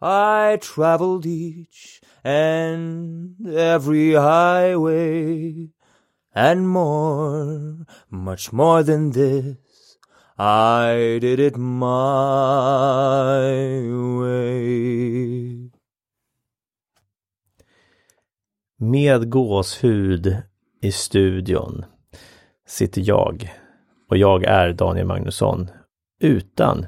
I 0.00 0.58
traveled 0.60 1.26
each 1.26 2.00
and 2.22 3.34
every 3.48 4.14
highway, 4.14 5.70
and 6.34 6.68
more, 6.68 7.86
much 8.08 8.52
more 8.52 8.82
than 8.84 9.10
this. 9.10 9.56
I 10.38 11.18
did 11.20 11.40
it 11.40 11.56
my 11.56 11.88
way. 14.20 15.70
Med 18.80 19.30
gåshud 19.30 20.36
i 20.80 20.92
studion 20.92 21.84
sitter 22.66 23.02
jag 23.04 23.54
och 24.10 24.16
jag 24.16 24.44
är 24.44 24.72
Daniel 24.72 25.06
Magnusson 25.06 25.70
utan 26.20 26.86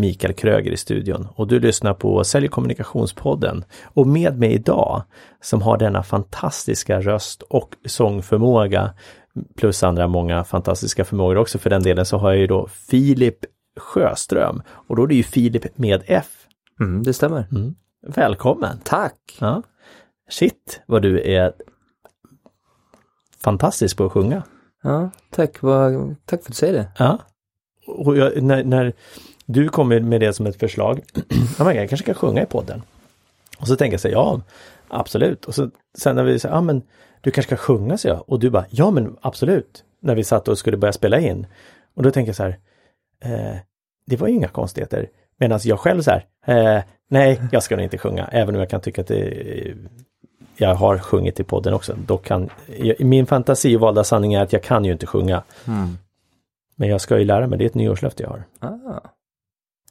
Mikael 0.00 0.34
Kröger 0.34 0.72
i 0.72 0.76
studion 0.76 1.28
och 1.34 1.46
du 1.46 1.60
lyssnar 1.60 1.94
på 1.94 2.24
Sälj 2.24 2.46
och 2.46 2.52
kommunikationspodden. 2.52 3.64
Och 3.84 4.06
med 4.06 4.38
mig 4.38 4.52
idag 4.52 5.02
som 5.40 5.62
har 5.62 5.78
denna 5.78 6.02
fantastiska 6.02 7.00
röst 7.00 7.42
och 7.42 7.74
sångförmåga 7.86 8.94
plus 9.56 9.82
andra 9.82 10.08
många 10.08 10.44
fantastiska 10.44 11.04
förmågor 11.04 11.36
också 11.36 11.58
för 11.58 11.70
den 11.70 11.82
delen 11.82 12.06
så 12.06 12.18
har 12.18 12.30
jag 12.30 12.38
ju 12.38 12.46
då 12.46 12.68
Filip 12.68 13.38
Sjöström 13.76 14.62
och 14.68 14.96
då 14.96 15.02
är 15.02 15.06
det 15.06 15.14
ju 15.14 15.22
Filip 15.22 15.78
med 15.78 16.02
F. 16.06 16.46
Mm, 16.80 17.02
det 17.02 17.12
stämmer. 17.12 17.46
Mm. 17.50 17.74
Välkommen! 18.06 18.80
Tack! 18.84 19.36
Ja. 19.40 19.62
Shit 20.30 20.82
vad 20.86 21.02
du 21.02 21.20
är 21.20 21.52
fantastisk 23.40 23.96
på 23.96 24.04
att 24.04 24.12
sjunga. 24.12 24.42
Ja, 24.82 25.10
tack. 25.30 25.62
Vad, 25.62 26.16
tack 26.24 26.42
för 26.42 26.44
att 26.44 26.46
du 26.46 26.52
säger 26.52 26.72
det. 26.72 26.88
Ja. 26.98 27.18
Och 27.86 28.16
jag, 28.16 28.42
när, 28.42 28.64
när 28.64 28.92
du 29.52 29.68
kommer 29.68 30.00
med 30.00 30.20
det 30.20 30.32
som 30.32 30.46
ett 30.46 30.56
förslag, 30.56 31.00
ja, 31.58 31.64
men 31.64 31.76
jag 31.76 31.88
kanske 31.88 32.06
kan 32.06 32.14
sjunga 32.14 32.42
i 32.42 32.46
podden. 32.46 32.82
Och 33.58 33.68
så 33.68 33.76
tänker 33.76 33.94
jag 33.94 34.00
så 34.00 34.08
här, 34.08 34.14
ja 34.14 34.40
absolut. 34.88 35.44
Och 35.44 35.54
så 35.54 35.70
sen 35.98 36.16
när 36.16 36.24
vi 36.24 36.38
säger, 36.38 36.54
ja 36.54 36.60
men 36.60 36.82
du 37.20 37.30
kanske 37.30 37.56
ska 37.56 37.64
sjunga 37.64 37.98
så 37.98 38.08
jag. 38.08 38.24
Och 38.26 38.40
du 38.40 38.50
bara, 38.50 38.64
ja 38.70 38.90
men 38.90 39.16
absolut. 39.20 39.84
När 40.00 40.14
vi 40.14 40.24
satt 40.24 40.48
och 40.48 40.58
skulle 40.58 40.76
börja 40.76 40.92
spela 40.92 41.18
in. 41.18 41.46
Och 41.94 42.02
då 42.02 42.10
tänker 42.10 42.28
jag 42.28 42.36
så 42.36 42.42
här, 42.42 42.58
eh, 43.24 43.56
det 44.06 44.16
var 44.16 44.28
ju 44.28 44.34
inga 44.34 44.48
konstigheter. 44.48 45.08
Medan 45.38 45.60
jag 45.62 45.80
själv 45.80 46.02
så 46.02 46.10
här, 46.10 46.26
eh, 46.46 46.82
nej 47.08 47.40
jag 47.52 47.62
ska 47.62 47.76
nog 47.76 47.84
inte 47.84 47.98
sjunga. 47.98 48.26
Även 48.32 48.54
om 48.54 48.60
jag 48.60 48.70
kan 48.70 48.80
tycka 48.80 49.00
att 49.00 49.06
det 49.06 49.74
jag 50.56 50.74
har 50.74 50.98
sjungit 50.98 51.40
i 51.40 51.44
podden 51.44 51.74
också. 51.74 51.96
Då 52.06 52.18
kan, 52.18 52.50
min 52.98 53.26
fantasi 53.26 53.76
och 53.76 53.80
valda 53.80 54.04
sanning 54.04 54.34
är 54.34 54.42
att 54.42 54.52
jag 54.52 54.62
kan 54.62 54.84
ju 54.84 54.92
inte 54.92 55.06
sjunga. 55.06 55.42
Mm. 55.66 55.98
Men 56.76 56.88
jag 56.88 57.00
ska 57.00 57.18
ju 57.18 57.24
lära 57.24 57.46
mig, 57.46 57.58
det 57.58 57.64
är 57.64 57.66
ett 57.66 57.74
nyårslöfte 57.74 58.22
jag 58.22 58.30
har. 58.30 58.44
Ah. 58.58 59.00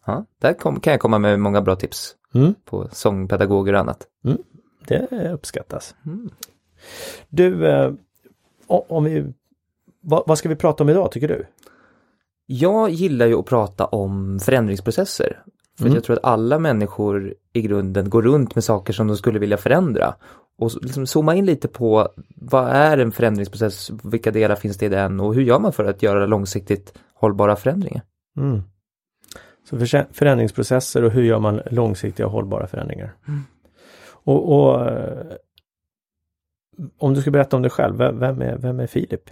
Ja, 0.09 0.25
där 0.41 0.53
kom, 0.53 0.79
kan 0.79 0.91
jag 0.91 0.99
komma 0.99 1.19
med 1.19 1.39
många 1.39 1.61
bra 1.61 1.75
tips 1.75 2.15
Mm, 2.33 2.53
på 2.65 2.89
sångpedagoger 2.91 3.73
och 3.73 3.79
annat. 3.79 4.07
det 4.87 5.31
uppskattas. 5.33 5.95
Mm. 6.05 6.29
Du, 7.29 7.67
eh, 7.67 7.91
om 8.67 9.03
vi, 9.03 9.33
vad, 10.01 10.23
vad 10.27 10.37
ska 10.37 10.49
vi 10.49 10.55
prata 10.55 10.83
om 10.83 10.89
idag 10.89 11.11
tycker 11.11 11.27
du? 11.27 11.45
Jag 12.45 12.89
gillar 12.89 13.25
ju 13.27 13.35
att 13.35 13.45
prata 13.45 13.85
om 13.85 14.39
förändringsprocesser. 14.39 15.43
För 15.77 15.85
Mm. 15.85 15.95
jag 15.95 16.03
tror 16.03 16.17
att 16.17 16.23
alla 16.25 16.59
människor 16.59 17.33
i 17.53 17.61
grunden 17.61 18.09
går 18.09 18.21
runt 18.21 18.55
med 18.55 18.63
saker 18.63 18.93
som 18.93 19.07
de 19.07 19.17
skulle 19.17 19.39
vilja 19.39 19.57
förändra. 19.57 20.15
Och 20.57 20.71
liksom 20.81 21.07
zooma 21.07 21.35
in 21.35 21.45
lite 21.45 21.67
på 21.67 22.09
vad 22.35 22.67
är 22.69 22.97
en 22.97 23.11
förändringsprocess, 23.11 23.91
vilka 24.03 24.31
delar 24.31 24.55
finns 24.55 24.77
det 24.77 24.85
i 24.85 24.89
den 24.89 25.19
och 25.19 25.35
hur 25.35 25.41
gör 25.41 25.59
man 25.59 25.73
för 25.73 25.85
att 25.85 26.03
göra 26.03 26.25
långsiktigt 26.25 26.93
hållbara 27.13 27.55
förändringar? 27.55 28.01
Mm. 29.71 29.87
Så 29.87 29.87
för, 29.87 30.13
förändringsprocesser 30.13 31.03
och 31.03 31.11
hur 31.11 31.23
gör 31.23 31.39
man 31.39 31.61
långsiktiga 31.71 32.25
och 32.25 32.31
hållbara 32.31 32.67
förändringar? 32.67 33.15
Och, 34.23 34.53
och 34.53 34.87
eh, 34.87 35.35
om 36.97 37.13
du 37.13 37.21
ska 37.21 37.31
berätta 37.31 37.55
om 37.55 37.61
dig 37.61 37.71
själv, 37.71 37.97
vem, 37.97 38.41
är, 38.41 38.57
vem 38.57 38.79
är 38.79 38.87
Filip? 38.87 39.29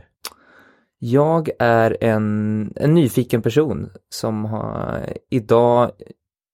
Jag 1.00 1.50
är 1.60 1.98
en, 2.02 2.74
en 2.76 2.94
nyfiken 2.94 3.42
person 3.42 3.90
som 4.10 4.46
har 4.46 5.00
idag, 5.30 5.92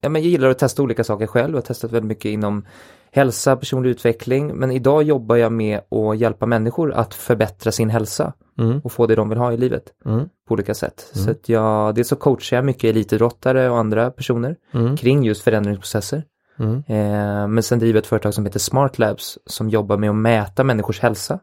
ja 0.01 0.09
men 0.09 0.21
jag 0.21 0.31
gillar 0.31 0.49
att 0.49 0.59
testa 0.59 0.83
olika 0.83 1.03
saker 1.03 1.27
själv, 1.27 1.49
jag 1.49 1.57
har 1.57 1.61
testat 1.61 1.91
väldigt 1.91 2.07
mycket 2.07 2.25
inom 2.25 2.65
hälsa, 3.13 3.55
personlig 3.55 3.89
utveckling, 3.89 4.55
men 4.55 4.71
idag 4.71 5.03
jobbar 5.03 5.35
jag 5.35 5.51
med 5.51 5.77
att 5.91 6.17
hjälpa 6.17 6.45
människor 6.45 6.93
att 6.93 7.13
förbättra 7.13 7.71
sin 7.71 7.89
hälsa 7.89 8.33
Mm. 8.59 8.79
och 8.83 8.91
få 8.91 9.07
det 9.07 9.15
de 9.15 9.29
vill 9.29 9.37
ha 9.37 9.53
i 9.53 9.57
livet 9.57 9.83
Mm. 10.05 10.25
på 10.47 10.53
olika 10.53 10.73
sätt. 10.73 11.11
Mm. 11.15 11.25
Så 11.25 11.31
att 11.31 11.49
jag, 11.49 11.95
dels 11.95 12.07
så 12.07 12.15
coachar 12.15 12.57
jag 12.57 12.65
mycket 12.65 12.83
elitidrottare 12.89 13.69
och 13.69 13.77
andra 13.77 14.11
personer 14.11 14.55
Mm. 14.73 14.97
kring 14.97 15.23
just 15.23 15.41
förändringsprocesser. 15.43 16.23
Mm. 16.59 16.75
Eh, 16.87 17.47
men 17.47 17.63
sen 17.63 17.79
driver 17.79 17.97
jag 17.97 18.01
ett 18.01 18.07
företag 18.07 18.33
som 18.33 18.45
heter 18.45 18.59
Smart 18.59 18.99
Labs 18.99 19.37
som 19.45 19.69
jobbar 19.69 19.97
med 19.97 20.09
att 20.09 20.15
mäta 20.15 20.63
människors 20.63 20.99
hälsa. 20.99 21.39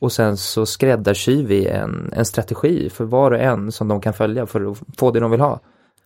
Och 0.00 0.12
sen 0.12 0.36
så 0.36 0.66
skräddarsyr 0.66 1.44
vi 1.46 1.66
en, 1.66 2.10
en 2.16 2.24
strategi 2.24 2.90
för 2.90 3.04
var 3.04 3.30
och 3.30 3.38
en 3.40 3.72
som 3.72 3.88
de 3.88 4.00
kan 4.00 4.12
följa 4.12 4.46
för 4.46 4.70
att 4.70 4.78
få 4.98 5.10
det 5.10 5.20
de 5.20 5.30
vill 5.30 5.40
ha. 5.40 5.60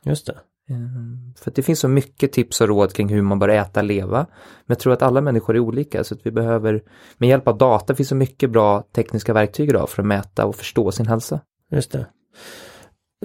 Just 0.05 0.27
det. 0.27 0.35
Ehm, 0.71 1.35
för 1.39 1.51
det 1.55 1.63
finns 1.63 1.81
så 1.81 1.89
mycket 1.89 2.33
tips 2.33 2.61
och 2.61 2.69
råd 2.69 2.93
kring 2.93 3.09
hur 3.09 3.23
man 3.23 3.39
bör 3.39 3.49
äta, 3.49 3.81
och 3.81 3.87
leva. 3.87 4.19
Men 4.19 4.75
jag 4.75 4.79
tror 4.79 4.93
att 4.93 5.03
alla 5.03 5.21
människor 5.21 5.57
är 5.57 5.61
olika 5.61 6.05
så 6.05 6.15
att 6.15 6.27
vi 6.27 6.31
behöver, 6.31 6.83
med 7.19 7.29
hjälp 7.29 7.49
av 7.49 7.59
data 7.59 7.95
finns 7.95 8.09
så 8.09 8.15
mycket 8.15 8.51
bra 8.51 8.83
tekniska 8.83 9.33
verktyg 9.33 9.69
idag 9.69 9.89
för 9.89 10.03
att 10.03 10.07
mäta 10.07 10.47
och 10.47 10.57
förstå 10.57 10.93
sin 10.93 11.07
hälsa. 11.07 11.41
Just 11.71 11.93
det. 11.93 12.07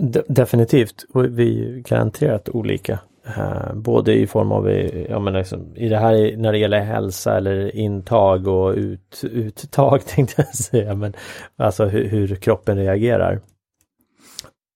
De, 0.01 0.21
definitivt. 0.27 1.05
Och 1.13 1.25
vi 1.25 1.65
är 1.65 1.79
garanterat 1.79 2.49
olika. 2.49 2.99
Uh, 3.37 3.73
både 3.73 4.13
i 4.13 4.27
form 4.27 4.51
av, 4.51 4.69
eh, 4.69 5.01
jag 5.11 5.21
menar, 5.21 5.39
liksom, 5.39 5.75
i 5.75 5.89
det 5.89 5.97
här 5.97 6.37
när 6.37 6.51
det 6.51 6.57
gäller 6.57 6.79
hälsa 6.79 7.37
eller 7.37 7.75
intag 7.75 8.47
och 8.47 8.73
ut, 8.73 9.23
uttag 9.23 10.05
tänkte 10.05 10.41
jag 10.41 10.55
säga. 10.55 10.95
Men 10.95 11.13
alltså 11.55 11.85
hur, 11.85 12.07
hur 12.07 12.35
kroppen 12.35 12.77
reagerar. 12.77 13.39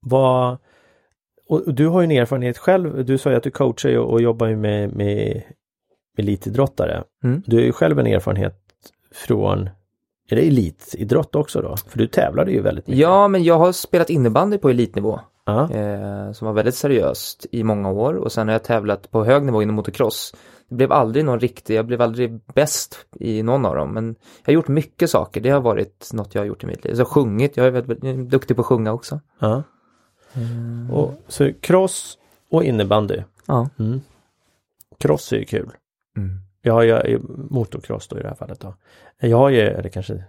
Vad, 0.05 0.57
och 1.49 1.73
du 1.73 1.87
har 1.87 2.01
ju 2.01 2.05
en 2.05 2.11
erfarenhet 2.11 2.57
själv. 2.57 3.05
Du 3.05 3.17
sa 3.17 3.29
ju 3.29 3.35
att 3.35 3.43
du 3.43 3.51
coachar 3.51 3.89
ju 3.89 3.99
och 3.99 4.21
jobbar 4.21 4.47
ju 4.47 4.55
med, 4.55 4.95
med 4.95 5.43
elitidrottare. 6.17 7.03
Mm. 7.23 7.43
Du 7.45 7.55
har 7.55 7.63
ju 7.63 7.71
själv 7.71 7.99
en 7.99 8.07
erfarenhet 8.07 8.55
från 9.11 9.69
är 10.29 10.35
det 10.35 10.47
elitidrott 10.47 11.35
också 11.35 11.61
då? 11.61 11.75
För 11.77 11.97
du 11.97 12.07
tävlade 12.07 12.51
ju 12.51 12.61
väldigt 12.61 12.87
mycket. 12.87 13.01
Ja, 13.01 13.27
men 13.27 13.43
jag 13.43 13.57
har 13.57 13.71
spelat 13.71 14.09
innebandy 14.09 14.57
på 14.57 14.69
elitnivå. 14.69 15.19
Ja. 15.45 15.71
eh, 15.71 16.31
som 16.31 16.45
var 16.45 16.53
väldigt 16.53 16.75
seriöst 16.75 17.45
i 17.51 17.63
många 17.63 17.91
år 17.91 18.13
och 18.13 18.31
sen 18.31 18.47
har 18.47 18.53
jag 18.53 18.63
tävlat 18.63 19.11
på 19.11 19.23
hög 19.23 19.43
nivå 19.43 19.61
inom 19.61 19.75
motocross. 19.75 20.35
Det 20.69 20.75
blev 20.75 20.91
aldrig 20.91 21.25
någon 21.25 21.39
riktig, 21.39 21.75
jag 21.75 21.85
blev 21.85 22.01
aldrig 22.01 22.39
bäst 22.53 23.05
i 23.19 23.43
någon 23.43 23.65
av 23.65 23.75
dem 23.75 23.93
men 23.93 24.05
jag 24.07 24.45
har 24.45 24.53
gjort 24.53 24.67
mycket 24.67 25.09
saker, 25.09 25.41
det 25.41 25.49
har 25.49 25.61
varit 25.61 26.09
något 26.13 26.35
jag 26.35 26.41
har 26.41 26.45
gjort 26.45 26.63
i 26.63 26.67
mitt 26.67 26.85
liv. 26.85 26.95
Så 26.95 27.05
sjungit, 27.05 27.57
jag 27.57 27.65
är 27.65 27.71
väldigt, 27.71 28.03
är 28.03 28.13
duktig 28.13 28.55
på 28.55 28.61
att 28.61 28.65
sjunga 28.65 28.93
också. 28.93 29.19
Ja. 30.33 30.95
Och, 30.95 31.13
så 31.27 31.53
cross 31.61 32.17
och 32.49 32.63
innebandy. 32.63 33.21
Ja. 33.45 33.69
Mm. 33.79 34.01
Cross 34.97 35.33
är 35.33 35.37
ju 35.37 35.45
kul. 35.45 35.69
Mm. 36.17 36.39
Jag 36.61 36.73
har 36.73 36.83
ju 36.83 37.19
motocross 37.49 38.07
då 38.07 38.19
i 38.19 38.21
det 38.21 38.27
här 38.27 38.35
fallet 38.35 38.59
då. 38.59 38.73
Jag 39.19 39.37
har 39.37 39.49
ju, 39.49 39.61
eller 39.61 39.89
kanske, 39.89 40.23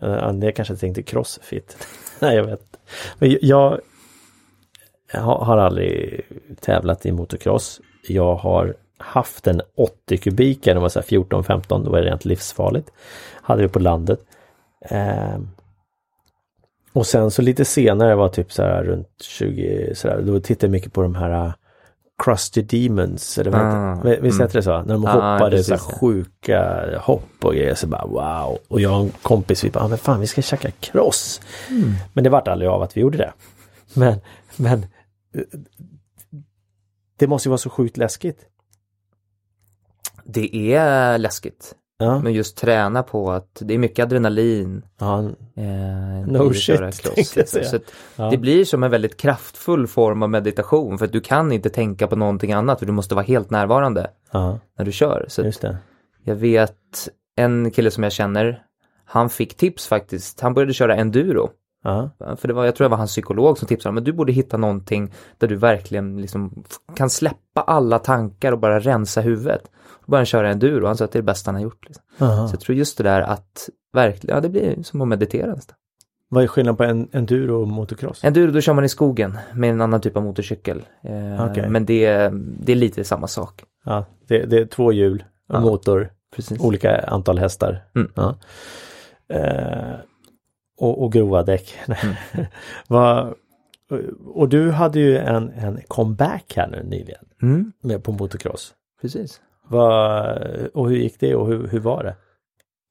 ja, 0.00 0.32
det 0.32 0.52
kanske 0.52 0.74
jag 0.74 0.80
tänkte 0.80 1.02
crossfit. 1.02 1.86
Nej 2.20 2.36
jag 2.36 2.44
vet. 2.44 2.78
Men 3.18 3.36
jag, 3.40 3.80
jag 5.12 5.20
har 5.20 5.58
aldrig 5.58 6.20
tävlat 6.60 7.06
i 7.06 7.12
motocross. 7.12 7.80
Jag 8.08 8.34
har 8.34 8.74
haft 8.98 9.46
en 9.46 9.60
80 9.76 10.16
kubikare, 10.16 10.74
det 10.74 10.80
var 10.80 10.88
så 10.88 11.00
här 11.00 11.06
14-15, 11.06 11.84
då 11.84 11.90
var 11.90 12.00
det 12.00 12.10
rent 12.10 12.24
livsfarligt. 12.24 12.90
Hade 13.42 13.62
det 13.62 13.68
på 13.68 13.78
landet. 13.78 14.20
Ehm. 14.80 15.48
Och 16.94 17.06
sen 17.06 17.30
så 17.30 17.42
lite 17.42 17.64
senare 17.64 18.14
var 18.14 18.28
typ 18.28 18.52
så 18.52 18.62
här 18.62 18.84
runt 18.84 19.22
20 19.22 19.94
sådär, 19.94 20.22
då 20.22 20.40
tittade 20.40 20.66
jag 20.66 20.70
mycket 20.72 20.92
på 20.92 21.02
de 21.02 21.14
här 21.14 21.46
uh, 21.46 21.52
Crusty 22.24 22.62
Demons, 22.62 23.38
eller 23.38 23.50
vad 23.50 23.60
Ah? 23.60 23.94
Visst 24.02 24.16
mm. 24.16 24.40
heter 24.40 24.54
det 24.54 24.62
så? 24.62 24.82
När 24.82 24.94
de 24.94 25.04
Ah, 25.06 25.10
hoppade 25.10 25.64
så 25.64 25.74
här 25.74 25.78
precis. 25.78 25.98
sjuka 26.00 26.84
hopp 26.98 27.44
och 27.44 27.54
grejer, 27.54 27.74
så 27.74 27.86
bara 27.86 28.06
wow. 28.06 28.58
Och 28.68 28.80
jag 28.80 28.92
och 28.94 29.00
en 29.00 29.12
kompis, 29.22 29.64
vi 29.64 29.70
bara, 29.70 29.84
ah, 29.84 29.88
men 29.88 29.98
fan 29.98 30.20
vi 30.20 30.26
ska 30.26 30.42
käka 30.42 30.70
cross. 30.70 31.40
Men 32.12 32.24
det 32.24 32.30
vart 32.30 32.48
aldrig 32.48 32.70
av 32.70 32.82
att 32.82 32.96
vi 32.96 33.00
gjorde 33.00 33.18
det. 33.18 33.32
Men, 33.94 34.20
men 34.56 34.86
det 37.16 37.26
måste 37.26 37.48
ju 37.48 37.50
vara 37.50 37.58
så 37.58 37.70
sjukt 37.70 37.96
läskigt. 37.96 38.46
Det 40.24 40.74
är 40.74 41.18
läskigt. 41.18 41.74
Ja, 42.04 42.20
Men 42.20 42.32
just 42.32 42.56
träna 42.56 43.02
på 43.02 43.30
att 43.32 43.62
det 43.64 43.74
är 43.74 43.78
mycket 43.78 44.02
adrenalin. 44.02 44.82
ja, 44.98 45.24
Eh, 45.56 46.26
No 46.26 46.52
shit, 46.52 46.78
tänkte 47.02 47.40
jag 47.40 47.48
säga. 47.48 47.64
Så 47.64 47.78
ja. 48.16 48.30
Det 48.30 48.36
blir 48.36 48.64
som 48.64 48.82
en 48.82 48.90
väldigt 48.90 49.16
kraftfull 49.16 49.86
form 49.86 50.22
av 50.22 50.30
meditation 50.30 50.98
för 50.98 51.04
att 51.04 51.12
du 51.12 51.20
kan 51.20 51.52
inte 51.52 51.70
tänka 51.70 52.06
på 52.06 52.16
någonting 52.16 52.52
annat 52.52 52.78
för 52.78 52.86
du 52.86 52.92
måste 52.92 53.14
vara 53.14 53.24
helt 53.24 53.50
närvarande 53.50 54.10
ja, 54.32 54.58
när 54.78 54.84
du 54.84 54.92
kör. 54.92 55.24
Så 55.28 55.42
just 55.42 55.60
det. 55.60 55.76
jag 56.24 56.34
vet 56.34 57.08
en 57.36 57.70
kille 57.70 57.90
som 57.90 58.02
jag 58.02 58.12
känner, 58.12 58.62
han 59.04 59.30
fick 59.30 59.56
tips 59.56 59.86
faktiskt. 59.86 60.40
Han 60.40 60.54
började 60.54 60.72
köra 60.74 60.96
enduro. 60.96 61.50
Ja, 61.84 62.10
För 62.36 62.48
det 62.48 62.54
var, 62.54 62.64
jag 62.64 62.76
tror 62.76 62.84
det 62.84 62.90
var 62.90 62.96
hans 62.96 63.10
psykolog 63.10 63.58
som 63.58 63.68
tipsade 63.68 63.92
men 63.92 64.04
du 64.04 64.12
borde 64.12 64.32
hitta 64.32 64.56
någonting 64.56 65.12
där 65.38 65.48
du 65.48 65.56
verkligen 65.56 66.20
liksom 66.20 66.64
kan 66.96 67.10
släppa 67.10 67.60
alla 67.60 67.98
tankar 67.98 68.52
och 68.52 68.58
bara 68.58 68.80
rensa 68.80 69.20
huvudet. 69.20 69.70
Och 70.04 70.10
börja 70.10 70.24
köra 70.24 70.50
enduro, 70.50 70.86
han 70.86 70.96
sa 70.96 71.04
att 71.04 71.12
det 71.12 71.18
är 71.18 71.22
det 71.22 71.26
bästa 71.26 71.48
han 71.48 71.54
har 71.54 71.62
gjort. 71.62 71.84
Liksom. 71.86 72.04
Så 72.18 72.48
jag 72.52 72.60
tror 72.60 72.76
just 72.78 72.98
det 72.98 73.04
där 73.04 73.20
att 73.20 73.68
verkligen, 73.92 74.36
ja 74.36 74.40
det 74.40 74.48
blir 74.48 74.82
som 74.82 75.00
att 75.00 75.08
meditera 75.08 75.54
nästan. 75.54 75.76
Vad 76.28 76.42
är 76.42 76.46
skillnaden 76.46 76.76
på 76.76 76.84
en 76.84 77.08
enduro 77.12 77.60
och 77.62 77.68
motocross? 77.68 78.24
Enduro 78.24 78.50
då 78.52 78.60
kör 78.60 78.72
man 78.74 78.84
i 78.84 78.88
skogen 78.88 79.38
med 79.54 79.70
en 79.70 79.80
annan 79.80 80.00
typ 80.00 80.16
av 80.16 80.22
motorcykel. 80.22 80.82
Eh, 81.02 81.46
Okej. 81.50 81.68
Men 81.68 81.86
det, 81.86 82.30
det 82.60 82.72
är 82.72 82.76
lite 82.76 83.04
samma 83.04 83.26
sak. 83.26 83.64
Ja, 83.84 84.04
det, 84.28 84.44
det 84.46 84.58
är 84.58 84.66
två 84.66 84.92
hjul 84.92 85.24
Ja. 85.48 85.60
motor, 85.60 86.10
Precis. 86.36 86.60
olika 86.60 86.98
antal 86.98 87.38
hästar. 87.38 87.84
Mm. 87.94 88.10
Ja. 88.14 88.34
Eh, 89.28 89.94
och, 90.78 91.02
och 91.02 91.12
grova 91.12 91.42
däck. 91.42 91.74
Mm. 91.88 92.14
Vad- 92.88 93.34
och 94.34 94.48
du 94.48 94.70
hade 94.70 94.98
ju 95.00 95.18
en, 95.18 95.50
en 95.50 95.80
comeback 95.88 96.52
här 96.56 96.68
nu 96.68 96.82
nyligen 96.82 97.24
Mm, 97.42 97.72
med 97.80 98.04
på 98.04 98.12
motocross. 98.12 98.74
precis. 99.00 99.40
Vad, 99.68 100.38
och 100.74 100.88
hur 100.90 100.96
gick 100.96 101.20
det 101.20 101.34
och 101.34 101.46
hur, 101.46 101.68
hur 101.68 101.80
var 101.80 102.04
det? 102.04 102.16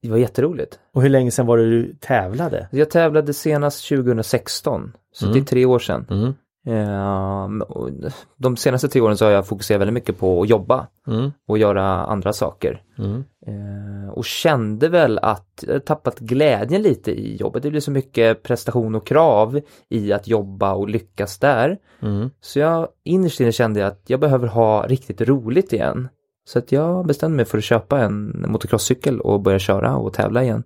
Det 0.01 0.09
var 0.09 0.17
jätteroligt. 0.17 0.79
Och 0.93 1.01
hur 1.01 1.09
länge 1.09 1.31
sedan 1.31 1.45
var 1.45 1.57
det 1.57 1.69
du 1.69 1.95
tävlade? 1.99 2.67
Jag 2.71 2.89
tävlade 2.89 3.33
senast 3.33 3.87
2016, 3.89 4.93
så 5.13 5.25
Mm. 5.25 5.33
det 5.33 5.39
är 5.39 5.45
tre 5.45 5.65
år 5.65 5.79
sedan. 5.79 6.05
Mm. 6.09 6.33
Eh, 6.67 7.61
och 7.61 7.89
de 8.37 8.57
senaste 8.57 8.87
tre 8.87 9.01
åren 9.01 9.17
så 9.17 9.25
har 9.25 9.31
jag 9.31 9.47
fokuserat 9.47 9.81
väldigt 9.81 9.93
mycket 9.93 10.17
på 10.19 10.41
att 10.41 10.49
jobba 10.49 10.87
Mm. 11.07 11.31
och 11.47 11.57
göra 11.57 11.85
andra 11.85 12.33
saker. 12.33 12.81
Mm. 12.97 13.23
Eh, 13.47 14.09
och 14.13 14.25
kände 14.25 14.89
väl 14.89 15.19
att 15.19 15.63
jag 15.67 15.85
tappat 15.85 16.19
glädjen 16.19 16.81
lite 16.81 17.11
i 17.11 17.35
jobbet. 17.35 17.63
Det 17.63 17.69
blir 17.69 17.81
så 17.81 17.91
mycket 17.91 18.43
prestation 18.43 18.95
och 18.95 19.07
krav 19.07 19.59
i 19.89 20.13
att 20.13 20.27
jobba 20.27 20.73
och 20.73 20.89
lyckas 20.89 21.39
där. 21.39 21.77
Mm. 22.01 22.29
Så 22.41 22.59
jag 22.59 22.87
innerst 23.03 23.39
inne 23.39 23.51
kände 23.51 23.87
att 23.87 24.01
jag 24.07 24.19
behöver 24.19 24.47
ha 24.47 24.85
riktigt 24.87 25.21
roligt 25.21 25.73
igen. 25.73 26.09
Så 26.45 26.59
att 26.59 26.71
jag 26.71 27.07
bestämde 27.07 27.35
mig 27.35 27.45
för 27.45 27.57
att 27.57 27.63
köpa 27.63 27.99
en 27.99 28.45
motocrosscykel 28.47 29.21
och 29.21 29.41
börja 29.41 29.59
köra 29.59 29.95
och 29.95 30.13
tävla 30.13 30.43
igen. 30.43 30.63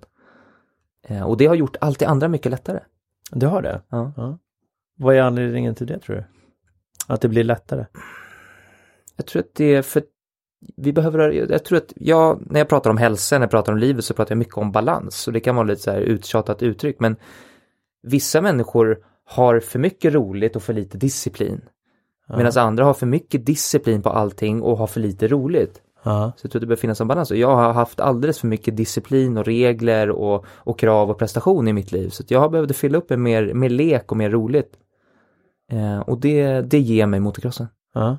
Eh, 1.07 1.23
och 1.23 1.37
det 1.37 1.45
har 1.45 1.55
gjort 1.55 1.75
allt 1.81 1.99
det 1.99 2.07
andra 2.07 2.27
mycket 2.27 2.51
lättare. 2.51 2.79
Du 3.31 3.45
har 3.45 3.61
det? 3.61 3.81
Ja. 3.89 4.13
Ja. 4.17 4.37
Vad 4.97 5.15
är 5.15 5.21
anledningen 5.21 5.75
till 5.75 5.87
det 5.87 5.99
tror 5.99 6.15
du? 6.15 6.23
Att 7.07 7.21
det 7.21 7.27
blir 7.27 7.43
lättare? 7.43 7.85
Jag 9.15 9.25
tror 9.25 9.39
att 9.39 9.55
det 9.55 9.75
är 9.75 9.81
för 9.81 10.03
vi 10.75 10.93
behöver, 10.93 11.31
jag 11.31 11.65
tror 11.65 11.77
att 11.77 11.93
jag, 11.95 12.51
när 12.51 12.59
jag 12.59 12.69
pratar 12.69 12.89
om 12.89 12.97
hälsa, 12.97 13.37
när 13.37 13.43
jag 13.43 13.51
pratar 13.51 13.73
om 13.73 13.79
livet 13.79 14.05
så 14.05 14.13
pratar 14.13 14.31
jag 14.31 14.37
mycket 14.37 14.57
om 14.57 14.71
balans 14.71 15.27
och 15.27 15.33
det 15.33 15.39
kan 15.39 15.55
vara 15.55 15.67
lite 15.67 15.81
så 15.81 15.91
här 15.91 15.99
uttjatat 15.99 16.63
uttryck 16.63 16.99
men 16.99 17.15
vissa 18.03 18.41
människor 18.41 18.97
har 19.25 19.59
för 19.59 19.79
mycket 19.79 20.13
roligt 20.13 20.55
och 20.55 20.63
för 20.63 20.73
lite 20.73 20.97
disciplin. 20.97 21.61
Medan 22.29 22.51
andra 22.57 22.85
har 22.85 22.93
för 22.93 23.05
mycket 23.05 23.45
disciplin 23.45 24.01
på 24.01 24.09
allting 24.09 24.61
och 24.61 24.77
har 24.77 24.87
för 24.87 24.99
lite 24.99 25.27
roligt. 25.27 25.81
Ja. 26.03 26.31
Så 26.37 26.45
jag 26.45 26.51
tror 26.51 26.59
att 26.59 26.61
det 26.61 26.67
behöver 26.67 26.81
finnas 26.81 27.01
en 27.01 27.07
balans. 27.07 27.31
Jag 27.31 27.55
har 27.55 27.73
haft 27.73 27.99
alldeles 27.99 28.39
för 28.39 28.47
mycket 28.47 28.77
disciplin 28.77 29.37
och 29.37 29.45
regler 29.45 30.09
och, 30.09 30.45
och 30.49 30.79
krav 30.79 31.09
och 31.09 31.17
prestation 31.17 31.67
i 31.67 31.73
mitt 31.73 31.91
liv. 31.91 32.09
Så 32.09 32.23
jag 32.27 32.39
har 32.39 32.49
behövt 32.49 32.75
fylla 32.75 32.97
upp 32.97 33.09
med 33.09 33.19
mer, 33.19 33.53
mer 33.53 33.69
lek 33.69 34.11
och 34.11 34.17
mer 34.17 34.29
roligt. 34.29 34.77
Eh, 35.71 35.99
och 35.99 36.19
det, 36.19 36.61
det 36.61 36.79
ger 36.79 37.05
mig 37.05 37.19
motocrossen. 37.19 37.67
ja. 37.93 38.17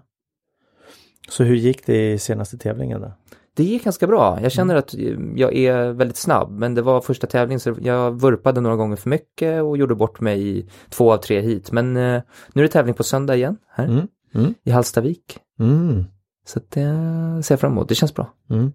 Så 1.28 1.44
hur 1.44 1.56
gick 1.56 1.86
det 1.86 2.12
i 2.12 2.18
senaste 2.18 2.58
tävlingen 2.58 3.00
då? 3.00 3.12
Det 3.58 3.64
gick 3.64 3.84
ganska 3.84 4.06
bra. 4.06 4.38
Jag 4.42 4.52
känner 4.52 4.74
att 4.74 4.94
jag 5.34 5.56
är 5.56 5.92
väldigt 5.92 6.16
snabb, 6.16 6.50
men 6.50 6.74
det 6.74 6.82
var 6.82 7.00
första 7.00 7.26
tävlingen 7.26 7.60
så 7.60 7.76
jag 7.80 8.20
vurpade 8.20 8.60
några 8.60 8.76
gånger 8.76 8.96
för 8.96 9.10
mycket 9.10 9.62
och 9.62 9.78
gjorde 9.78 9.94
bort 9.94 10.20
mig 10.20 10.48
i 10.48 10.68
två 10.88 11.12
av 11.12 11.16
tre 11.16 11.40
hit. 11.40 11.72
Men 11.72 11.96
eh, 11.96 12.22
nu 12.52 12.62
är 12.62 12.62
det 12.62 12.68
tävling 12.68 12.94
på 12.94 13.02
söndag 13.04 13.36
igen 13.36 13.56
här 13.68 13.84
Mm. 13.84 14.06
Mm. 14.34 14.54
i 14.64 14.70
Hallstavik. 14.70 15.38
Mm. 15.60 16.04
Så 16.46 16.60
det 16.68 17.42
ser 17.44 17.52
jag 17.52 17.60
fram 17.60 17.72
emot. 17.72 17.88
Det 17.88 17.94
känns 17.94 18.14
bra. 18.14 18.32
Mm. 18.50 18.72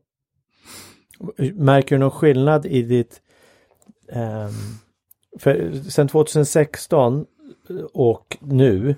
Märker 1.53 1.95
du 1.95 1.99
någon 1.99 2.11
skillnad 2.11 2.65
i 2.65 2.81
ditt 2.81 3.21
ehm, 4.11 4.51
för 5.39 5.71
sen 5.89 6.07
2016 6.07 7.25
och 7.93 8.37
nu 8.41 8.95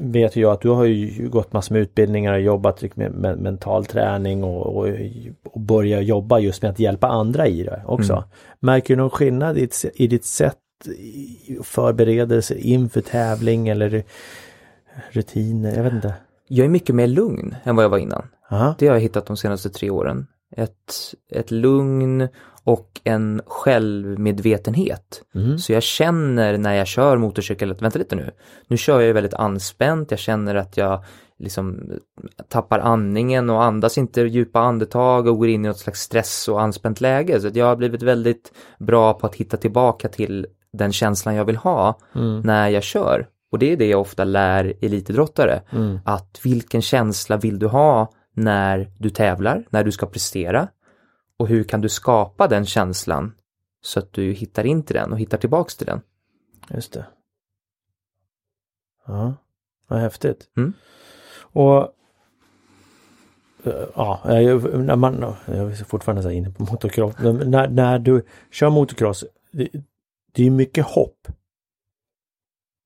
vet 0.00 0.36
jag 0.36 0.52
att 0.52 0.60
du 0.60 0.68
har 0.68 0.84
ju 0.84 1.28
gått 1.28 1.52
massor 1.52 1.74
med 1.74 1.82
utbildningar 1.82 2.32
och 2.32 2.40
jobbat 2.40 2.96
med, 2.96 3.12
med 3.12 3.38
mental 3.38 3.84
träning 3.84 4.44
och, 4.44 4.76
och, 4.76 4.88
och 5.44 5.60
börja 5.60 6.00
jobba 6.00 6.38
just 6.38 6.62
med 6.62 6.70
att 6.70 6.78
hjälpa 6.78 7.06
andra 7.06 7.46
i 7.46 7.62
det 7.62 7.82
också. 7.86 8.12
Mm. 8.12 8.24
Märker 8.60 8.96
du 8.96 9.02
någon 9.02 9.10
skillnad 9.10 9.58
i, 9.58 9.60
ditt- 9.60 9.90
i 9.94 10.06
ditt 10.06 10.24
sätt 10.24 10.58
i 10.98 11.58
förberedelse 11.62 12.54
inför 12.58 13.00
tävling 13.00 13.68
eller 13.68 14.04
rutiner? 15.10 15.76
Jag 15.76 15.82
vet 15.82 15.92
inte. 15.92 16.14
Jag 16.48 16.64
är 16.64 16.68
mycket 16.68 16.94
mer 16.94 17.06
lugn 17.06 17.54
än 17.64 17.76
vad 17.76 17.84
jag 17.84 17.90
var 17.90 17.98
innan. 17.98 18.22
Aha. 18.50 18.74
Det 18.78 18.86
har 18.86 18.94
jag 18.94 19.00
hittat 19.00 19.26
de 19.26 19.36
senaste 19.36 19.70
tre 19.70 19.90
åren. 19.90 20.26
Ett, 20.56 20.94
ett 21.30 21.50
lugn 21.50 22.28
och 22.66 23.00
en 23.04 23.42
självmedvetenhet. 23.46 25.22
Mm. 25.34 25.58
Så 25.58 25.72
jag 25.72 25.82
känner 25.82 26.58
när 26.58 26.74
jag 26.74 26.86
kör 26.86 27.16
motorcykel 27.16 27.70
att 27.70 27.82
vänta 27.82 27.98
lite 27.98 28.16
nu. 28.16 28.30
Nu 28.68 28.76
kör 28.76 28.94
jag 29.00 29.06
ju 29.06 29.12
väldigt 29.12 29.34
anspänt. 29.34 30.10
Jag 30.10 30.20
känner 30.20 30.54
att 30.54 30.76
jag 30.76 31.04
liksom 31.38 31.92
tappar 32.48 32.78
andningen 32.78 33.50
och 33.50 33.62
andas 33.64 33.98
inte 33.98 34.20
djupa 34.20 34.60
andetag 34.60 35.26
och 35.26 35.38
går 35.38 35.48
in 35.48 35.64
i 35.64 35.68
något 35.68 35.78
slags 35.78 36.00
stress 36.00 36.48
och 36.48 36.62
anspänt 36.62 37.00
läge. 37.00 37.40
Så 37.40 37.50
jag 37.54 37.66
har 37.66 37.76
blivit 37.76 38.02
väldigt 38.02 38.52
bra 38.78 39.14
på 39.14 39.26
att 39.26 39.34
hitta 39.34 39.56
tillbaka 39.56 40.08
till 40.08 40.46
den 40.72 40.92
känslan 40.92 41.34
jag 41.34 41.44
vill 41.44 41.56
ha 41.56 41.98
Mm. 42.14 42.40
när 42.40 42.68
jag 42.68 42.82
kör. 42.82 43.26
Och 43.52 43.58
det 43.58 43.72
är 43.72 43.76
det 43.76 43.86
jag 43.86 44.00
ofta 44.00 44.24
lär 44.24 44.74
elitidrottare. 44.80 45.62
Mm. 45.72 45.98
Att 46.04 46.40
vilken 46.42 46.82
känsla 46.82 47.36
vill 47.36 47.58
du 47.58 47.66
ha 47.66 48.12
när 48.34 48.90
du 48.98 49.10
tävlar, 49.10 49.64
när 49.70 49.84
du 49.84 49.92
ska 49.92 50.06
prestera? 50.06 50.68
Och 51.38 51.48
hur 51.48 51.64
kan 51.64 51.80
du 51.80 51.88
skapa 51.88 52.48
den 52.48 52.66
känslan 52.66 53.34
så 53.80 53.98
att 53.98 54.12
du 54.12 54.32
hittar 54.32 54.66
in 54.66 54.82
till 54.82 54.94
den 54.96 55.12
och 55.12 55.18
hittar 55.18 55.38
tillbaks 55.38 55.76
till 55.76 55.86
den? 55.86 56.00
Just 56.70 56.92
det. 56.92 57.06
Ja, 59.06 59.34
vad 59.88 59.98
häftigt. 60.00 60.50
Mm. 60.56 60.72
Och 61.38 61.82
eh, 63.64 63.86
Ja, 63.94 64.40
jag, 64.40 64.84
när 64.84 64.96
man, 64.96 65.34
jag 65.46 65.56
är 65.70 65.84
fortfarande 65.84 66.22
så 66.22 66.30
inne 66.30 66.50
på 66.50 66.62
motocross. 66.64 67.14
Men 67.18 67.50
när, 67.50 67.68
när 67.68 67.98
du 67.98 68.26
kör 68.50 68.70
motocross, 68.70 69.24
det, 69.52 69.68
det 70.32 70.46
är 70.46 70.50
mycket 70.50 70.86
hopp. 70.86 71.28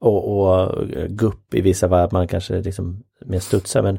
Och, 0.01 0.41
och 0.41 0.83
eh, 0.93 1.07
gupp 1.09 1.55
i 1.55 1.61
vissa 1.61 1.87
varv, 1.89 2.13
man 2.13 2.29
kanske 2.29 2.61
liksom 2.61 3.05
mer 3.21 3.41
studsar 3.41 3.83
men 3.83 3.99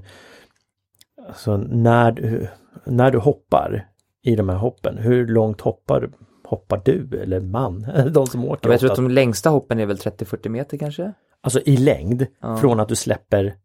alltså 1.28 1.58
när, 1.58 2.12
du- 2.12 2.48
när 2.86 3.12
du 3.12 3.18
hoppar 3.18 3.88
i 4.24 4.36
de 4.36 4.50
här 4.50 4.58
hoppen, 4.58 4.98
hur 4.98 5.28
långt 5.28 5.62
hoppar, 5.62 6.10
hoppar 6.44 6.82
du 6.86 7.22
eller 7.22 7.40
man? 7.42 7.86
De 8.14 8.28
som 8.28 8.46
åker 8.46 8.70
Jag 8.70 8.80
tror 8.80 8.90
att 8.92 8.96
de 8.96 9.10
längsta 9.12 9.50
hoppen 9.50 9.80
är 9.80 9.86
väl 9.86 9.98
30-40 9.98 10.50
meter 10.50 10.78
kanske? 10.78 11.14
Alltså 11.42 11.60
i 11.66 11.78
längd, 11.78 12.28
Ja. 12.40 12.58
från 12.58 12.80
att 12.80 12.88
du 12.90 12.96
släpper 12.96 13.56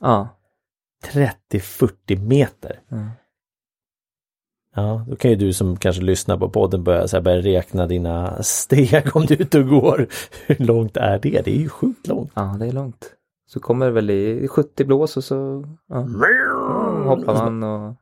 Ja. 0.00 0.28
30-40 1.04 2.16
meter. 2.28 2.80
Mm. 2.90 3.08
Ja, 4.74 5.04
då 5.08 5.16
kan 5.16 5.30
ju 5.30 5.36
du 5.36 5.52
som 5.52 5.76
kanske 5.76 6.02
lyssnar 6.02 6.36
på 6.38 6.48
podden 6.48 6.84
börja, 6.84 7.08
så 7.08 7.16
här, 7.16 7.22
börja 7.22 7.42
räkna 7.42 7.86
dina 7.86 8.42
steg 8.42 9.16
om 9.16 9.26
du 9.26 9.34
är 9.34 9.42
ute 9.42 9.58
och 9.58 9.68
går. 9.68 10.06
Hur 10.46 10.64
långt 10.66 10.96
är 10.96 11.18
det? 11.18 11.42
Det 11.44 11.56
är 11.56 11.60
ju 11.60 11.68
sjukt 11.68 12.06
långt. 12.06 12.32
Ja, 12.34 12.56
det 12.60 12.66
är 12.66 12.72
långt. 12.72 13.12
Så 13.46 13.60
kommer 13.60 13.86
det 13.86 13.92
väl 13.92 14.10
i 14.10 14.48
70 14.48 14.84
blås 14.84 15.16
och 15.16 15.24
så 15.24 15.64
ja, 15.88 15.96
hoppar 17.04 17.34
man 17.34 17.62
och 17.62 17.94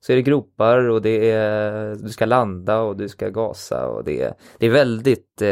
så 0.00 0.12
är 0.12 0.16
det 0.16 0.22
gropar 0.22 0.88
och 0.88 1.02
det 1.02 1.30
är, 1.30 1.94
du 1.94 2.08
ska 2.08 2.26
landa 2.26 2.80
och 2.80 2.96
du 2.96 3.08
ska 3.08 3.28
gasa 3.28 3.86
och 3.86 4.04
det 4.04 4.22
är, 4.22 4.34
det 4.58 4.66
är 4.66 4.70
väldigt, 4.70 5.42
eh, 5.42 5.48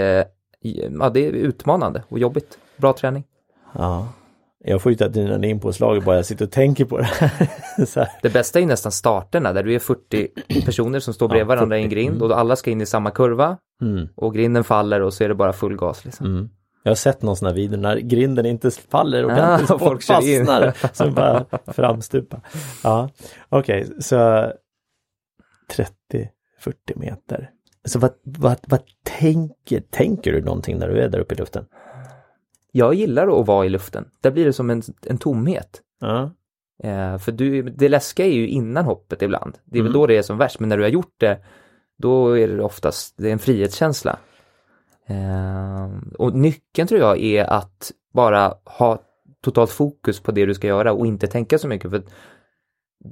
ja 0.98 1.10
det 1.14 1.26
är 1.26 1.30
utmanande 1.30 2.02
och 2.08 2.18
jobbigt. 2.18 2.58
Bra 2.76 2.92
träning. 2.92 3.24
Ja. 3.72 4.08
Jag 4.64 4.82
får 4.82 4.92
ju 4.92 5.04
adrenalinpåslag 5.04 6.04
bara 6.04 6.16
jag 6.16 6.26
sitter 6.26 6.44
och 6.44 6.50
tänker 6.50 6.84
på 6.84 6.98
det 6.98 7.04
här. 7.04 8.08
Det 8.22 8.32
bästa 8.32 8.60
är 8.60 8.66
nästan 8.66 8.92
starterna 8.92 9.52
där 9.52 9.62
du 9.62 9.74
är 9.74 9.78
40 9.78 10.28
personer 10.64 11.00
som 11.00 11.14
står 11.14 11.28
bredvid 11.28 11.46
varandra 11.46 11.78
i 11.78 11.82
en 11.82 11.90
40. 11.90 11.94
grind 11.94 12.22
och 12.22 12.38
alla 12.38 12.56
ska 12.56 12.70
in 12.70 12.80
i 12.80 12.86
samma 12.86 13.10
kurva 13.10 13.56
Mm, 13.82 14.08
och 14.14 14.34
grinden 14.34 14.64
faller 14.64 15.00
och 15.00 15.14
så 15.14 15.24
är 15.24 15.28
det 15.28 15.34
bara 15.34 15.52
full 15.52 15.76
gas 15.76 16.04
liksom. 16.04 16.26
mm. 16.26 16.48
Jag 16.86 16.90
har 16.90 16.96
sett 16.96 17.22
någon 17.22 17.36
sån 17.36 17.46
här 17.46 17.54
video 17.54 17.80
när 17.80 17.96
grinden 17.96 18.46
inte 18.46 18.70
faller 18.70 19.24
ordentligt, 19.24 19.70
Ja, 19.70 19.78
folk 19.78 20.02
fastnar. 20.02 20.94
så 20.94 21.10
bara 21.10 21.44
framstupa. 21.72 22.40
Ja, 22.84 23.10
okej, 23.48 23.86
så 24.00 24.16
30-40 24.16 25.92
meter. 26.96 27.50
Så 27.84 27.98
vad, 27.98 28.10
vad, 28.22 28.56
vad 28.66 28.80
tänker, 29.04 29.80
tänker 29.90 30.32
du 30.32 30.42
någonting 30.42 30.78
när 30.78 30.88
du 30.88 31.00
är 31.00 31.08
där 31.08 31.18
uppe 31.18 31.34
i 31.34 31.38
luften? 31.38 31.64
Jag 32.72 32.94
gillar 32.94 33.40
att 33.40 33.46
vara 33.46 33.66
i 33.66 33.68
luften. 33.68 34.08
Där 34.20 34.30
blir 34.30 34.44
det 34.44 34.52
som 34.52 34.70
en, 34.70 34.82
en 35.06 35.18
tomhet. 35.18 35.80
Ja, 36.00 36.30
Eh, 36.82 37.18
för 37.18 37.32
du, 37.32 37.62
det 37.62 37.88
läskiga 37.88 38.26
är 38.26 38.32
ju 38.32 38.48
innan 38.48 38.84
hoppet 38.84 39.22
ibland. 39.22 39.58
Det 39.64 39.78
är 39.78 39.82
väl 39.82 39.90
Mm. 39.90 40.00
då 40.00 40.06
det 40.06 40.16
är 40.16 40.22
som 40.22 40.38
värst, 40.38 40.60
men 40.60 40.68
när 40.68 40.76
du 40.76 40.82
har 40.82 40.90
gjort 40.90 41.14
det, 41.16 41.38
då 41.98 42.38
är 42.38 42.48
det 42.48 42.62
oftast 42.62 43.14
det 43.18 43.28
är 43.28 43.32
en 43.32 43.38
frihetskänsla. 43.38 44.18
Eh, 45.06 45.88
och 46.18 46.34
nyckeln 46.34 46.88
tror 46.88 47.00
jag 47.00 47.20
är 47.20 47.44
att 47.44 47.92
bara 48.14 48.54
ha 48.64 49.02
totalt 49.44 49.70
fokus 49.70 50.20
på 50.20 50.32
det 50.32 50.46
du 50.46 50.54
ska 50.54 50.66
göra 50.66 50.92
och 50.92 51.06
inte 51.06 51.26
tänka 51.26 51.58
så 51.58 51.68
mycket. 51.68 51.90
För 51.90 52.02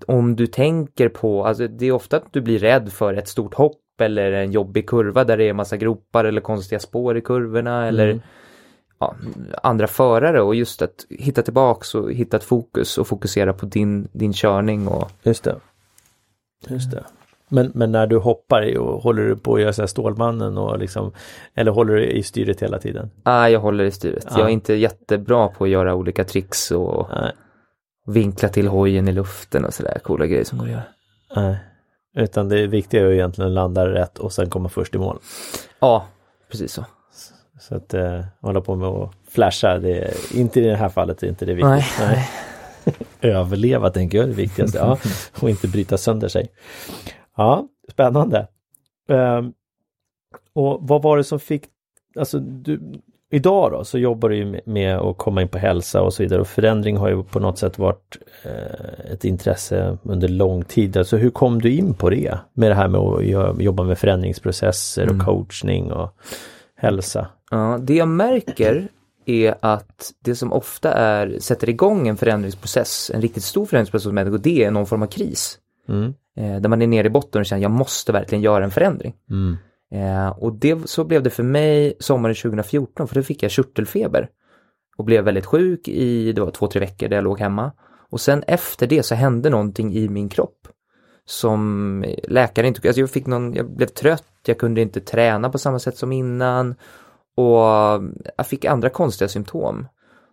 om 0.07 0.37
du 0.37 0.47
tänker 0.47 1.09
på, 1.09 1.47
alltså 1.47 1.69
det 1.69 1.87
är 1.87 1.93
ofta 1.93 2.17
att 2.17 2.33
du 2.33 2.41
blir 2.41 2.59
rädd 2.59 2.93
för 2.93 3.15
ett 3.15 3.29
stort 3.29 3.55
hopp 3.55 3.81
eller 4.01 4.33
en 4.33 4.53
jobbig 4.53 4.89
kurva 4.89 5.25
där 5.25 5.37
det 5.37 5.45
är 5.49 5.53
massa 5.53 5.77
gropar 5.77 6.25
eller 6.25 6.41
konstiga 6.41 6.79
spår 6.79 7.17
i 7.17 7.21
kurvorna 7.21 7.87
eller 7.87 8.11
Mm. 8.11 8.21
ja, 8.99 9.15
andra 9.63 9.87
förare 9.87 10.43
och 10.43 10.55
just 10.55 10.83
att 10.83 11.07
hitta 11.11 11.43
tillbaks 11.43 11.95
och 11.95 12.13
hitta 12.13 12.37
ett 12.37 12.45
fokus 12.45 12.99
och 12.99 13.07
fokusera 13.09 13.53
på 13.53 13.67
din, 13.67 14.09
din 14.13 14.33
körning 14.33 14.89
och 14.89 15.11
just 15.23 15.45
det. 15.45 15.57
Just 16.69 16.91
det. 16.91 17.05
Men, 17.49 17.73
men 17.75 17.93
när 17.93 18.07
du 18.07 18.17
hoppar, 18.19 18.77
håller 19.01 19.23
du 19.23 19.37
på 19.37 19.55
att 19.55 19.61
göra 19.61 19.73
så 19.73 19.83
här 19.83 19.87
Stålmannen 19.87 20.59
och 20.59 20.79
liksom, 20.79 21.13
eller 21.55 21.73
håller 21.73 21.95
du 21.95 22.07
i 22.07 22.23
styret 22.23 22.63
hela 22.63 22.79
tiden? 22.79 23.11
ah, 23.23 23.49
jag 23.49 23.61
håller 23.61 23.85
i 23.85 23.91
styret. 23.91 24.27
Ja. 24.31 24.39
Jag 24.39 24.47
är 24.47 24.53
inte 24.53 24.75
jättebra 24.75 25.49
på 25.49 25.65
att 25.65 25.71
göra 25.71 25.95
olika 25.95 26.25
tricks 26.25 26.71
och 26.71 27.09
Nej. 27.13 27.33
vinkla 28.07 28.49
till 28.49 28.69
hojen 28.69 29.09
i 29.09 29.13
luften 29.13 29.65
och 29.65 29.75
sådär 29.75 29.99
coola 30.03 30.27
grejer 30.27 30.45
som 30.45 30.59
går 30.59 30.67
att 30.67 30.73
göra. 30.73 30.83
Nej. 31.37 31.57
Utan 32.17 32.49
det 32.49 32.67
viktiga 32.67 33.01
är 33.01 33.07
ju 33.07 33.15
egentligen 33.15 33.51
att 33.51 33.55
landa 33.55 33.87
rätt 33.89 34.19
och 34.19 34.33
sen 34.33 34.51
komma 34.51 34.69
först 34.69 34.95
i 34.95 34.99
mål. 34.99 35.19
Ja, 35.81 36.07
precis 36.51 36.73
så. 36.73 36.85
Så 37.61 37.75
att 37.77 37.95
eh, 37.95 38.25
hålla 38.41 38.61
på 38.61 38.77
med 38.77 38.89
att 38.89 39.11
flasha, 39.31 39.79
det 39.79 39.99
är 39.99 40.37
inte 40.37 40.61
i 40.61 40.65
det 40.65 40.77
här 40.77 40.89
fallet, 40.89 41.19
det 41.19 41.27
är 41.27 41.29
inte 41.29 41.45
det 41.45 41.55
viktiga. 41.55 41.83
Nej. 42.01 42.31
Överleva 43.21 43.91
tänker 43.91 44.19
jag 44.19 44.25
är 44.25 44.29
det 44.29 44.35
viktigaste. 44.35 44.79
Ja. 44.79 44.99
Och 45.41 45.51
inte 45.51 45.69
bryta 45.69 45.99
sönder 45.99 46.29
sig. 46.29 46.49
Ja, 47.37 47.69
spännande. 47.91 48.47
Ehm, 49.09 49.53
och 50.53 50.79
vad 50.83 51.03
var 51.03 51.17
det 51.17 51.25
som 51.25 51.41
fick, 51.41 51.65
alltså 52.17 52.39
du, 52.39 52.81
idag 53.31 53.73
då 53.73 53.85
så 53.85 53.99
jobbar 53.99 54.29
du 54.29 54.37
ju 54.37 54.61
med, 54.65 54.99
att 54.99 55.19
komma 55.19 55.43
in 55.43 55.49
på 55.49 55.59
hälsa 55.59 56.03
och 56.03 56.15
så 56.15 56.23
vidare 56.23 56.41
och 56.41 56.47
förändring 56.47 56.97
har 56.97 57.09
ju 57.09 57.23
på 57.23 57.41
något 57.41 57.59
sätt 57.59 57.79
varit 57.79 58.19
eh, 58.45 59.13
ett 59.13 59.25
intresse 59.25 59.99
under 60.03 60.29
lång 60.29 60.65
tid. 60.65 60.97
Alltså 60.97 61.17
hur 61.17 61.31
kom 61.31 61.63
du 61.63 61.73
in 61.73 61.95
på 61.95 62.11
det? 62.11 62.39
Med 62.53 62.71
det 62.71 62.75
här 62.75 62.89
med 62.89 63.01
att 63.01 63.63
jobba 63.63 63.83
med 63.83 63.99
förändringsprocesser 63.99 65.09
och 65.11 65.25
coachning 65.25 65.93
och 65.93 66.17
hälsa. 66.77 67.27
Ja, 67.51 67.79
det 67.83 67.95
jag 67.95 68.09
märker 68.09 68.89
är 69.27 69.55
att 69.61 70.13
det 70.21 70.35
som 70.35 70.53
ofta 70.53 70.93
är, 70.93 71.39
sätter 71.39 71.69
igång 71.69 72.09
en 72.09 72.17
förändringsprocess, 72.17 73.11
en 73.15 73.21
riktigt 73.21 73.45
stor 73.45 73.67
förändringsprocess 73.67 74.05
hos 74.05 74.13
människor, 74.13 74.39
det 74.39 74.65
är 74.65 74.71
någon 74.71 74.87
form 74.87 75.03
av 75.03 75.07
kris. 75.07 75.59
Mm. 75.89 76.15
Eh, 76.37 76.57
där 76.57 76.69
man 76.69 76.83
är 76.83 76.87
nere 76.87 77.07
i 77.07 77.11
botten 77.11 77.41
och 77.41 77.47
känner 77.47 77.63
jag 77.63 77.71
måste 77.71 78.13
verkligen 78.13 78.43
göra 78.43 78.65
en 78.65 78.71
förändring. 78.71 79.15
Mm. 79.31 79.57
Eh, 79.95 80.29
och 80.29 80.53
det, 80.53 80.89
så 80.89 81.05
blev 81.05 81.23
det 81.23 81.31
för 81.31 81.43
mig 81.43 81.95
sommaren 82.01 82.35
2014 82.35 83.09
för 83.09 83.15
då 83.15 83.23
fick 83.23 83.43
jag 83.43 83.51
körtelfeber. 83.51 84.29
Och 84.97 85.05
blev 85.05 85.25
väldigt 85.25 85.47
sjuk 85.47 85.89
i, 85.89 86.33
det 86.33 86.41
var 86.41 86.51
två, 86.51 86.67
tre 86.67 86.81
veckor 86.81 87.09
där 87.09 87.17
jag 87.17 87.25
låg 87.25 87.41
hemma. 87.41 87.73
Och 88.11 88.21
sen 88.21 88.43
efter 88.47 88.87
det 88.87 89.03
så 89.03 89.15
hände 89.15 89.51
någonting 89.51 89.95
i 89.95 90.09
min 90.09 90.29
kropp. 90.29 90.69
Som 91.27 92.05
läkaren 92.25 92.69
inte, 92.69 92.89
alltså 92.89 93.01
jag 93.01 93.11
fick 93.11 93.27
någon, 93.27 93.55
jag 93.55 93.77
blev 93.77 93.87
trött, 93.87 94.25
jag 94.47 94.59
kunde 94.59 94.81
inte 94.81 95.01
träna 95.01 95.51
på 95.51 95.59
samma 95.59 95.79
sätt 95.79 95.97
som 95.97 96.13
innan. 96.13 96.75
Och 97.37 97.61
jag 98.37 98.47
fick 98.47 98.65
andra 98.65 98.91
konstiga 98.91 99.29
symptom. 99.29 99.87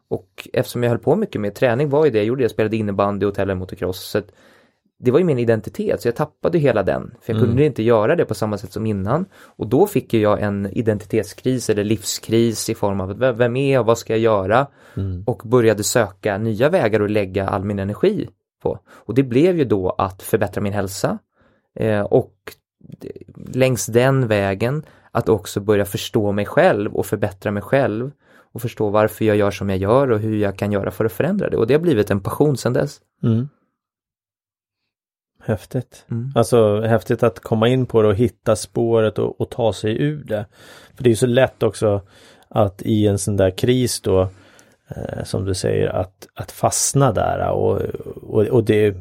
Och 0.10 0.50
eftersom 0.54 0.84
jag 0.84 0.90
höll 0.90 1.00
på 1.00 1.16
mycket 1.16 1.42
med 1.42 1.56
träning 1.56 1.90
var 1.90 2.06
ju 2.06 2.12
det 2.12 2.18
jag 2.18 2.26
gjorde, 2.26 2.44
jag 2.44 2.52
spelade 2.52 2.78
innebandy 2.78 3.26
och 3.26 3.34
tävlade 3.34 3.60
motocross. 3.60 4.10
Så 4.10 4.22
det 5.04 5.12
var 5.12 5.20
ju 5.20 5.26
min 5.26 5.40
identitet, 5.40 6.02
så 6.02 6.08
jag 6.08 6.16
tappade 6.16 6.58
hela 6.60 6.84
den. 6.84 7.14
För 7.22 7.34
jag 7.34 7.42
kunde 7.48 7.66
inte 7.66 7.84
göra 7.84 8.16
det 8.16 8.26
på 8.26 8.34
samma 8.34 8.58
sätt 8.58 8.72
som 8.74 8.86
innan. 8.86 9.26
Och 9.58 9.68
då 9.68 9.88
fick 9.88 10.14
jag 10.14 10.42
en 10.42 10.70
identitetskris 10.72 11.70
eller 11.70 11.84
livskris 11.84 12.70
i 12.70 12.76
form 12.76 13.02
av 13.02 13.18
vem- 13.18 13.38
vem 13.38 13.56
är 13.56 13.74
jag, 13.74 13.84
vad 13.84 13.98
ska 13.98 14.14
jag 14.14 14.20
göra? 14.20 14.68
Och 15.26 15.42
började 15.46 15.84
söka 15.84 16.38
nya 16.38 16.70
vägar 16.70 17.00
att 17.02 17.12
lägga 17.12 17.48
all 17.48 17.64
min 17.64 17.80
energi 17.80 18.30
på. 18.64 18.80
Och 18.90 19.14
det 19.14 19.24
blev 19.24 19.58
ju 19.58 19.66
då 19.66 19.90
att 19.90 20.22
förbättra 20.22 20.62
min 20.62 20.74
hälsa. 20.74 21.18
Eh, 21.80 22.02
och 22.02 22.34
längs 23.54 23.86
den 23.86 24.28
vägen 24.28 24.84
att 25.12 25.30
också 25.30 25.60
börja 25.60 25.86
förstå 25.86 26.32
mig 26.32 26.46
själv 26.46 26.96
och 26.96 27.06
förbättra 27.06 27.52
mig 27.52 27.64
själv. 27.64 28.12
Och 28.54 28.62
förstå 28.62 28.90
varför 28.90 29.26
jag 29.26 29.36
gör 29.38 29.52
som 29.52 29.70
jag 29.70 29.78
gör 29.78 30.12
och 30.12 30.20
hur 30.20 30.38
jag 30.38 30.58
kan 30.58 30.72
göra 30.72 30.92
för 30.92 31.06
att 31.06 31.12
förändra 31.12 31.50
det. 31.50 31.58
Och 31.58 31.68
det 31.68 31.74
har 31.74 31.82
blivit 31.82 32.12
en 32.12 32.20
passion 32.20 32.58
sedan 32.58 32.74
dess. 32.74 33.00
Mm. 33.24 33.50
Häftigt. 35.46 36.06
Mm. 36.12 36.32
Alltså 36.36 36.82
häftigt 36.82 37.24
att 37.24 37.40
komma 37.40 37.68
in 37.68 37.86
på 37.86 38.02
det 38.02 38.08
och 38.08 38.16
hitta 38.16 38.56
spåret 38.56 39.20
och, 39.20 39.42
och 39.42 39.50
ta 39.50 39.74
sig 39.74 40.02
ur 40.02 40.24
det. 40.24 40.46
För 40.96 41.04
det 41.04 41.08
är 41.08 41.12
ju 41.12 41.16
så 41.16 41.28
lätt 41.28 41.64
också 41.64 42.02
att 42.48 42.82
i 42.82 43.08
en 43.08 43.20
sån 43.20 43.38
där 43.38 43.52
kris 43.52 44.02
då 44.02 44.22
eh, 44.96 45.24
som 45.24 45.46
du 45.46 45.54
säger 45.54 45.88
att, 45.88 46.28
att 46.34 46.52
fastna 46.52 47.12
där 47.12 47.50
och, 47.52 47.82
och, 48.22 48.44
och 48.44 48.64
det 48.64 48.96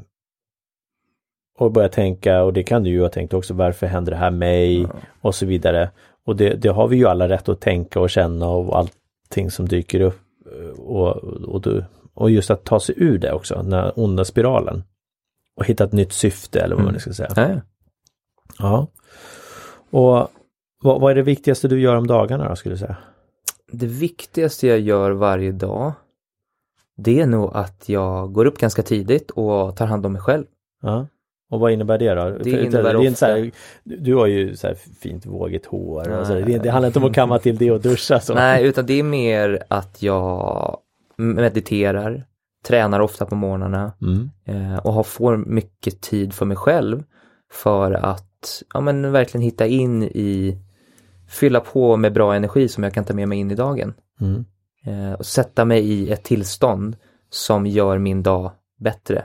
och 1.59 1.73
börja 1.73 1.88
tänka 1.88 2.42
och 2.42 2.52
det 2.52 2.62
kan 2.62 2.82
du 2.82 2.90
ju 2.90 3.02
ha 3.02 3.09
tänkt 3.09 3.35
också 3.35 3.54
varför 3.54 3.87
händer 3.87 4.12
det 4.12 4.18
här 4.18 4.30
mig 4.30 4.87
och 5.20 5.35
så 5.35 5.47
vidare. 5.47 5.90
Och 6.26 6.37
det, 6.37 6.54
det 6.54 6.68
har 6.68 6.88
vi 6.88 6.97
ju 6.97 7.06
alla 7.06 7.28
rätt 7.28 7.49
att 7.49 7.61
tänka 7.61 8.00
och 8.00 8.11
känna 8.11 8.49
och 8.49 8.78
allting 8.78 9.50
som 9.50 9.68
dyker 9.68 10.00
upp 10.00 10.20
och, 10.78 11.16
och, 11.25 11.61
du, 11.61 11.85
och 12.14 12.30
just 12.30 12.50
att 12.50 12.64
ta 12.64 12.80
sig 12.80 12.94
ur 12.99 13.18
det 13.18 13.32
också, 13.32 13.54
den 13.54 13.73
här 13.73 13.92
onda 13.97 14.25
spiralen. 14.25 14.82
Och 15.61 15.67
hitta 15.67 15.85
ett 15.85 15.93
nytt 15.93 16.12
syfte 16.12 16.61
eller 16.61 16.76
vad 16.76 16.85
man 16.85 16.93
nu 16.93 17.00
ska 17.00 17.12
säga. 17.12 17.33
Ja, 17.37 17.61
ja. 18.59 18.87
Och 19.90 20.31
vad, 20.83 21.00
vad 21.00 21.11
är 21.11 21.14
det 21.14 21.23
viktigaste 21.23 21.69
du 21.69 21.81
gör 21.81 21.97
om 21.97 22.07
dagarna 22.07 22.49
då 22.49 22.57
skulle 22.57 22.75
du 22.75 22.79
säga? 22.79 22.97
Det 23.73 23.87
viktigaste 23.87 24.67
jag 24.67 24.81
gör 24.81 25.11
varje 25.11 25.52
dag 25.52 25.93
det 27.05 27.21
är 27.21 27.26
nog 27.26 27.50
att 27.55 27.88
jag 27.88 28.33
går 28.33 28.45
upp 28.45 28.59
ganska 28.59 28.83
tidigt 28.83 29.31
och 29.31 29.76
tar 29.76 29.87
hand 29.87 30.07
om 30.07 30.12
mig 30.12 30.23
själv. 30.23 30.45
Ja. 30.83 31.07
Och 31.50 31.61
vad 31.61 31.73
innebär 31.73 31.99
det 31.99 32.14
då? 32.14 32.31
Det 32.31 32.50
innebär 32.50 32.95
är 32.95 33.07
inte 33.07 33.19
så 33.19 33.26
här, 33.26 33.50
du 33.85 34.14
har 34.14 34.26
ju 34.26 34.57
så 34.57 34.67
här 34.67 34.75
fint 34.75 35.26
vågigt 35.26 35.67
hår. 35.67 36.19
och 36.19 36.26
så, 36.26 36.35
det, 36.35 36.59
det 36.59 36.71
handlar 36.71 36.87
inte 36.87 36.99
om 36.99 37.05
att 37.05 37.14
kamma 37.14 37.38
till 37.38 37.57
det 37.57 37.71
och 37.71 37.81
duscha 37.81 38.21
så. 38.21 38.35
Nej, 38.35 38.67
utan 38.67 38.87
det 38.87 38.99
är 38.99 39.02
mer 39.02 39.62
att 39.69 40.02
jag 40.02 40.79
mediterar, 41.17 42.26
tränar 42.64 43.00
ofta 43.00 43.26
på 43.26 43.35
morgnarna 43.35 43.93
Mm. 44.02 44.31
eh, 44.45 44.76
och 44.79 44.93
har, 44.93 45.02
får 45.02 45.37
mycket 45.37 46.00
tid 46.00 46.33
för 46.35 46.47
mig 46.47 46.57
själv 46.57 47.02
för 47.52 47.93
att 47.93 48.62
ja, 48.75 48.81
men 48.81 49.12
verkligen 49.12 49.43
hitta 49.43 49.67
in 49.67 50.02
i, 50.02 50.59
fylla 51.29 51.61
på 51.61 51.97
med 51.97 52.12
bra 52.12 52.35
energi 52.35 52.69
som 52.69 52.85
jag 52.85 52.95
kan 52.95 53.05
ta 53.05 53.14
med 53.14 53.29
mig 53.29 53.38
in 53.38 53.50
i 53.50 53.55
dagen. 53.55 53.95
Mm. 54.21 54.45
Eh, 54.85 55.12
och 55.12 55.26
sätta 55.26 55.64
mig 55.64 55.90
i 55.90 56.11
ett 56.11 56.25
tillstånd 56.25 56.97
som 57.31 57.67
gör 57.67 57.99
min 57.99 58.23
dag 58.23 58.52
bättre. 58.79 59.25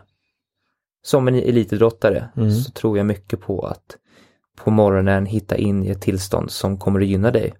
Som 1.04 1.28
en 1.28 1.36
elitidrottare 1.36 2.30
Mm. 2.36 2.52
så 2.52 2.72
tror 2.72 2.98
jag 2.98 3.06
mycket 3.06 3.42
på 3.42 3.62
att 3.68 3.98
på 4.56 4.72
morgonen 4.72 5.26
hitta 5.26 5.58
in 5.58 5.84
i 5.84 5.90
ett 5.90 6.02
tillstånd 6.02 6.52
som 6.52 6.78
kommer 6.78 7.02
att 7.02 7.08
gynna 7.08 7.32
dig 7.32 7.54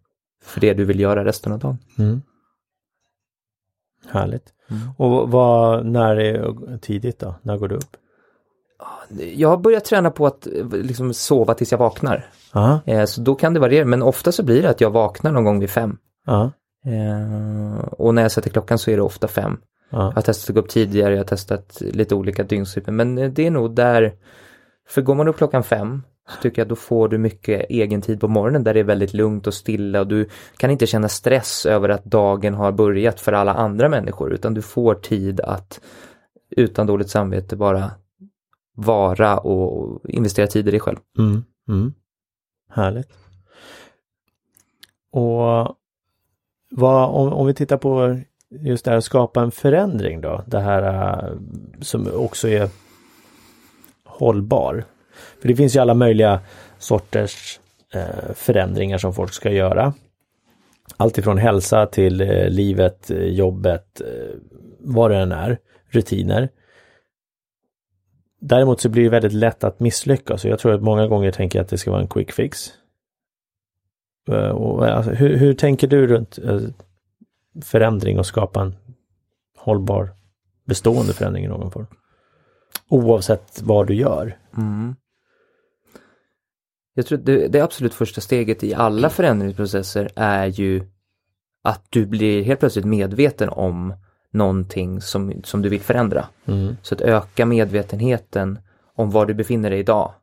för 0.44 0.62
det 0.62 0.74
du 0.74 0.86
vill 0.86 1.00
göra 1.00 1.26
resten 1.26 1.52
av 1.52 1.60
dagen. 1.60 1.78
Mm. 1.98 2.22
Härligt. 4.12 4.54
Mm. 4.70 4.82
Och 4.98 5.32
vad, 5.32 5.86
när 5.86 6.16
är 6.16 6.54
tidigt 6.78 7.20
då? 7.20 7.36
När 7.42 7.58
går 7.58 7.68
du 7.68 7.76
upp? 7.76 7.98
Jag 9.36 9.50
har 9.50 9.58
börjat 9.58 9.86
träna 9.86 10.12
på 10.12 10.28
att 10.28 10.48
eh, 10.48 10.68
liksom 10.72 11.14
sova 11.14 11.54
tills 11.54 11.72
jag 11.72 11.80
vaknar. 11.80 12.26
Ja, 12.54 12.80
Eh, 12.86 13.06
så 13.06 13.22
då 13.22 13.36
kan 13.36 13.54
det 13.54 13.60
variera, 13.60 13.86
men 13.86 14.02
ofta 14.02 14.32
så 14.32 14.44
blir 14.44 14.62
det 14.62 14.70
att 14.70 14.82
jag 14.82 14.90
vaknar 14.90 15.32
någon 15.32 15.44
gång 15.44 15.60
vid 15.60 15.70
fem. 15.70 15.98
ja, 16.26 16.52
Eh, 16.88 17.80
och 17.92 18.16
när 18.16 18.22
jag 18.22 18.32
sätter 18.32 18.50
klockan 18.50 18.78
så 18.78 18.92
är 18.92 18.96
det 18.96 19.02
ofta 19.02 19.28
fem. 19.28 19.58
ja. 19.90 19.98
Jag 19.98 20.12
har 20.16 20.22
testat 20.22 20.50
att 20.50 20.54
gå 20.56 20.62
upp 20.62 20.70
tidigare, 20.70 21.12
jag 21.14 21.20
har 21.20 21.26
testat 21.26 21.82
lite 21.82 22.16
olika 22.16 22.44
dygnsrytmer, 22.44 22.94
men 22.94 23.34
det 23.34 23.48
är 23.48 23.52
nog 23.52 23.76
där, 23.76 24.14
för 24.88 25.02
går 25.02 25.16
man 25.16 25.28
upp 25.28 25.38
klockan 25.38 25.64
fem 25.64 26.04
så 26.30 26.42
tycker 26.42 26.62
jag 26.62 26.68
då 26.68 26.76
får 26.76 27.08
du 27.08 27.18
mycket 27.18 27.66
egen 27.70 28.02
tid 28.02 28.20
på 28.20 28.28
morgonen 28.28 28.64
där 28.64 28.74
det 28.74 28.80
är 28.80 28.84
väldigt 28.84 29.14
lugnt 29.14 29.48
och 29.48 29.54
stilla 29.54 30.00
och 30.00 30.08
du 30.08 30.30
kan 30.58 30.72
inte 30.72 30.88
känna 30.88 31.10
stress 31.10 31.66
över 31.66 31.90
att 31.90 32.06
dagen 32.06 32.54
har 32.54 32.72
börjat 32.72 33.20
för 33.20 33.34
alla 33.34 33.54
andra 33.54 33.90
människor 33.90 34.34
utan 34.34 34.54
du 34.54 34.62
får 34.62 34.96
tid 34.96 35.40
att 35.42 35.82
utan 36.50 36.88
dåligt 36.88 37.10
samvete 37.10 37.56
bara 37.56 37.92
vara 38.76 39.38
och 39.38 40.10
investera 40.10 40.48
tid 40.48 40.68
i 40.68 40.72
dig 40.72 40.80
själv. 40.80 40.98
Mm. 41.18 41.44
Mm. 41.68 41.94
Härligt. 42.70 43.10
Och 45.12 45.78
vad, 46.72 47.10
om, 47.10 47.34
om 47.34 47.48
vi 47.48 47.54
tittar 47.54 47.78
på 47.78 48.20
just 48.50 48.86
det 48.86 48.92
här 48.92 48.98
att 48.98 49.04
skapa 49.04 49.42
en 49.42 49.52
förändring 49.52 50.22
då, 50.22 50.44
det 50.48 50.60
här 50.60 50.84
eh, 50.84 51.38
som 51.82 52.08
också 52.14 52.48
är 52.48 52.70
hållbar. 54.06 54.86
För 55.42 55.48
det 55.48 55.56
finns 55.56 55.76
ju 55.76 55.80
alla 55.80 55.94
möjliga 55.94 56.40
sorters 56.80 57.60
eh, 57.94 58.34
förändringar 58.36 58.98
som 58.98 59.14
folk 59.14 59.34
ska 59.34 59.52
göra. 59.52 59.94
Allt 60.98 61.18
ifrån 61.18 61.38
hälsa 61.38 61.86
till 61.86 62.22
eh, 62.22 62.50
livet, 62.50 63.12
eh, 63.12 63.18
jobbet, 63.18 64.02
vad 64.80 65.12
det 65.12 65.18
än 65.18 65.32
är, 65.32 65.58
rutiner. 65.90 66.50
Däremot 68.40 68.82
så 68.82 68.90
blir 68.90 69.04
det 69.04 69.10
väldigt 69.10 69.34
lätt 69.34 69.64
att 69.64 69.80
misslyckas 69.80 70.46
och 70.46 70.52
jag 70.52 70.60
tror 70.60 70.74
att 70.74 70.82
många 70.82 71.08
gånger 71.08 71.32
tänker 71.32 71.60
jag 71.60 71.64
att 71.64 71.70
det 71.70 71.78
ska 71.78 71.92
vara 71.92 72.02
en 72.02 72.08
quick 72.08 72.32
fix. 72.32 72.68
Och, 74.54 74.88
alltså, 74.88 75.12
hur, 75.12 75.38
hur 75.38 75.54
tänker 75.54 75.88
du 75.88 76.08
runt 76.08 76.40
förändring 77.64 78.20
och 78.20 78.26
skapa 78.26 78.62
en 78.62 78.76
hållbar 79.58 80.10
bestående 80.66 81.14
förändring 81.14 81.46
i 81.46 81.48
någon 81.48 81.72
form. 81.72 81.88
Oavsett 82.88 83.62
vad 83.62 83.88
du 83.88 83.96
gör. 83.96 84.38
Mm. 84.58 84.96
Jag 86.98 87.06
tror 87.06 87.18
det, 87.18 87.48
det 87.48 87.62
absolut 87.62 87.94
första 87.94 88.22
steget 88.22 88.64
i 88.64 88.74
alla 88.74 89.10
förändringsprocesser 89.10 90.10
är 90.16 90.46
ju 90.46 90.84
att 91.64 91.86
du 91.90 92.06
blir 92.06 92.44
helt 92.44 92.60
plötsligt 92.60 92.86
medveten 92.86 93.50
om 93.50 93.94
någonting 94.32 95.02
som, 95.02 95.34
som 95.44 95.62
du 95.62 95.70
vill 95.70 95.82
förändra. 95.82 96.26
Mm. 96.46 96.78
Så 96.82 96.96
att 96.96 97.02
öka 97.02 97.46
medvetenheten 97.46 98.60
om 98.96 99.12
var 99.12 99.26
du 99.26 99.34
befinner 99.34 99.70
dig 99.70 99.80
idag. 99.80 100.14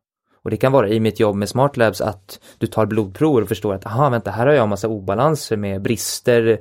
Och 0.45 0.51
det 0.51 0.57
kan 0.57 0.73
vara 0.73 0.89
i 0.89 1.01
mitt 1.01 1.21
jobb 1.21 1.37
med 1.37 1.49
Smart 1.49 1.77
Labs 1.77 2.01
att 2.01 2.41
du 2.59 2.67
tar 2.67 2.87
blodprover 2.87 3.43
och 3.43 3.49
förstår 3.49 3.75
att 3.75 3.87
aha, 3.87 4.11
vänta, 4.11 4.31
här 4.31 4.47
har 4.47 4.53
jag 4.53 4.63
en 4.63 4.69
massa 4.69 4.89
obalanser 4.89 5.57
med 5.57 5.83
brister 5.83 6.59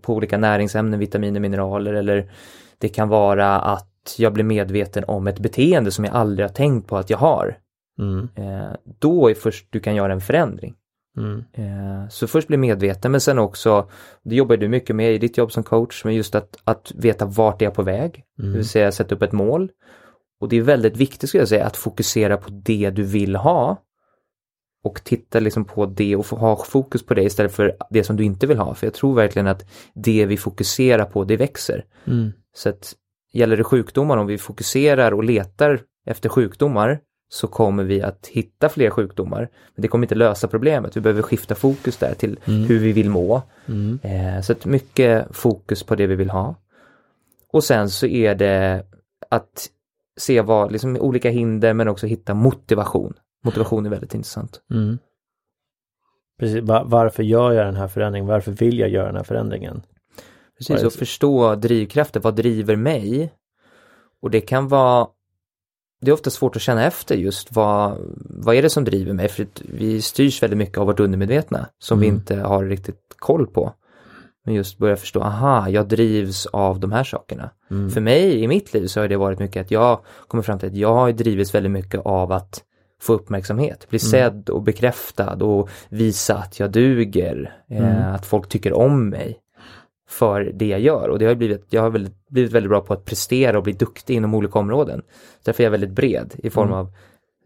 på 0.00 0.14
olika 0.14 0.38
näringsämnen, 0.38 1.00
vitaminer, 1.00 1.40
mineraler 1.40 1.94
eller 1.94 2.30
det 2.78 2.88
kan 2.88 3.08
vara 3.08 3.60
att 3.60 4.14
jag 4.18 4.32
blir 4.32 4.44
medveten 4.44 5.04
om 5.04 5.26
ett 5.26 5.38
beteende 5.38 5.90
som 5.90 6.04
jag 6.04 6.14
aldrig 6.14 6.48
har 6.48 6.54
tänkt 6.54 6.88
på 6.88 6.96
att 6.96 7.10
jag 7.10 7.18
har. 7.18 7.56
Mm. 7.98 8.28
Eh, 8.34 8.72
då 8.98 9.30
är 9.30 9.34
först 9.34 9.66
du 9.70 9.80
kan 9.80 9.94
göra 9.94 10.12
en 10.12 10.20
förändring. 10.20 10.74
Mm. 11.16 11.44
Eh, 11.52 12.08
så 12.08 12.26
först 12.26 12.48
bli 12.48 12.56
medveten 12.56 13.10
men 13.10 13.20
sen 13.20 13.38
också, 13.38 13.88
det 14.22 14.34
jobbar 14.34 14.56
du 14.56 14.68
mycket 14.68 14.96
med 14.96 15.14
i 15.14 15.18
ditt 15.18 15.38
jobb 15.38 15.52
som 15.52 15.62
coach, 15.62 16.04
men 16.04 16.14
just 16.14 16.34
att, 16.34 16.56
att 16.64 16.92
veta 16.94 17.26
vart 17.26 17.62
är 17.62 17.66
jag 17.66 17.74
på 17.74 17.82
väg, 17.82 18.24
Mm. 18.38 18.52
det 18.52 18.56
vill 18.56 18.68
säga 18.68 18.92
sätta 18.92 19.14
upp 19.14 19.22
ett 19.22 19.32
mål 19.32 19.70
och 20.40 20.48
det 20.48 20.56
är 20.56 20.62
väldigt 20.62 20.96
viktigt 20.96 21.28
skulle 21.28 21.40
jag 21.40 21.48
säga 21.48 21.66
att 21.66 21.76
fokusera 21.76 22.36
på 22.36 22.50
det 22.50 22.90
du 22.90 23.02
vill 23.02 23.36
ha 23.36 23.76
och 24.84 25.04
titta 25.04 25.40
liksom 25.40 25.64
på 25.64 25.86
det 25.86 26.16
och 26.16 26.26
ha 26.26 26.64
fokus 26.64 27.06
på 27.06 27.14
det 27.14 27.22
istället 27.22 27.52
för 27.52 27.76
det 27.90 28.04
som 28.04 28.16
du 28.16 28.24
inte 28.24 28.46
vill 28.46 28.58
ha. 28.58 28.74
För 28.74 28.86
jag 28.86 28.94
tror 28.94 29.14
verkligen 29.14 29.46
att 29.46 29.66
det 29.94 30.26
vi 30.26 30.36
fokuserar 30.36 31.04
på 31.04 31.24
det 31.24 31.36
växer. 31.36 31.84
Mm. 32.06 32.32
Så 32.54 32.68
att 32.68 32.94
gäller 33.32 33.56
det 33.56 33.64
sjukdomar, 33.64 34.16
om 34.16 34.26
vi 34.26 34.38
fokuserar 34.38 35.12
och 35.12 35.24
letar 35.24 35.80
efter 36.06 36.28
sjukdomar 36.28 37.00
så 37.34 37.46
kommer 37.46 37.84
vi 37.84 38.02
att 38.02 38.26
hitta 38.26 38.68
fler 38.68 38.90
sjukdomar. 38.90 39.48
Men 39.74 39.82
det 39.82 39.88
kommer 39.88 40.04
inte 40.04 40.14
lösa 40.14 40.48
problemet. 40.48 40.96
Vi 40.96 41.00
behöver 41.00 41.22
skifta 41.22 41.54
fokus 41.54 41.96
där 41.96 42.14
till 42.14 42.38
Mm. 42.44 42.64
hur 42.64 42.78
vi 42.78 42.92
vill 42.92 43.10
må. 43.10 43.42
Mm. 43.66 43.98
Eh, 44.02 44.40
så 44.42 44.52
att 44.52 44.64
mycket 44.64 45.26
fokus 45.36 45.82
på 45.82 45.94
det 45.94 46.06
vi 46.06 46.14
vill 46.14 46.30
ha. 46.30 46.54
Och 47.52 47.64
sen 47.64 47.90
så 47.90 48.06
är 48.06 48.34
det 48.34 48.86
att 49.30 49.68
se 50.20 50.40
vad, 50.40 50.72
liksom 50.72 50.96
olika 50.96 51.30
hinder 51.30 51.74
men 51.74 51.88
också 51.88 52.06
hitta 52.06 52.34
motivation. 52.34 53.14
Motivation 53.44 53.86
är 53.86 53.90
väldigt 53.90 54.14
intressant. 54.14 54.60
Mm. 54.70 54.98
Precis, 56.40 56.62
Va- 56.62 56.84
varför 56.86 57.22
gör 57.22 57.52
jag 57.52 57.66
den 57.66 57.76
här 57.76 57.88
förändringen? 57.88 58.28
Varför 58.28 58.52
vill 58.52 58.78
jag 58.78 58.88
göra 58.88 59.06
den 59.06 59.16
här 59.16 59.24
förändringen? 59.24 59.82
Precis, 60.58 60.82
och 60.84 60.92
förstå 60.92 61.54
drivkrafter, 61.54 62.20
vad 62.20 62.34
driver 62.36 62.76
mig? 62.76 63.32
Och 64.22 64.30
det 64.30 64.40
kan 64.40 64.68
vara 64.68 65.06
det 66.04 66.10
är 66.10 66.12
ofta 66.12 66.30
svårt 66.30 66.56
att 66.56 66.62
känna 66.62 66.84
efter 66.84 67.16
just 67.16 67.48
vad, 67.56 67.98
vad 68.30 68.56
är 68.56 68.62
det 68.62 68.70
som 68.70 68.84
driver 68.84 69.12
mig? 69.12 69.28
För 69.28 69.46
vi 69.62 70.02
styrs 70.02 70.42
väldigt 70.42 70.58
mycket 70.58 70.78
av 70.78 70.86
vårt 70.86 71.00
undermedvetna 71.00 71.66
som 71.78 72.00
vi 72.00 72.06
Mm. 72.06 72.16
inte 72.18 72.36
har 72.36 72.64
riktigt 72.64 73.00
koll 73.18 73.46
på. 73.46 73.72
Men 74.46 74.54
just 74.54 74.78
börja 74.78 74.96
förstå, 74.96 75.20
aha, 75.20 75.68
jag 75.68 75.88
drivs 75.88 76.46
av 76.46 76.80
de 76.80 76.92
här 76.92 77.04
sakerna. 77.04 77.50
Mm. 77.70 77.90
För 77.90 78.00
mig 78.00 78.42
i 78.42 78.48
mitt 78.48 78.74
liv 78.74 78.86
så 78.86 79.00
har 79.00 79.08
det 79.08 79.16
varit 79.16 79.38
mycket 79.38 79.60
att 79.60 79.70
jag 79.70 80.00
kommer 80.28 80.42
fram 80.42 80.58
till 80.58 80.68
att 80.68 80.76
jag 80.76 80.94
har 80.94 81.12
drivits 81.12 81.54
väldigt 81.54 81.72
mycket 81.72 82.00
av 82.04 82.32
att 82.32 82.62
få 83.02 83.12
uppmärksamhet, 83.12 83.86
bli 83.90 83.98
sedd 83.98 84.50
och 84.50 84.62
bekräftad 84.62 85.34
och 85.44 85.68
visa 85.88 86.34
att 86.36 86.60
jag 86.60 86.70
duger, 86.70 87.56
eh, 87.70 87.78
Mm. 87.78 88.14
att 88.14 88.26
folk 88.26 88.48
tycker 88.48 88.72
om 88.72 89.08
mig 89.08 89.38
för 90.18 90.50
det 90.54 90.66
jag 90.66 90.80
gör 90.80 91.08
och 91.08 91.18
det 91.18 91.26
har 91.26 91.34
blivit, 91.34 91.66
jag 91.70 91.82
har 91.82 91.90
väldigt, 91.90 92.28
blivit 92.28 92.52
väldigt 92.52 92.70
bra 92.70 92.80
på 92.80 92.92
att 92.92 93.04
prestera 93.04 93.58
och 93.58 93.64
bli 93.64 93.72
duktig 93.72 94.14
inom 94.14 94.34
olika 94.34 94.58
områden. 94.58 95.02
Därför 95.44 95.62
är 95.62 95.64
jag 95.66 95.70
väldigt 95.70 95.90
bred 95.90 96.34
i 96.36 96.50
form 96.50 96.66
Mm. 96.68 96.78
av 96.78 96.92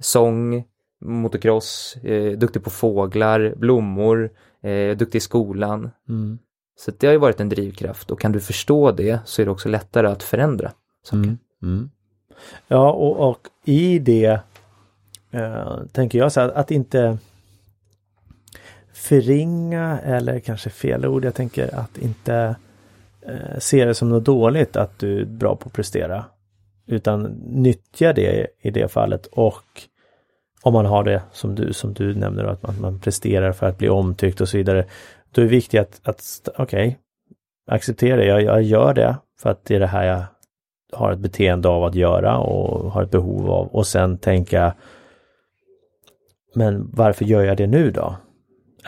sång, 0.01 0.65
motocross, 1.01 1.97
eh, 2.03 2.39
duktig 2.39 2.65
på 2.65 2.71
fåglar, 2.71 3.55
blommor, 3.57 4.31
eh, 4.63 4.97
duktig 4.97 5.19
i 5.19 5.21
skolan. 5.21 5.91
Mm. 6.09 6.39
Så 6.77 6.91
det 6.99 7.07
har 7.07 7.13
ju 7.13 7.19
varit 7.19 7.41
en 7.41 7.49
drivkraft 7.49 8.11
och 8.11 8.21
kan 8.21 8.33
du 8.33 8.41
förstå 8.41 8.93
det 8.93 9.21
så 9.25 9.43
är 9.43 9.47
det 9.47 9.53
också 9.53 9.69
lättare 9.69 10.07
att 10.07 10.23
förändra 10.23 10.73
saker. 11.03 11.17
Mm. 11.17 11.39
Mm. 11.63 11.91
Ja, 12.69 12.93
och, 12.93 13.31
och 13.31 13.39
i 13.65 13.99
det 13.99 14.41
eh, 15.31 15.79
tänker 15.93 16.19
jag 16.19 16.33
så 16.33 16.41
här 16.41 16.49
att 16.49 16.71
inte 16.71 17.19
förringa 18.99 20.01
eller 20.05 20.41
kanske 20.41 20.71
fel 20.71 21.07
ord. 21.07 21.25
Jag 21.25 21.35
tänker 21.35 21.75
att 21.75 21.99
inte 21.99 22.57
eh, 23.27 23.59
se 23.59 23.85
det 23.85 23.95
som 23.95 24.09
något 24.09 24.25
dåligt 24.25 24.77
att 24.77 24.99
du 24.99 25.21
är 25.21 25.25
bra 25.25 25.57
på 25.57 25.67
att 25.67 25.73
prestera. 25.73 26.25
Utan 26.87 27.23
nyttja 27.47 28.13
det 28.13 28.47
i 28.61 28.71
det 28.71 28.93
fallet 28.93 29.27
och 29.27 29.65
om 30.63 30.73
man 30.73 30.87
har 30.87 31.05
det 31.05 31.23
som 31.33 31.55
du, 31.55 31.73
som 31.73 31.95
du 31.95 32.15
nämner, 32.15 32.45
att 32.45 32.63
man, 32.63 32.81
man 32.81 33.01
presterar 33.01 33.53
för 33.53 33.67
att 33.67 33.79
bli 33.79 33.89
omtyckt 33.89 34.41
och 34.41 34.49
så 34.49 34.57
vidare. 34.57 34.85
Då 35.31 35.41
är 35.41 35.45
det 35.45 35.51
viktigt 35.51 35.81
att, 35.81 36.01
att 36.05 36.49
okej, 36.57 36.89
okay, 36.89 36.95
acceptera 37.67 38.17
det. 38.17 38.25
Jag, 38.25 38.43
jag 38.43 38.63
gör 38.63 38.95
det 38.95 39.17
för 39.41 39.51
att 39.51 39.65
det 39.65 39.75
är 39.75 39.81
det 39.81 39.87
här 39.87 40.07
jag 40.07 40.25
har 40.93 41.13
ett 41.13 41.19
beteende 41.19 41.69
av 41.69 41.85
att 41.85 41.95
göra 41.95 42.39
och 42.39 42.91
har 42.91 43.03
ett 43.03 43.11
behov 43.11 43.51
av 43.51 43.67
och 43.67 43.87
sen 43.87 44.19
tänka 44.19 44.75
Men 46.55 46.91
varför 46.93 47.25
gör 47.25 47.45
jag 47.45 47.57
det 47.57 47.67
nu 47.67 47.91
då? 47.91 48.17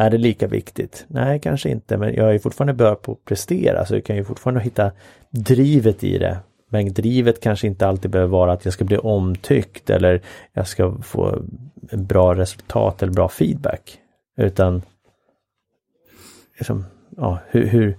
Är 0.00 0.10
det 0.10 0.18
lika 0.18 0.46
viktigt? 0.46 1.04
Nej, 1.08 1.40
kanske 1.40 1.70
inte, 1.70 1.96
men 1.96 2.14
jag 2.14 2.34
är 2.34 2.38
fortfarande 2.38 2.74
bra 2.74 2.94
på 2.94 3.12
att 3.12 3.24
prestera 3.24 3.86
så 3.86 3.94
jag 3.94 4.04
kan 4.04 4.16
ju 4.16 4.24
fortfarande 4.24 4.60
hitta 4.60 4.92
drivet 5.30 6.04
i 6.04 6.18
det. 6.18 6.38
Men 6.68 6.92
drivet 6.92 7.40
kanske 7.40 7.66
inte 7.66 7.86
alltid 7.86 8.10
behöver 8.10 8.30
vara 8.32 8.52
att 8.52 8.64
jag 8.64 8.74
ska 8.74 8.84
bli 8.84 8.98
omtyckt 8.98 9.90
eller 9.90 10.22
jag 10.52 10.68
ska 10.68 11.02
få 11.02 11.42
bra 11.92 12.34
resultat 12.34 13.02
eller 13.02 13.12
bra 13.12 13.28
feedback. 13.28 13.98
Utan 14.36 14.82
liksom, 16.58 16.84
ja, 17.16 17.38
hur, 17.48 17.66
hur, 17.66 17.98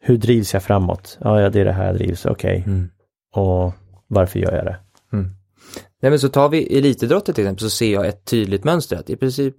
hur 0.00 0.16
drivs 0.16 0.54
jag 0.54 0.62
framåt? 0.62 1.18
Ja, 1.20 1.50
det 1.50 1.60
är 1.60 1.64
det 1.64 1.72
här 1.72 1.86
jag 1.86 1.94
drivs, 1.94 2.26
okej. 2.26 2.64
Mm. 2.66 2.90
Och 3.34 3.72
varför 4.06 4.38
gör 4.38 4.56
jag 4.56 4.64
det? 4.64 4.76
Nej 6.02 6.10
men 6.10 6.18
så 6.18 6.28
tar 6.28 6.48
vi 6.48 6.78
elitidrotter 6.78 7.32
till 7.32 7.44
exempel 7.44 7.60
så 7.60 7.70
ser 7.70 7.92
jag 7.92 8.06
ett 8.06 8.24
tydligt 8.24 8.64
mönster 8.64 8.96
att 8.96 9.10
i 9.10 9.16
princip 9.16 9.54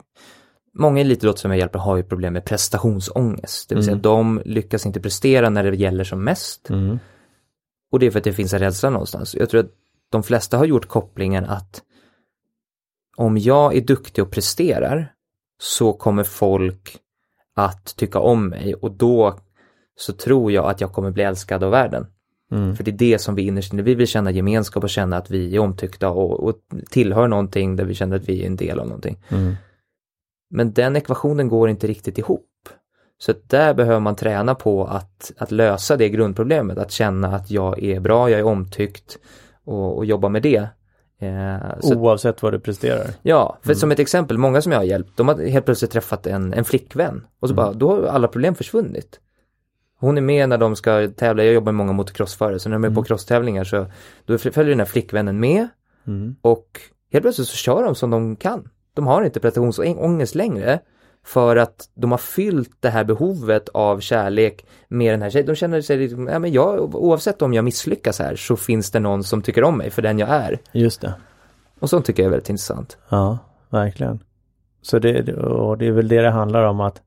Många 0.79 1.01
elitidrottare 1.01 1.41
som 1.41 1.51
jag 1.51 1.57
hjälper 1.59 1.79
har 1.79 1.97
ju 1.97 2.03
problem 2.03 2.33
med 2.33 2.45
prestationsångest, 2.45 3.69
det 3.69 3.75
vill 3.75 3.83
säga 3.83 3.93
Mm. 3.93 4.01
de 4.01 4.41
lyckas 4.45 4.85
inte 4.85 4.99
prestera 4.99 5.49
när 5.49 5.63
det 5.63 5.77
gäller 5.77 6.03
som 6.03 6.23
mest. 6.23 6.69
Mm. 6.69 6.99
Och 7.91 7.99
det 7.99 8.05
är 8.05 8.11
för 8.11 8.17
att 8.19 8.23
det 8.23 8.33
finns 8.33 8.53
en 8.53 8.59
rädsla 8.59 8.89
någonstans. 8.89 9.35
Jag 9.35 9.49
tror 9.49 9.59
att 9.61 9.71
de 10.11 10.23
flesta 10.23 10.57
har 10.57 10.65
gjort 10.65 10.87
kopplingen 10.87 11.45
att 11.45 11.81
om 13.17 13.37
jag 13.37 13.75
är 13.75 13.81
duktig 13.81 14.23
och 14.23 14.31
presterar 14.31 15.13
så 15.61 15.93
kommer 15.93 16.23
folk 16.23 16.97
att 17.55 17.95
tycka 17.95 18.19
om 18.19 18.49
mig 18.49 18.73
och 18.73 18.91
då 18.91 19.39
så 19.95 20.13
tror 20.13 20.51
jag 20.51 20.65
att 20.65 20.81
jag 20.81 20.93
kommer 20.93 21.11
bli 21.11 21.23
älskad 21.23 21.63
av 21.63 21.71
världen. 21.71 22.07
Mm. 22.51 22.75
För 22.75 22.83
det 22.83 22.91
är 22.91 22.97
det 22.97 23.19
som 23.19 23.35
vi 23.35 23.41
innerst 23.41 23.73
inne, 23.73 23.81
vi 23.81 23.95
vill 23.95 24.07
känna 24.07 24.31
gemenskap 24.31 24.83
och 24.83 24.89
känna 24.89 25.17
att 25.17 25.31
vi 25.31 25.55
är 25.55 25.59
omtyckta 25.59 26.09
och, 26.09 26.43
och 26.43 26.55
tillhör 26.89 27.27
någonting 27.27 27.75
där 27.75 27.85
vi 27.85 27.93
känner 27.93 28.15
att 28.15 28.29
vi 28.29 28.41
är 28.41 28.45
en 28.45 28.55
del 28.55 28.79
av 28.79 28.87
någonting. 28.87 29.17
Mm. 29.29 29.55
Men 30.49 30.73
den 30.73 30.95
ekvationen 30.95 31.47
går 31.49 31.69
inte 31.69 31.87
riktigt 31.87 32.17
ihop. 32.17 32.45
Så 33.17 33.31
att 33.31 33.49
där 33.49 33.73
behöver 33.73 33.99
man 33.99 34.15
träna 34.15 34.55
på 34.55 34.85
att, 34.85 35.31
att 35.37 35.51
lösa 35.51 35.97
det 35.97 36.09
grundproblemet, 36.09 36.77
att 36.77 36.91
känna 36.91 37.35
att 37.35 37.51
jag 37.51 37.83
är 37.83 37.99
bra, 37.99 38.29
jag 38.29 38.39
är 38.39 38.45
omtyckt 38.45 39.17
och, 39.65 39.97
och 39.97 40.05
jobba 40.05 40.29
med 40.29 40.41
det. 40.41 40.67
Eh, 41.21 41.79
så, 41.79 41.95
Oavsett 41.95 42.43
vad 42.43 42.53
du 42.53 42.59
presterar. 42.59 43.07
ja, 43.21 43.57
för 43.61 43.73
som 43.73 43.91
ett 43.91 43.99
exempel, 43.99 44.37
många 44.37 44.61
som 44.61 44.71
jag 44.71 44.79
har 44.79 44.85
hjälpt, 44.85 45.17
de 45.17 45.27
har 45.27 45.35
helt 45.35 45.65
plötsligt 45.65 45.91
träffat 45.91 46.27
en, 46.27 46.53
en 46.53 46.65
flickvän 46.65 47.25
och 47.39 47.49
så 47.49 47.55
bara, 47.55 47.73
då 47.73 47.89
har 47.89 48.03
alla 48.03 48.27
problem 48.27 48.55
försvunnit. 48.55 49.19
Hon 49.99 50.17
är 50.17 50.21
med 50.21 50.49
när 50.49 50.57
de 50.57 50.75
ska 50.75 51.07
tävla, 51.15 51.43
jag 51.43 51.53
jobbar 51.53 51.71
med 51.71 51.77
många 51.77 51.93
motocrossförare, 51.93 52.59
så 52.59 52.69
när 52.69 52.75
de 52.75 52.83
är 52.83 52.95
på 52.95 53.03
crosstävlingar 53.03 53.63
så 53.63 53.85
då 54.25 54.37
följer 54.37 54.69
den 54.69 54.79
här 54.79 54.85
flickvännen 54.85 55.39
med 55.39 55.67
Mm. 56.07 56.35
och 56.41 56.81
helt 57.11 57.23
plötsligt 57.23 57.47
så 57.47 57.55
kör 57.55 57.83
de 57.83 57.95
som 57.95 58.09
de 58.09 58.35
kan. 58.35 58.69
De 58.99 59.07
har 59.07 59.23
inte 59.23 59.39
prestationsångest 59.39 60.35
längre. 60.35 60.79
För 61.25 61.55
att 61.55 61.89
de 61.93 62.11
har 62.11 62.17
fyllt 62.17 62.71
det 62.79 62.89
här 62.89 63.03
behovet 63.03 63.69
av 63.69 63.99
kärlek 63.99 64.65
med 64.87 65.13
den 65.13 65.21
här 65.21 65.29
tjejen. 65.29 65.47
De 65.47 65.55
känner 65.55 65.81
sig, 65.81 65.97
liksom, 65.97 66.27
ja, 66.27 66.39
men 66.39 66.51
jag, 66.51 66.95
oavsett 66.95 67.41
om 67.41 67.53
jag 67.53 67.65
misslyckas 67.65 68.19
här 68.19 68.35
så 68.35 68.55
finns 68.55 68.91
det 68.91 68.99
någon 68.99 69.23
som 69.23 69.41
tycker 69.41 69.63
om 69.63 69.77
mig 69.77 69.89
för 69.89 70.01
den 70.01 70.19
jag 70.19 70.29
är. 70.29 70.59
Just 70.71 71.01
det. 71.01 71.13
Och 71.79 71.89
sånt 71.89 72.05
tycker 72.05 72.23
jag 72.23 72.27
är 72.27 72.31
väldigt 72.31 72.49
intressant. 72.49 72.97
Ja, 73.09 73.37
verkligen. 73.69 74.23
Så 74.81 74.99
det, 74.99 75.33
och 75.33 75.77
det 75.77 75.87
är 75.87 75.91
väl 75.91 76.07
det 76.07 76.21
det 76.21 76.29
handlar 76.29 76.63
om 76.63 76.79
att, 76.79 77.01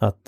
att 0.00 0.20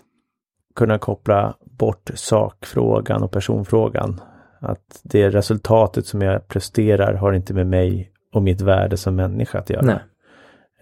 kunna 0.74 0.98
koppla 0.98 1.56
bort 1.60 2.10
sakfrågan 2.14 3.22
och 3.22 3.30
personfrågan. 3.30 4.20
Att 4.60 5.00
det 5.02 5.30
resultatet 5.30 6.06
som 6.06 6.22
jag 6.22 6.48
presterar 6.48 7.14
har 7.14 7.32
inte 7.32 7.54
med 7.54 7.66
mig 7.66 8.12
och 8.32 8.42
mitt 8.42 8.60
värde 8.60 8.96
som 8.96 9.16
människa 9.16 9.58
att 9.58 9.70
göra. 9.70 9.82
Nej. 9.82 9.98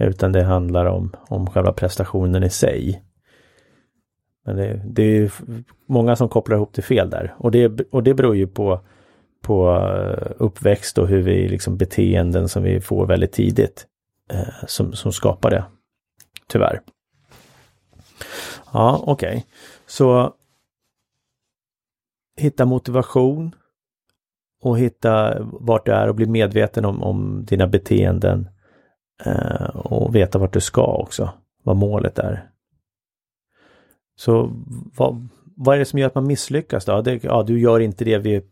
Utan 0.00 0.32
det 0.32 0.42
handlar 0.42 0.86
om, 0.86 1.16
om 1.28 1.46
själva 1.46 1.72
prestationen 1.72 2.42
i 2.42 2.50
sig. 2.50 3.02
Men 4.44 4.56
det, 4.56 4.82
det 4.86 5.02
är 5.02 5.32
många 5.86 6.16
som 6.16 6.28
kopplar 6.28 6.56
ihop 6.56 6.74
det 6.74 6.82
fel 6.82 7.10
där. 7.10 7.34
Och 7.38 7.50
det, 7.50 7.80
och 7.90 8.02
det 8.02 8.14
beror 8.14 8.36
ju 8.36 8.46
på, 8.46 8.80
på 9.42 9.76
eh, 9.76 10.32
uppväxt 10.36 10.98
och 10.98 11.08
hur 11.08 11.22
vi 11.22 11.48
liksom 11.48 11.76
beteenden 11.76 12.48
som 12.48 12.62
vi 12.62 12.80
får 12.80 13.06
väldigt 13.06 13.32
tidigt. 13.32 13.86
Eh, 14.30 14.66
som, 14.66 14.92
som 14.92 15.12
skapar 15.12 15.50
det. 15.50 15.64
Tyvärr. 16.46 16.80
Ja, 18.72 19.02
okej. 19.06 19.28
Okay. 19.28 19.42
Så 19.86 20.34
hitta 22.36 22.64
motivation 22.64 23.54
och 24.62 24.78
hitta 24.78 25.42
vart 25.42 25.86
du 25.86 25.92
är 25.92 26.08
och 26.08 26.14
bli 26.14 26.26
medveten 26.26 26.84
om, 26.84 27.02
om 27.02 27.44
dina 27.44 27.66
beteenden 27.66 28.40
eh, 28.40 28.50
och 29.74 30.14
veta 30.14 30.38
vart 30.38 30.52
du 30.52 30.60
ska 30.60 30.84
också, 30.84 31.30
vad 31.62 31.76
målet 31.76 32.18
är. 32.18 32.50
Så 34.16 34.50
vad, 34.96 35.28
vad 35.56 35.74
är 35.74 35.78
det 35.78 35.84
som 35.84 35.98
gör 35.98 36.06
att 36.06 36.14
man 36.14 36.26
misslyckas 36.26 36.84
då? 36.84 37.02
Det, 37.02 37.24
ja, 37.24 37.42
du 37.42 37.60
gör 37.60 37.80
inte 37.80 38.04
det, 38.04 38.18
vi, 38.18 38.42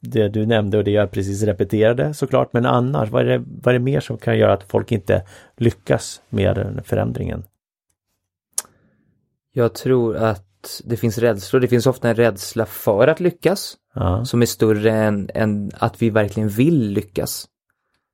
det 0.00 0.28
du 0.28 0.46
nämnde 0.46 0.78
och 0.78 0.84
det 0.84 0.90
jag 0.90 1.10
precis 1.10 1.42
repeterade 1.42 2.14
såklart, 2.14 2.52
men 2.52 2.66
annars, 2.66 3.10
vad 3.10 3.22
är, 3.22 3.26
det, 3.26 3.44
vad 3.62 3.74
är 3.74 3.78
det 3.78 3.84
mer 3.84 4.00
som 4.00 4.18
kan 4.18 4.38
göra 4.38 4.52
att 4.52 4.62
folk 4.62 4.92
inte 4.92 5.22
lyckas 5.56 6.22
med 6.28 6.56
den 6.56 6.82
förändringen? 6.84 7.44
Jag 9.52 9.74
tror 9.74 10.16
att 10.16 10.82
det 10.84 10.96
finns 10.96 11.18
rädslor. 11.18 11.60
Det 11.60 11.68
finns 11.68 11.86
ofta 11.86 12.08
en 12.08 12.14
rädsla 12.14 12.66
för 12.66 13.08
att 13.08 13.20
lyckas 13.20 13.76
Ja, 13.94 14.24
som 14.24 14.42
är 14.42 14.46
större 14.46 14.92
än, 14.92 15.30
än 15.34 15.70
att 15.74 16.02
vi 16.02 16.10
verkligen 16.10 16.48
vill 16.48 16.88
lyckas. 16.90 17.48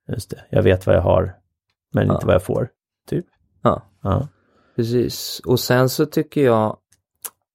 just 0.09 0.31
det. 0.31 0.45
Jag 0.51 0.63
vet 0.63 0.87
vad 0.87 0.97
jag 0.97 1.03
har, 1.03 1.35
men 1.93 2.07
Ja. 2.07 2.15
inte 2.15 2.27
vad 2.27 2.35
jag 2.35 2.43
får. 2.43 2.69
Typ. 3.09 3.27
Ja, 3.63 3.83
Ja. 4.03 4.29
precis. 4.77 5.41
Och 5.47 5.61
sen 5.61 5.89
så 5.89 6.07
tycker 6.07 6.45
jag, 6.45 6.77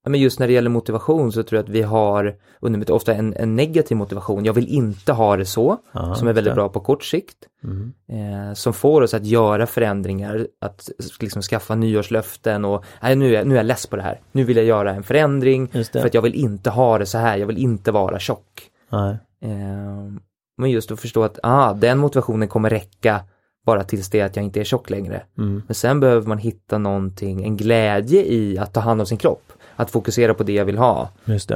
ja, 0.04 0.10
men 0.10 0.20
just 0.20 0.40
när 0.40 0.48
det 0.48 0.54
gäller 0.54 0.70
motivation 0.70 1.32
så 1.32 1.44
tror 1.44 1.58
jag 1.58 1.64
att 1.64 1.70
vi 1.70 1.82
har 1.82 2.36
under 2.62 2.92
ofta 2.92 3.14
en, 3.14 3.34
en 3.34 3.56
negativ 3.56 3.98
motivation. 3.98 4.46
Jag 4.46 4.54
vill 4.54 4.68
inte 4.68 5.14
ha 5.14 5.38
det 5.38 5.46
så, 5.46 5.78
Ja, 5.92 6.16
som 6.16 6.28
är 6.28 6.34
väldigt 6.34 6.54
bra 6.54 6.70
på 6.70 6.80
kort 6.80 7.04
sikt. 7.04 7.38
Mm. 7.64 7.94
eh, 8.10 8.54
som 8.54 8.74
får 8.74 9.02
oss 9.02 9.14
att 9.14 9.26
göra 9.26 9.68
förändringar, 9.68 10.48
att 10.62 10.90
liksom 11.20 11.42
skaffa 11.42 11.76
nyårslöften 11.76 12.66
och 12.66 12.86
nej, 13.02 13.16
nu, 13.16 13.36
är, 13.36 13.46
nu 13.46 13.54
är 13.54 13.58
jag 13.60 13.66
less 13.66 13.88
på 13.88 13.96
det 13.96 14.02
här. 14.02 14.22
Nu 14.32 14.44
vill 14.44 14.58
jag 14.58 14.66
göra 14.66 14.94
en 14.94 15.04
förändring 15.04 15.68
för 15.68 16.06
att 16.06 16.14
jag 16.14 16.22
vill 16.22 16.36
inte 16.36 16.70
ha 16.70 16.98
det 16.98 17.06
så 17.06 17.18
här, 17.18 17.38
jag 17.38 17.48
vill 17.48 17.58
inte 17.58 17.92
vara 17.92 18.20
tjock. 18.20 18.70
Eh, 19.42 19.50
men 20.58 20.72
just 20.72 20.92
att 20.92 21.00
förstå 21.00 21.24
att 21.24 21.40
ah, 21.44 21.74
den 21.74 21.98
motivationen 21.98 22.48
kommer 22.48 22.70
räcka 22.70 23.22
bara 23.66 23.84
tills 23.84 24.10
det 24.10 24.22
att 24.22 24.36
jag 24.36 24.46
inte 24.46 24.60
är 24.60 24.64
tjock 24.64 24.90
längre. 24.90 25.22
Mm. 25.38 25.64
Men 25.68 25.76
sen 25.76 26.00
behöver 26.00 26.28
man 26.28 26.38
hitta 26.38 26.78
någonting, 26.78 27.44
en 27.44 27.58
glädje 27.58 28.26
i 28.26 28.58
att 28.58 28.74
ta 28.74 28.80
hand 28.80 29.02
om 29.02 29.08
sin 29.08 29.18
kropp. 29.18 29.52
Att 29.76 29.92
fokusera 29.92 30.34
på 30.34 30.44
det 30.44 30.54
jag 30.54 30.66
vill 30.66 30.78
ha. 30.78 31.10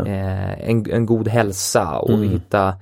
Eh, 0.06 0.70
en, 0.70 0.92
en 0.92 1.06
god 1.06 1.28
hälsa 1.28 2.00
och 2.00 2.10
Mm. 2.10 2.30
hitta, 2.30 2.74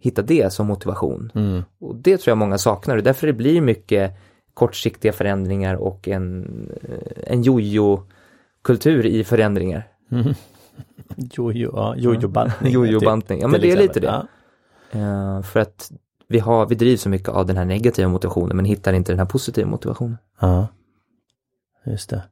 hitta 0.00 0.22
det 0.22 0.52
som 0.52 0.66
motivation. 0.66 1.32
Mm. 1.34 1.62
Och 1.80 1.96
det 1.96 2.16
tror 2.18 2.30
jag 2.30 2.38
många 2.38 2.58
saknar 2.58 2.96
och 2.96 3.02
därför 3.02 3.26
det 3.26 3.32
blir 3.32 3.60
mycket 3.60 4.12
kortsiktiga 4.54 5.12
förändringar 5.12 5.74
och 5.74 6.08
en, 6.08 6.44
eh, 6.82 7.32
en 7.32 7.42
jojo-kultur 7.42 9.06
i 9.06 9.24
förändringar. 9.24 9.88
Jojo, 11.16 11.72
ja, 11.76 11.94
jojo-bantning. 11.96 12.72
Jojo-bantning, 12.76 13.40
ja, 13.40 13.48
men 13.48 13.60
det 13.60 13.70
är 13.72 13.76
lite 13.76 14.00
det. 14.00 14.06
Ja. 14.06 14.26
Eh, 15.00 15.42
för 15.42 15.60
att 15.60 15.90
vi, 16.28 16.38
har, 16.38 16.66
vi 16.66 16.74
drivs 16.74 17.02
så 17.02 17.08
mycket 17.08 17.28
av 17.28 17.46
den 17.46 17.56
här 17.56 17.64
negativa 17.64 18.08
motivationen 18.08 18.56
men 18.56 18.64
hittar 18.64 18.92
inte 18.92 19.12
den 19.12 19.18
här 19.18 19.26
positiva 19.26 19.68
motivationen. 19.68 20.18
Ja, 20.40 20.68
just 21.84 22.10
det. 22.10 22.22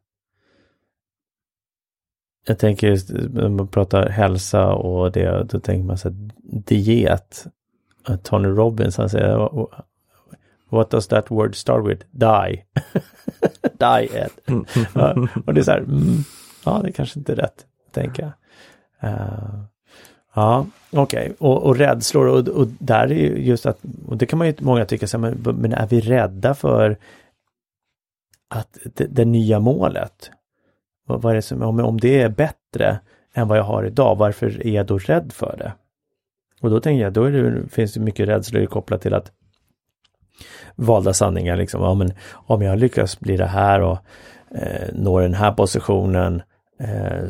Jag 2.47 2.59
tänker 2.59 2.87
just 2.89 3.11
när 3.11 3.49
man 3.49 3.69
pratar 3.69 4.09
hälsa 4.09 4.73
och 4.73 5.13
det, 5.13 5.45
då 5.45 5.61
tänker 5.61 5.85
man 5.85 5.99
så 5.99 6.09
här, 6.09 6.31
diet. 6.43 7.47
Uh, 8.11 8.17
Tony 8.17 8.49
Robbins 8.49 8.97
han 8.97 9.09
säger 9.09 9.49
What 10.71 10.91
does 10.91 11.09
that 11.09 11.31
word 11.31 11.55
start 11.55 11.87
with? 11.87 12.07
Die. 12.11 12.65
Diet. 13.79 14.33
Ja, 14.95 15.29
och 15.47 15.55
det 15.55 15.61
är 15.61 15.65
så 15.65 15.71
här, 15.71 15.79
mm, 15.79 16.25
ja 16.65 16.81
det 16.85 16.93
kanske 16.93 17.19
inte 17.19 17.33
är 17.33 17.37
rätt, 17.37 17.67
tänker 17.91 18.23
jag. 18.23 18.33
Eh, 19.11 19.65
ja, 20.35 20.67
okej. 20.91 21.33
Och, 21.39 21.63
och 21.63 21.77
rädslor 21.77 22.27
och, 22.27 22.49
och 22.49 22.67
där 22.67 23.13
är 23.13 23.37
just 23.37 23.67
att, 23.67 23.79
och 24.09 24.17
det 24.17 24.27
kan 24.27 24.39
man 24.39 24.49
ju 24.49 24.55
många 24.59 24.85
tycka 24.85 25.07
så 25.07 25.19
här, 25.19 25.35
men, 25.35 25.57
men 25.57 25.73
är 25.73 25.87
vi 25.87 26.01
rädda 26.01 26.55
för 26.55 26.97
att 28.51 28.79
det, 28.95 29.07
det 29.07 29.25
nya 29.25 29.61
målet, 29.61 30.31
vad, 31.07 31.23
vad 31.23 31.33
är 31.33 31.37
det 31.37 31.43
som, 31.43 31.63
om, 31.63 31.81
om 31.81 32.01
det 32.01 32.21
är 32.21 32.29
bättre 32.29 33.01
än 33.35 33.49
vad 33.49 33.59
jag 33.59 33.65
har 33.65 33.85
idag, 33.85 34.17
varför 34.17 34.67
är 34.67 34.71
jag 34.71 34.87
då 34.87 34.99
rädd 34.99 35.33
för 35.33 35.57
det? 35.59 35.73
Och 36.61 36.71
då 36.71 36.81
tänker 36.81 37.03
jag, 37.03 37.13
då 37.13 37.25
är 37.25 37.33
det, 37.33 37.69
finns 37.69 37.95
det 37.95 38.01
mycket 38.01 38.29
rädslor 38.29 38.67
kopplat 38.67 39.03
till 39.03 39.15
att 39.15 39.33
valda 40.75 41.13
sanningar 41.13 41.57
liksom, 41.57 41.83
ja 41.83 41.95
men 41.95 42.13
om 42.33 42.63
jag 42.63 42.79
lyckas 42.79 43.21
bli 43.21 43.37
det 43.37 43.47
här 43.47 43.81
och 43.81 43.99
eh, 44.51 44.89
når 44.93 45.23
den 45.23 45.35
här 45.35 45.53
positionen 45.53 46.43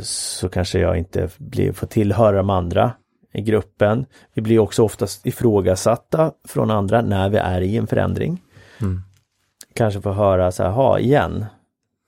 så 0.01 0.49
kanske 0.49 0.79
jag 0.79 0.99
inte 0.99 1.29
blir, 1.39 1.73
får 1.73 1.87
tillhöra 1.87 2.37
de 2.37 2.51
andra 2.51 2.93
i 3.33 3.43
gruppen. 3.43 4.07
Vi 4.35 4.43
blir 4.43 4.59
också 4.59 4.83
oftast 4.83 5.27
ifrågasatta 5.27 6.33
från 6.49 6.71
andra 6.71 7.03
när 7.03 7.29
vi 7.29 7.39
är 7.39 7.61
i 7.61 7.77
en 7.77 7.87
förändring. 7.87 8.43
Mm. 8.81 9.03
Kanske 9.75 10.01
få 10.01 10.13
höra 10.13 10.53
så 10.53 10.63
här, 10.63 10.71
ha 10.71 10.99
igen. 10.99 11.45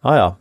Ja, 0.03 0.17
ja. 0.17 0.37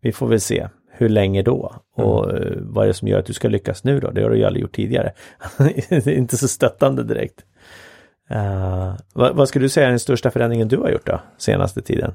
Vi 0.00 0.12
får 0.12 0.26
väl 0.26 0.40
se. 0.40 0.68
Hur 0.90 1.08
länge 1.08 1.42
då? 1.42 1.74
Och 1.94 2.32
eh, 2.32 2.52
vad 2.60 2.84
är 2.84 2.88
det 2.88 2.94
som 2.94 3.08
gör 3.08 3.18
att 3.18 3.26
du 3.26 3.32
ska 3.32 3.48
lyckas 3.48 3.84
nu 3.84 4.00
då? 4.00 4.10
Det 4.10 4.22
har 4.22 4.30
du 4.30 4.36
ju 4.36 4.44
aldrig 4.44 4.62
gjort 4.62 4.74
tidigare. 4.74 5.12
det 5.88 6.06
är 6.06 6.08
inte 6.08 6.36
så 6.36 6.48
stöttande 6.48 7.04
direkt. 7.04 7.44
Uh, 8.30 8.94
vad, 9.12 9.36
vad 9.36 9.48
skulle 9.48 9.64
du 9.64 9.68
säga 9.68 9.86
är 9.86 9.90
den 9.90 9.98
största 9.98 10.30
förändringen 10.30 10.68
du 10.68 10.76
har 10.76 10.90
gjort 10.90 11.06
då, 11.06 11.20
senaste 11.38 11.82
tiden? 11.82 12.14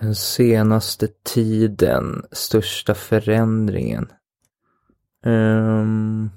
Den 0.00 0.14
senaste 0.14 1.08
tiden, 1.22 2.24
största 2.32 2.94
förändringen. 2.94 4.12
Um, 5.26 6.30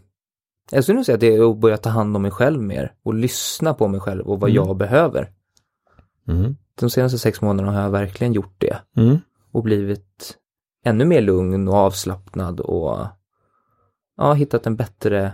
jag 0.72 0.84
skulle 0.84 0.96
nog 0.96 1.06
säga 1.06 1.14
att 1.14 1.20
det 1.22 1.36
är 1.36 1.52
att 1.52 1.58
börja 1.58 1.78
ta 1.78 1.90
hand 1.90 2.16
om 2.16 2.22
mig 2.22 2.32
själv 2.32 2.62
mer 2.62 2.94
och 3.04 3.14
lyssna 3.14 3.74
på 3.74 3.88
mig 3.88 4.00
själv 4.00 4.28
och 4.28 4.40
vad 4.40 4.50
Mm. 4.50 4.56
jag 4.68 4.78
behöver. 4.78 5.32
Mm. 6.28 6.56
De 6.80 6.90
senaste 6.90 7.18
sex 7.20 7.42
månaderna 7.42 7.72
har 7.76 7.82
jag 7.82 7.90
verkligen 7.90 8.34
gjort 8.34 8.56
det 8.58 8.78
Mm. 8.98 9.18
och 9.52 9.64
blivit 9.64 10.38
ännu 10.86 11.06
mer 11.06 11.22
lugn 11.22 11.68
och 11.68 11.74
avslappnad 11.76 12.60
och 12.60 13.06
ja, 14.18 14.34
hittat 14.34 14.68
en 14.68 14.76
bättre 14.76 15.32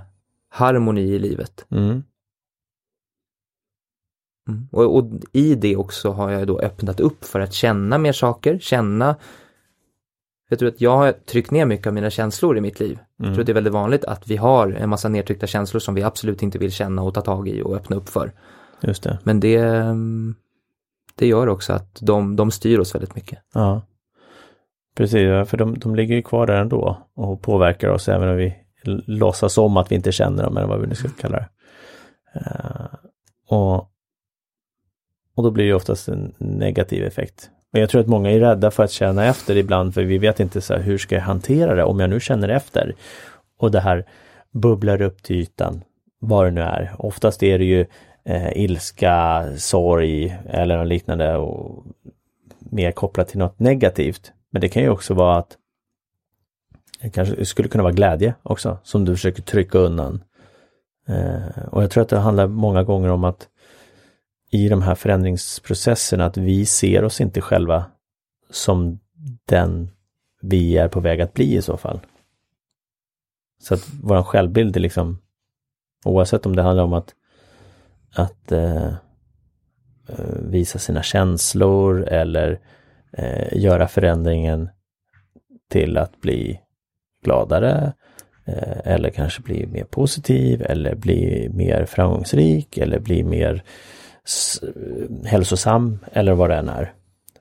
harmoni 0.49 1.01
i 1.01 1.19
livet. 1.19 1.65
Mm. 1.69 2.03
Mm. 4.47 4.67
Och, 4.71 4.95
och 4.97 5.12
i 5.32 5.56
det 5.56 5.75
också 5.75 6.12
har 6.12 6.32
jag 6.32 6.47
då 6.47 6.60
öppnat 6.60 6.99
upp 6.99 7.25
för 7.25 7.39
att 7.39 7.53
känna 7.53 7.97
mer 7.97 8.12
saker, 8.12 8.60
känna 8.60 9.15
jag 10.53 10.60
tror 10.60 10.69
att 10.69 10.82
jag 10.82 10.97
har 10.97 11.12
tryckt 11.12 11.51
ner 11.51 11.65
mycket 11.65 11.88
av 11.88 11.93
mina 11.93 12.10
känslor 12.10 12.58
i 12.58 12.62
mitt 12.62 12.79
liv. 12.79 12.99
Jag 13.17 13.27
tror 13.27 13.39
att 13.39 13.45
det 13.45 13.51
är 13.51 13.53
väldigt 13.53 13.73
vanligt 13.73 14.06
att 14.06 14.27
vi 14.27 14.38
har 14.38 14.71
en 14.71 14.89
massa 14.89 15.10
nedtryckta 15.10 15.47
känslor 15.47 15.79
som 15.79 15.95
vi 15.95 16.03
absolut 16.03 16.43
inte 16.43 16.58
vill 16.58 16.71
känna 16.71 17.01
och 17.01 17.13
ta 17.13 17.21
tag 17.21 17.47
i 17.47 17.62
och 17.62 17.75
öppna 17.75 17.95
upp 17.95 18.10
för. 18.10 18.32
Just 18.82 19.03
det. 19.03 19.19
Men 19.23 19.39
det, 19.39 19.58
mm, 19.58 20.36
det 21.15 21.27
gör 21.27 21.47
också 21.47 21.73
att 21.73 21.97
de, 22.01 22.36
de 22.36 22.51
styr 22.51 22.79
oss 22.79 22.95
väldigt 22.95 23.15
mycket. 23.15 23.39
Ja. 23.53 23.82
Precis, 24.95 25.49
för 25.49 25.58
de, 25.58 25.79
de 25.79 25.95
ligger 25.95 26.15
ju 26.15 26.21
kvar 26.21 26.47
där 26.47 26.56
ändå 26.56 26.97
och 27.15 27.41
påverkar 27.41 27.89
oss 27.89 28.10
även 28.10 28.29
om 28.29 28.36
vi 28.36 28.56
låtsas 29.06 29.58
om 29.58 29.77
att 29.77 29.91
vi 29.91 29.95
inte 29.95 30.12
känner 30.12 30.43
dem 30.43 30.58
eller 30.58 30.67
vad 30.67 30.82
vi 30.82 30.88
nu 30.88 30.95
ska 30.95 31.10
kalla 31.10 31.38
det. 31.38 31.49
Eh, 32.36 32.86
och, 33.49 33.89
och 35.36 35.43
då 35.43 35.52
blir 35.52 35.65
det 35.65 35.74
oftast 35.74 36.08
en 36.08 36.34
negativ 36.38 37.04
effekt. 37.04 37.50
Men 37.72 37.82
jag 37.82 37.89
tror 37.89 38.02
att 38.02 38.08
många 38.08 38.32
är 38.32 38.39
rädda 38.39 38.72
för 38.72 38.84
att 38.84 38.91
känna 38.91 39.26
efter 39.26 39.58
ibland 39.58 39.93
för 39.93 40.04
vi 40.04 40.17
vet 40.17 40.39
inte 40.39 40.62
så 40.62 40.74
här, 40.74 40.82
hur 40.82 40.98
ska 40.98 41.15
jag 41.15 41.22
hantera 41.22 41.76
det 41.76 41.84
om 41.84 42.00
jag 42.00 42.10
nu 42.10 42.19
känner 42.19 42.50
efter. 42.50 42.96
Och 43.58 43.72
det 43.72 43.80
här 43.80 44.06
bubblar 44.52 45.02
upp 45.02 45.24
till 45.24 45.36
ytan, 45.36 45.84
vad 46.19 46.46
det 46.46 46.52
nu 46.52 46.62
är. 46.62 46.96
Oftast 46.98 47.43
är 47.43 47.60
det 47.60 47.65
ju 47.65 47.86
eh, 48.26 48.58
ilska, 48.58 49.46
sorg 49.58 50.38
eller 50.50 50.78
något 50.78 50.88
liknande 50.88 51.38
och 51.38 51.86
mer 52.60 52.91
kopplat 52.91 53.28
till 53.28 53.39
något 53.39 53.60
negativt. 53.60 54.32
Men 54.52 54.62
det 54.62 54.69
kan 54.69 54.84
ju 54.84 54.89
också 54.89 55.13
vara 55.13 55.38
att 55.38 55.58
det 57.02 57.10
kanske 57.10 57.46
skulle 57.46 57.67
kunna 57.67 57.84
vara 57.84 57.93
glädje 57.93 58.36
också 58.43 58.78
som 58.84 59.06
du 59.06 59.15
försöker 59.15 59.41
trycka 59.41 59.78
undan. 59.78 60.24
Eh, 61.08 61.63
och 61.72 61.84
jag 61.84 61.91
tror 61.91 62.02
att 62.02 62.10
det 62.10 62.17
handlar 62.17 62.48
många 62.48 62.84
gånger 62.84 63.10
om 63.10 63.24
att 63.24 63.48
i 64.54 64.70
de 64.70 64.82
här 64.82 64.96
förändringsprocesserna 64.96 66.26
att 66.26 66.38
vi 66.38 66.66
ser 66.66 67.04
oss 67.04 67.22
inte 67.22 67.42
själva 67.42 67.86
som 68.50 69.00
den 69.46 69.89
vi 70.42 70.78
är 70.78 70.88
på 70.88 71.00
väg 71.00 71.22
att 71.22 71.34
bli 71.34 71.56
i 71.56 71.62
så 71.62 71.78
fall. 71.78 72.00
Så 73.60 73.74
att 73.74 73.89
vår 74.04 74.24
självbild 74.24 74.78
är 74.78 74.80
liksom 74.80 75.22
oavsett 76.06 76.46
om 76.46 76.56
det 76.56 76.62
handlar 76.62 76.84
om 76.84 76.94
att, 76.94 77.13
att 78.16 78.52
eh, 78.52 78.88
eh 80.08 80.36
visa 80.39 80.80
sina 80.80 81.04
känslor 81.04 82.04
eller 82.08 82.60
eh, 83.12 83.58
göra 83.58 83.88
förändringen 83.88 84.70
till 85.70 85.98
att 85.98 86.22
bli 86.22 86.60
gladare 87.24 87.94
eh, 88.46 88.78
eller 88.84 89.10
kanske 89.10 89.42
bli 89.42 89.68
mer 89.68 89.84
positiv 89.84 90.62
eller 90.62 90.96
bli 90.96 91.50
mer 91.54 91.86
framgångsrik 91.86 92.78
eller 92.78 93.00
bli 93.00 93.24
mer 93.24 93.63
hälsosam 95.25 95.99
eller 96.12 96.33
vad 96.33 96.49
det 96.49 96.55
än 96.55 96.69
är. 96.69 96.93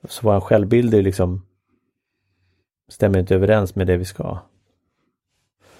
Så 0.09 0.27
vår 0.27 0.39
självbild 0.39 0.93
är 0.93 1.01
liksom 1.01 1.45
stämmer 2.87 3.19
inte 3.19 3.35
överens 3.35 3.75
med 3.75 3.87
det 3.87 3.97
vi 3.97 4.05
ska. 4.05 4.39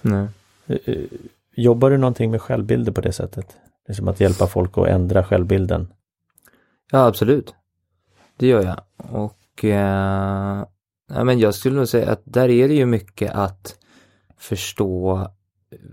Nej. 0.02 0.26
Eh, 0.66 0.76
eh, 0.84 1.04
jobbar 1.54 1.90
du 1.90 1.96
någonting 1.96 2.30
med 2.30 2.42
självbilder 2.42 2.92
på 2.92 3.00
det 3.00 3.12
sättet? 3.12 3.56
Liksom 3.88 4.08
att 4.08 4.20
hjälpa 4.20 4.46
folk 4.46 4.78
att 4.78 4.88
ändra 4.88 5.24
självbilden? 5.24 5.92
Ja, 6.90 7.06
absolut. 7.06 7.54
Det 8.36 8.46
gör 8.46 8.62
jag. 8.62 8.80
Och 9.12 9.64
eh, 9.64 10.64
ja, 11.08 11.24
men 11.24 11.38
jag 11.38 11.54
skulle 11.54 11.76
nog 11.76 11.88
säga 11.88 12.12
att 12.12 12.22
där 12.24 12.48
är 12.48 12.68
det 12.68 12.74
ju 12.74 12.86
mycket 12.86 13.32
att 13.32 13.78
förstå 14.36 15.26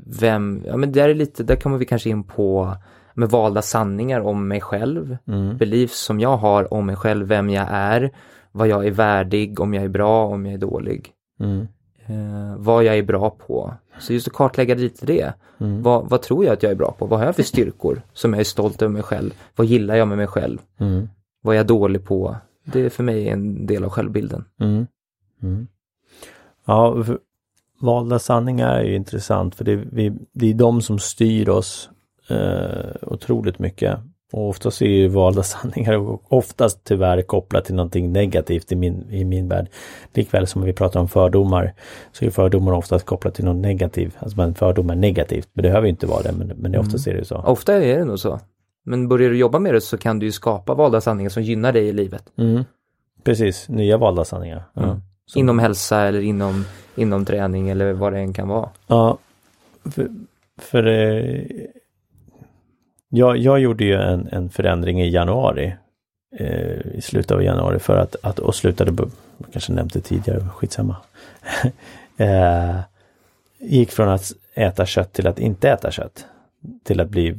vem, 0.05 0.63
ja 0.65 0.77
men 0.77 0.91
där 0.91 1.09
är 1.09 1.13
lite, 1.13 1.43
där 1.43 1.55
kommer 1.55 1.77
vi 1.77 1.85
kanske 1.85 2.09
in 2.09 2.23
på 2.23 2.75
med 3.13 3.29
valda 3.29 3.61
sanningar 3.61 4.19
om 4.21 4.47
mig 4.47 4.61
själv, 4.61 5.17
Mm. 5.27 5.57
beliefs 5.57 5.99
som 5.99 6.19
jag 6.19 6.37
har 6.37 6.73
om 6.73 6.85
mig 6.85 6.95
själv, 6.95 7.27
vem 7.27 7.49
jag 7.49 7.67
är, 7.69 8.11
vad 8.51 8.67
jag 8.67 8.87
är 8.87 8.91
värdig, 8.91 9.59
om 9.59 9.73
jag 9.73 9.83
är 9.83 9.89
bra, 9.89 10.25
om 10.25 10.45
jag 10.45 10.53
är 10.53 10.57
dålig, 10.57 11.11
Mm. 11.39 11.67
eh, 12.05 12.55
vad 12.57 12.83
jag 12.83 12.97
är 12.97 13.03
bra 13.03 13.29
på. 13.29 13.73
Så 13.99 14.13
just 14.13 14.27
att 14.27 14.33
kartlägga 14.33 14.75
lite 14.75 15.05
det. 15.05 15.33
Mm. 15.59 15.81
Vad, 15.83 16.09
vad 16.09 16.21
tror 16.21 16.45
jag 16.45 16.53
att 16.53 16.63
jag 16.63 16.71
är 16.71 16.75
bra 16.75 16.91
på? 16.91 17.05
Vad 17.05 17.19
har 17.19 17.25
jag 17.25 17.35
för 17.35 17.43
styrkor 17.43 18.01
som 18.13 18.33
jag 18.33 18.39
är 18.39 18.43
stolt 18.43 18.81
över 18.81 18.93
mig 18.93 19.03
själv? 19.03 19.31
Vad 19.55 19.67
gillar 19.67 19.95
jag 19.95 20.07
med 20.07 20.17
mig 20.17 20.27
själv? 20.27 20.57
Mm. 20.79 21.09
Vad 21.41 21.55
är 21.55 21.59
jag 21.59 21.67
dålig 21.67 22.05
på? 22.05 22.35
Det 22.65 22.79
är 22.81 22.89
för 22.89 23.03
mig 23.03 23.29
en 23.29 23.65
del 23.65 23.83
av 23.83 23.89
självbilden. 23.89 24.45
Mm. 24.59 24.87
Mm. 25.43 25.67
Ja, 26.65 27.03
valda 27.81 28.19
sanningar 28.19 28.69
är 28.79 28.83
ju 28.83 28.95
intressant 28.95 29.55
för 29.55 29.63
det, 29.65 29.75
vi, 29.75 30.13
det 30.33 30.49
är 30.49 30.53
de 30.53 30.81
som 30.81 30.99
styr 30.99 31.49
oss 31.49 31.89
eh, 32.31 32.89
otroligt 33.01 33.59
mycket. 33.59 33.99
Och 34.31 34.49
oftast 34.49 34.81
är 34.81 34.85
ju 34.85 35.07
valda 35.07 35.43
sanningar 35.43 36.17
oftast 36.33 36.83
tyvärr 36.83 37.21
kopplat 37.21 37.65
till 37.65 37.75
någonting 37.75 38.11
negativt 38.11 38.71
i 38.71 38.75
min, 38.75 39.09
i 39.09 39.25
min 39.25 39.47
värld. 39.47 39.67
Likväl 40.13 40.47
som 40.47 40.61
vi 40.61 40.73
pratar 40.73 40.99
om 40.99 41.07
fördomar 41.07 41.73
så 42.11 42.25
är 42.25 42.29
fördomar 42.29 42.71
oftast 42.71 43.05
kopplat 43.05 43.35
till 43.35 43.45
något 43.45 43.55
negativt. 43.55 44.15
Alltså 44.19 44.41
en 44.41 44.55
fördom 44.55 44.89
är 44.89 44.95
negativt, 44.95 45.49
men 45.53 45.63
det 45.63 45.69
behöver 45.69 45.87
inte 45.87 46.07
vara 46.07 46.21
det, 46.21 46.31
men, 46.31 46.47
men 46.47 46.75
oftast 46.75 47.07
är 47.07 47.13
det 47.13 47.25
så. 47.25 47.37
Ofta 47.37 47.73
är 47.73 47.97
det 47.97 48.05
nog 48.05 48.19
så. 48.19 48.39
Men 48.83 49.07
börjar 49.07 49.29
du 49.29 49.37
jobba 49.37 49.59
med 49.59 49.73
det 49.73 49.81
så 49.81 49.97
kan 49.97 50.19
du 50.19 50.25
ju 50.25 50.31
skapa 50.31 50.73
valda 50.73 51.01
sanningar 51.01 51.29
som 51.29 51.43
gynnar 51.43 51.73
dig 51.73 51.87
i 51.87 51.93
livet. 51.93 52.23
Mm. 52.37 52.63
Precis, 53.23 53.69
nya 53.69 53.97
valda 53.97 54.25
sanningar. 54.25 54.63
Ja. 54.73 54.83
Mm. 54.83 55.01
Inom 55.35 55.59
hälsa 55.59 56.01
eller 56.01 56.21
inom, 56.21 56.65
inom 56.95 57.25
träning 57.25 57.69
eller 57.69 57.93
vad 57.93 58.13
det 58.13 58.19
än 58.19 58.33
kan 58.33 58.47
vara. 58.47 58.69
Ja, 58.87 59.17
för, 59.83 60.07
för 60.57 60.87
eh, 60.87 61.43
jag, 63.13 63.37
jag 63.37 63.59
gjorde 63.59 63.83
ju 63.83 63.95
en, 63.95 64.27
en 64.31 64.49
förändring 64.49 65.01
i 65.01 65.09
januari. 65.09 65.75
Eh, 66.37 66.77
I 66.93 67.01
slutet 67.01 67.31
av 67.31 67.43
januari 67.43 67.79
för 67.79 67.97
att, 67.97 68.15
att 68.21 68.39
och 68.39 68.55
slutade, 68.55 68.93
jag 69.37 69.51
kanske 69.51 69.73
nämnde 69.73 69.99
det 69.99 70.01
tidigare, 70.01 70.47
skitsamma. 70.55 70.95
eh, 72.17 72.79
gick 73.59 73.91
från 73.91 74.09
att 74.09 74.31
äta 74.53 74.85
kött 74.85 75.13
till 75.13 75.27
att 75.27 75.39
inte 75.39 75.69
äta 75.69 75.91
kött. 75.91 76.25
Till 76.83 76.99
att 76.99 77.09
bli 77.09 77.35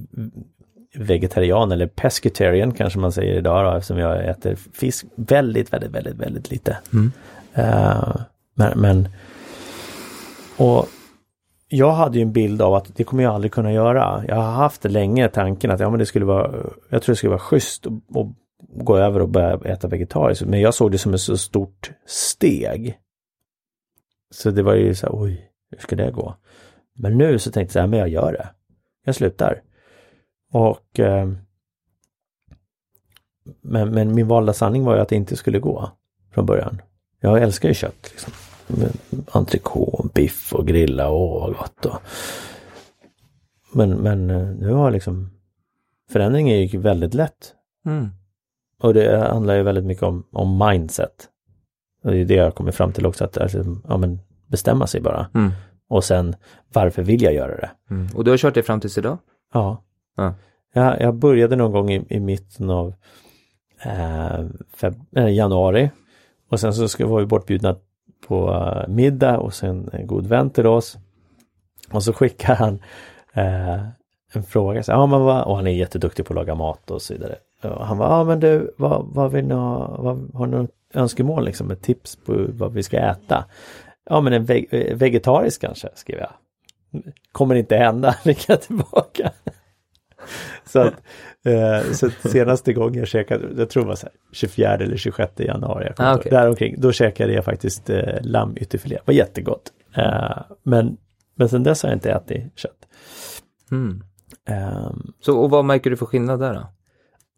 vegetarian 0.95 1.73
eller 1.73 1.87
pescatarian 1.87 2.75
kanske 2.75 2.99
man 2.99 3.13
säger 3.13 3.35
idag 3.35 3.65
då, 3.65 3.77
eftersom 3.77 3.99
jag 3.99 4.25
äter 4.25 4.57
fisk 4.73 5.07
väldigt, 5.15 5.73
väldigt, 5.73 5.91
väldigt, 5.91 6.17
väldigt 6.17 6.51
lite. 6.51 6.79
Eh, 7.55 8.17
men, 8.55 8.81
men 8.81 9.09
och 10.57 10.89
jag 11.75 11.93
hade 11.93 12.19
ju 12.19 12.23
en 12.23 12.33
bild 12.33 12.63
av 12.63 12.75
att 12.75 12.97
det 12.97 13.05
kommer 13.05 13.23
jag 13.23 13.35
aldrig 13.35 13.53
kunna 13.53 13.73
göra. 13.73 14.25
Jag 14.29 14.37
har 14.37 14.53
haft 14.53 14.85
länge 14.85 15.29
tanken 15.29 15.71
att 15.71 15.81
ja, 15.81 15.91
men 15.91 15.99
det 15.99 16.07
skulle 16.07 16.25
vara, 16.25 16.67
jag 16.89 17.03
tror 17.03 17.13
det 17.13 17.17
skulle 17.17 17.31
vara 17.31 17.41
schysst 17.41 17.87
att, 17.87 17.93
att 17.93 18.27
gå 18.85 18.97
över 18.97 19.21
och 19.21 19.29
börja 19.29 19.59
äta 19.65 19.89
vegetariskt. 19.89 20.45
Men 20.45 20.61
jag 20.61 20.75
såg 20.75 20.93
det 20.93 20.99
som 20.99 21.15
ett 21.15 21.21
så 21.21 21.37
stort 21.37 21.91
steg. 22.07 22.99
Så 24.31 24.51
det 24.51 24.63
var 24.63 24.75
ju 24.75 24.95
så 24.95 25.07
här, 25.07 25.23
oj, 25.23 25.51
hur 25.71 25.79
ska 25.79 25.97
det 25.97 26.11
gå? 26.11 26.35
Men 26.95 27.19
nu 27.19 27.39
så 27.39 27.51
tänkte 27.51 27.61
jag 27.61 27.73
så 27.73 27.79
här, 27.81 27.87
men 27.87 27.99
jag 27.99 28.09
gör 28.09 28.33
det. 28.33 28.49
Jag 29.05 29.15
slutar. 29.15 29.63
Och 30.53 31.01
eh, 31.01 31.29
men, 33.61 33.91
men 33.91 34.15
min 34.15 34.29
valda 34.29 34.53
sanning 34.53 34.85
var 34.85 34.95
ju 34.95 35.01
att 35.01 35.09
det 35.09 35.17
inte 35.17 35.37
skulle 35.37 35.59
gå 35.59 35.91
från 36.31 36.47
början. 36.47 36.83
Jag 37.21 37.43
älskar 37.43 37.69
ju 37.69 37.75
kött. 37.75 38.09
Liksom. 38.11 38.33
Entrecote, 39.31 40.09
biff 40.15 40.53
och 40.53 40.67
grilla, 40.67 41.11
åh 41.11 41.41
vad 41.41 41.57
gott. 41.57 41.87
Och... 41.87 42.03
Men, 43.73 43.91
men 43.91 44.31
eh, 44.31 44.49
nu 44.49 44.73
har 44.73 44.91
liksom 44.91 45.31
förändringen 46.11 46.59
gick 46.59 46.75
väldigt 46.75 47.15
lätt. 47.15 47.55
Mm. 47.87 48.09
Och 48.81 48.95
det 48.95 49.19
handlar 49.19 49.55
ju 49.55 49.63
väldigt 49.63 49.85
mycket 49.85 50.03
om, 50.03 50.27
om 50.33 50.69
mindset. 50.69 51.29
Och 52.05 52.11
det 52.11 52.19
är 52.19 52.25
det 52.25 52.35
jag 52.35 52.55
kommer 52.55 52.73
fram 52.73 52.93
till 52.93 53.07
också, 53.07 53.25
att 53.25 53.39
alltså, 53.39 53.65
ja, 53.89 53.97
men 53.97 54.21
bestämma 54.47 54.87
sig 54.87 55.01
bara. 55.01 55.31
Mm. 55.35 55.51
Och 55.89 56.05
sen, 56.05 56.37
varför 56.73 57.03
vill 57.03 57.23
jag 57.23 57.35
göra 57.35 57.57
det? 57.57 57.71
Mm. 57.91 58.09
Och 58.15 58.25
du 58.25 58.31
har 58.31 58.39
kört 58.39 58.55
det 58.55 58.63
fram 58.63 58.81
tills 58.81 58.99
idag? 58.99 59.19
Ja. 59.53 59.85
Ja. 60.17 60.35
Jag, 60.75 61.01
jag 61.01 61.15
började 61.15 61.57
någon 61.57 61.73
gång 61.73 61.93
i, 61.93 62.07
i 62.09 62.21
mitten 62.21 62.71
av 62.71 62.95
eh, 63.83 64.47
feb, 64.75 64.95
eh, 65.17 65.35
januari. 65.35 65.91
Och 66.51 66.61
sen 66.61 66.75
så 66.75 66.89
ska, 66.89 67.07
var 67.07 67.21
vi 67.21 67.27
bortbjudna 67.27 67.77
på 68.29 68.51
eh, 68.51 68.89
middag 68.89 69.39
och 69.39 69.55
sen 69.55 69.91
en 69.93 70.07
god 70.07 70.27
vän 70.27 70.51
till 70.51 70.67
oss. 70.67 70.99
Och 71.93 72.03
så 72.03 72.13
skickar 72.13 72.55
han 72.55 72.83
eh, 73.33 73.81
en 74.33 74.43
fråga. 74.43 74.83
Så, 74.83 74.93
ja, 74.93 75.07
men 75.07 75.21
vad, 75.21 75.43
och 75.43 75.57
han 75.57 75.67
är 75.67 75.71
jätteduktig 75.71 76.27
på 76.27 76.33
att 76.33 76.37
laga 76.37 76.55
mat 76.55 76.91
och 76.91 77.03
så 77.03 77.15
vidare. 77.15 77.37
Och 77.63 77.87
han 77.87 77.99
var, 77.99 78.07
ja 78.07 78.25
men 78.25 78.41
du, 78.41 78.75
vad, 78.79 79.07
vad 79.07 79.33
vill 79.33 79.45
ni 79.45 79.55
ha, 79.55 79.97
vad, 79.99 80.35
har 80.35 80.47
ni 80.47 80.57
något 80.57 80.71
önskemål 80.95 81.45
liksom, 81.45 81.71
ett 81.71 81.83
tips 81.83 82.17
på 82.17 82.47
vad 82.49 82.73
vi 82.73 82.83
ska 82.83 82.99
äta? 82.99 83.45
Ja 84.05 84.21
men 84.21 84.33
en 84.33 84.45
veg, 84.45 84.69
eh, 84.71 84.97
vegetarisk 84.97 85.61
kanske, 85.61 85.89
skrev 85.95 86.19
jag. 86.19 86.33
Kommer 87.33 87.55
inte 87.55 87.77
hända, 87.77 88.13
skickar 88.25 88.55
jag 88.55 88.63
tillbaka. 88.63 89.33
så 90.65 90.81
att, 90.81 90.95
eh, 91.45 91.93
så 91.93 92.11
senaste 92.11 92.73
gången 92.73 92.99
jag 92.99 93.09
käkade, 93.09 93.49
jag 93.61 93.71
tror 93.71 93.83
det 93.83 93.89
var 93.89 93.97
så 93.97 94.07
här, 94.07 94.15
24 94.33 94.75
eller 94.75 94.97
26 94.97 95.33
januari, 95.41 95.93
Ah, 95.97 96.13
ihåg. 96.13 96.27
däromkring, 96.31 96.81
då 96.81 96.93
käkade 96.93 97.33
jag 97.33 97.45
faktiskt 97.45 97.91
eh, 97.91 98.19
lammytterfilé, 98.23 98.95
det 98.97 99.03
var 99.07 99.15
jättegott. 99.15 99.73
Eh, 99.97 100.39
men, 100.63 100.97
men 101.35 101.49
sen 101.49 101.63
dess 101.63 101.83
har 101.83 101.91
jag 101.91 101.97
inte 101.97 102.11
ätit 102.13 102.59
kött. 102.59 102.89
Mm. 103.71 104.03
Ehm, 104.49 105.13
Så, 105.21 105.39
och 105.39 105.51
vad 105.51 105.65
märker 105.65 105.91
du 105.91 105.97
för 105.97 106.07
skillnad 106.07 106.41
där 106.41 106.55
då? 106.55 106.67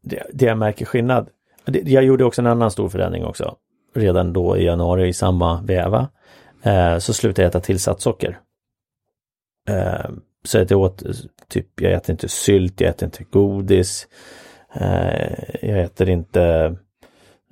det, 0.03 0.23
det 0.33 0.45
jag 0.45 0.59
märker 0.59 0.85
skillnad. 0.87 1.29
Det, 1.65 1.79
jag 1.83 2.05
gjorde 2.05 2.25
också 2.25 2.41
en 2.43 2.47
annan 2.47 2.71
stor 2.71 2.89
förändring 2.89 3.25
också. 3.25 3.57
Redan 3.95 4.33
då 4.33 4.57
i 4.57 4.65
januari 4.65 5.09
i 5.09 5.13
samma 5.13 5.63
väva. 5.63 6.09
Eh, 6.63 6.99
så 6.99 7.13
slutade 7.13 7.43
jag 7.43 7.49
äta 7.49 7.61
tillsatt 7.61 8.01
socker. 8.01 8.39
Eh, 9.69 10.11
så 10.45 10.63
att 10.63 10.71
jag 10.71 10.81
åt 10.81 11.03
typ, 11.49 11.81
jag 11.81 11.93
äter 11.93 12.13
inte 12.13 12.29
sylt, 12.29 12.81
jag 12.81 12.91
äter 12.91 13.07
inte 13.07 13.25
godis. 13.25 14.09
Eh, 14.75 15.35
jag 15.63 15.81
äter 15.81 16.09
inte 16.09 16.77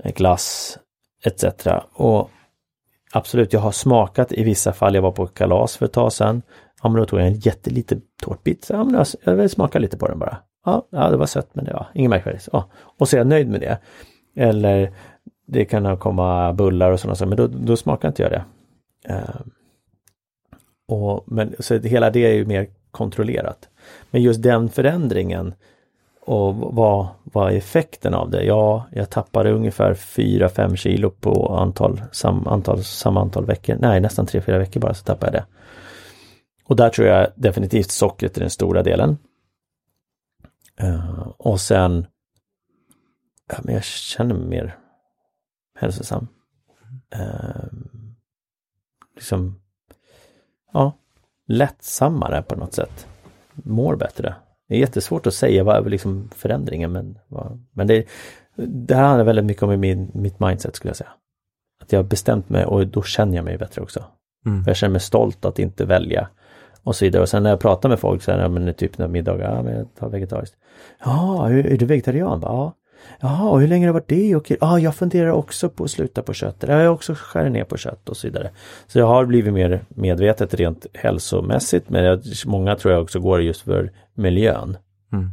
eh, 0.05 0.12
glass 0.12 0.78
etc. 1.24 1.66
Och 1.92 2.31
absolut, 3.12 3.52
jag 3.52 3.61
har 3.61 3.72
smakat 3.72 4.33
i 4.33 4.44
vissa 4.44 4.72
fall. 4.72 4.94
Jag 4.94 5.02
var 5.02 5.12
på 5.12 5.26
kalas 5.26 5.76
för 5.76 5.87
ett 5.87 5.92
tag 5.92 6.12
sedan. 6.12 6.42
Ja, 6.83 6.88
men 6.88 7.00
då 7.00 7.07
tog 7.07 7.20
jag 7.20 7.26
en 7.26 7.38
jätteliten 7.38 8.02
tårtbit. 8.22 8.64
Så, 8.64 8.72
ja, 8.72 8.85
men 8.85 8.94
jag, 8.94 9.07
jag 9.24 9.35
vill 9.35 9.50
smaka 9.50 9.78
lite 9.78 9.96
på 9.96 10.09
den 10.09 10.18
bara. 10.18 10.37
Ja, 10.64 10.87
ja 10.90 11.11
det 11.11 11.16
var 11.16 11.26
sött 11.26 11.50
men 11.52 11.64
det 11.64 11.72
var 11.72 11.87
inget 11.94 12.11
märkvärdigt. 12.11 12.48
Ja. 12.52 12.70
Och 12.98 13.09
så 13.09 13.16
är 13.16 13.20
jag 13.20 13.26
nöjd 13.26 13.48
med 13.48 13.61
det. 13.61 13.78
Eller 14.37 14.92
det 15.46 15.64
kan 15.64 15.96
komma 15.96 16.52
bullar 16.52 16.90
och 16.90 17.00
sådana 17.00 17.14
saker, 17.14 17.28
men 17.28 17.37
då, 17.37 17.46
då 17.46 17.76
smakar 17.76 18.09
inte 18.09 18.22
jag 18.22 18.31
det. 18.31 18.44
Eh, 19.09 19.40
och, 20.88 21.24
men, 21.26 21.55
så 21.59 21.78
hela 21.78 22.11
det 22.11 22.26
är 22.26 22.33
ju 22.33 22.46
mer 22.46 22.66
kontrollerat. 22.92 23.68
Men 24.11 24.22
just 24.22 24.42
den 24.42 24.68
förändringen 24.68 25.55
och 26.20 26.55
vad, 26.55 27.07
vad 27.24 27.52
är 27.52 27.57
effekten 27.57 28.14
av 28.14 28.31
det? 28.31 28.44
Ja, 28.44 28.87
jag 28.92 29.11
tappade 29.11 29.52
ungefär 29.52 29.94
4-5 29.94 30.76
kilo 30.76 31.11
på 31.11 31.57
antal, 31.57 32.02
sam, 32.12 32.46
antal, 32.48 32.85
samma 32.85 33.20
antal 33.20 33.46
veckor. 33.46 33.76
Nej, 33.81 34.00
nästan 34.00 34.26
3-4 34.26 34.59
veckor 34.59 34.81
bara 34.81 34.94
så 34.94 35.05
tappade 35.05 35.33
jag 35.33 35.42
det. 35.42 35.46
Och 36.64 36.76
där 36.76 36.88
tror 36.90 37.09
jag 37.09 37.26
definitivt 37.35 37.90
sockret 37.90 38.37
är 38.37 38.40
den 38.40 38.50
stora 38.50 38.83
delen. 38.83 39.18
Uh, 40.83 41.28
och 41.37 41.61
sen 41.61 42.07
ja, 43.48 43.57
men 43.62 43.74
jag 43.74 43.85
känner 43.85 44.35
mig 44.35 44.46
mer 44.46 44.78
hälsosam. 45.78 46.28
Uh, 47.16 47.64
liksom, 49.14 49.61
ja, 50.72 50.92
lättsammare 51.48 52.42
på 52.42 52.57
något 52.57 52.74
sätt. 52.74 53.07
Mår 53.55 53.96
bättre. 53.96 54.35
Det 54.68 54.74
är 54.74 54.78
jättesvårt 54.78 55.26
att 55.26 55.35
säga 55.35 55.64
vad 55.64 55.87
är 55.87 55.90
liksom 55.90 56.31
förändringen 56.35 56.92
men, 56.92 57.18
men 57.72 57.87
det, 57.87 58.07
det 58.57 58.94
här 58.94 59.02
handlar 59.02 59.24
väldigt 59.24 59.44
mycket 59.44 59.62
om 59.62 59.81
min, 59.81 60.11
mitt 60.14 60.40
mindset 60.40 60.76
skulle 60.76 60.90
jag 60.90 60.96
säga. 60.96 61.11
Att 61.83 61.92
jag 61.92 61.98
har 61.98 62.05
bestämt 62.05 62.48
mig 62.48 62.64
och 62.64 62.87
då 62.87 63.02
känner 63.02 63.37
jag 63.37 63.44
mig 63.44 63.59
bättre 63.59 63.83
också. 63.83 64.05
Mm. 64.46 64.64
Jag 64.66 64.76
känner 64.76 64.92
mig 64.92 65.00
stolt 65.00 65.44
att 65.44 65.59
inte 65.59 65.85
välja 65.85 66.28
och 66.83 66.96
så 66.96 67.05
vidare. 67.05 67.22
Och 67.22 67.28
sen 67.28 67.42
när 67.42 67.50
jag 67.50 67.61
pratar 67.61 67.88
med 67.88 67.98
folk 67.98 68.22
så 68.22 68.31
är 68.31 68.38
det 68.38 68.48
men 68.48 68.74
typ 68.74 68.98
när 68.98 69.09
middagar, 69.09 69.57
ja 69.57 69.62
men 69.62 69.76
jag 69.76 69.94
tar 69.94 70.09
vegetariskt. 70.09 70.57
Ja, 71.05 71.48
är 71.48 71.76
du 71.76 71.87
vegetarian? 71.87 72.40
Ja. 72.42 72.74
Jaha, 73.20 73.58
hur 73.58 73.68
länge 73.68 73.86
har 73.86 73.88
det 73.88 73.92
varit 73.92 74.08
det? 74.08 74.36
Okej, 74.36 74.56
ja, 74.60 74.78
jag 74.78 74.94
funderar 74.94 75.30
också 75.30 75.68
på 75.68 75.84
att 75.84 75.90
sluta 75.90 76.22
på 76.22 76.32
kött. 76.32 76.56
Jag 76.60 76.76
har 76.76 76.86
också 76.86 77.14
skär 77.14 77.48
ner 77.48 77.64
på 77.64 77.76
kött 77.76 78.08
och 78.08 78.16
så 78.16 78.26
vidare. 78.26 78.50
Så 78.86 78.98
jag 78.98 79.06
har 79.06 79.24
blivit 79.24 79.52
mer 79.52 79.84
medvetet 79.88 80.54
rent 80.54 80.86
hälsomässigt 80.92 81.90
men 81.90 82.04
jag, 82.04 82.22
många 82.46 82.76
tror 82.76 82.94
jag 82.94 83.02
också 83.02 83.20
går 83.20 83.42
just 83.42 83.62
för 83.62 83.92
miljön. 84.14 84.76
Mm. 85.12 85.30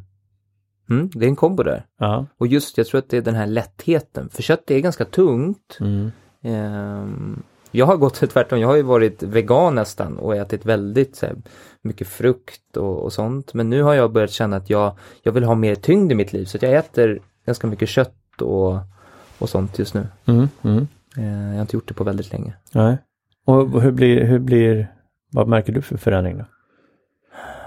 Mm, 0.90 1.10
det 1.14 1.26
är 1.26 1.30
en 1.30 1.36
kombo 1.36 1.64
där. 1.64 1.86
Ja. 2.00 2.26
Och 2.38 2.48
just, 2.48 2.78
jag 2.78 2.88
tror 2.88 3.00
att 3.00 3.10
det 3.10 3.18
är 3.18 3.22
den 3.22 3.36
här 3.36 3.48
lättheten. 3.48 4.30
För 4.30 4.44
kött 4.44 4.72
är 4.72 4.80
ganska 4.80 5.06
tungt. 5.06 5.78
Mm. 5.80 6.12
Ehm, 6.42 7.44
jag 7.72 7.86
har 7.86 7.98
gått 7.98 8.14
tvärtom, 8.30 8.60
jag 8.60 8.68
har 8.68 8.76
ju 8.76 8.82
varit 8.82 9.24
vegan 9.24 9.76
nästan 9.76 10.18
och 10.18 10.36
ätit 10.36 10.66
väldigt 10.66 11.22
här, 11.22 11.36
mycket 11.82 12.08
frukt 12.08 12.78
och, 12.78 13.04
och, 13.04 13.14
sånt. 13.14 13.54
Men 13.54 13.70
nu 13.70 13.84
har 13.84 13.94
jag 13.94 14.12
börjat 14.12 14.32
känna 14.32 14.56
att 14.56 14.70
jag, 14.70 14.98
jag 15.24 15.32
vill 15.32 15.44
ha 15.44 15.56
mer 15.56 15.76
tyngd 15.76 16.12
i 16.12 16.16
mitt 16.16 16.34
liv 16.34 16.46
så 16.46 16.58
jag 16.62 16.74
äter 16.74 17.20
ganska 17.50 17.68
mycket 17.68 17.90
kött 17.90 18.42
och, 18.42 18.78
och 19.40 19.50
sånt 19.50 19.80
just 19.80 19.94
nu. 19.94 20.08
Mm, 20.26 20.50
mm. 20.62 20.88
Ehm, 21.18 21.48
jag 21.48 21.54
har 21.54 21.62
inte 21.62 21.76
gjort 21.76 21.88
det 21.88 21.94
på 21.94 22.04
väldigt 22.04 22.32
länge. 22.32 22.54
Nej. 22.72 22.98
Och 23.46 23.82
hur 23.82 23.92
blir, 23.92 24.24
hur 24.24 24.40
blir, 24.40 24.94
vad 25.32 25.48
märker 25.48 25.74
du 25.74 25.82
för 25.82 25.98
förändring 25.98 26.38
då? 26.38 26.46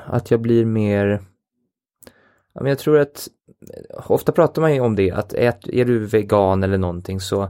Att 0.06 0.30
jag 0.30 0.40
blir 0.40 0.64
mer 0.64 1.20
Ja, 2.54 2.60
men 2.62 2.66
jag 2.66 2.78
tror 2.78 2.98
att 2.98 3.28
ofta 4.06 4.32
pratar 4.32 4.62
man 4.62 4.74
ju 4.74 4.80
om 4.80 4.96
det 4.96 5.10
att 5.10 5.34
ät, 5.34 5.68
är 5.68 5.84
du 5.84 6.06
vegan 6.06 6.62
eller 6.62 6.78
någonting 6.78 7.20
så 7.20 7.48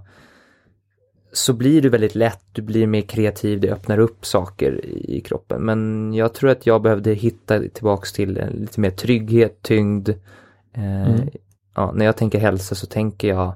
så 1.33 1.53
blir 1.53 1.83
du 1.83 1.89
väldigt 1.89 2.15
lätt, 2.15 2.45
du 2.53 2.63
blir 2.63 2.87
mer 2.87 3.01
kreativ, 3.01 3.61
det 3.61 3.71
öppnar 3.71 3.99
upp 3.99 4.27
saker 4.27 4.87
i 4.87 5.21
kroppen. 5.21 5.63
Men 5.65 6.13
jag 6.15 6.35
tror 6.35 6.51
att 6.51 6.67
jag 6.67 6.83
behövde 6.83 7.13
hitta 7.13 7.61
tillbaks 7.69 8.13
till 8.13 8.43
lite 8.53 8.81
mer 8.81 8.91
trygghet, 8.91 9.63
tyngd. 9.63 10.09
Eh, 10.73 11.11
mm. 11.11 11.29
Ja, 11.75 11.93
när 11.93 12.05
jag 12.05 12.17
tänker 12.17 12.39
hälsa 12.39 12.75
så 12.75 12.87
tänker 12.87 13.29
jag 13.29 13.53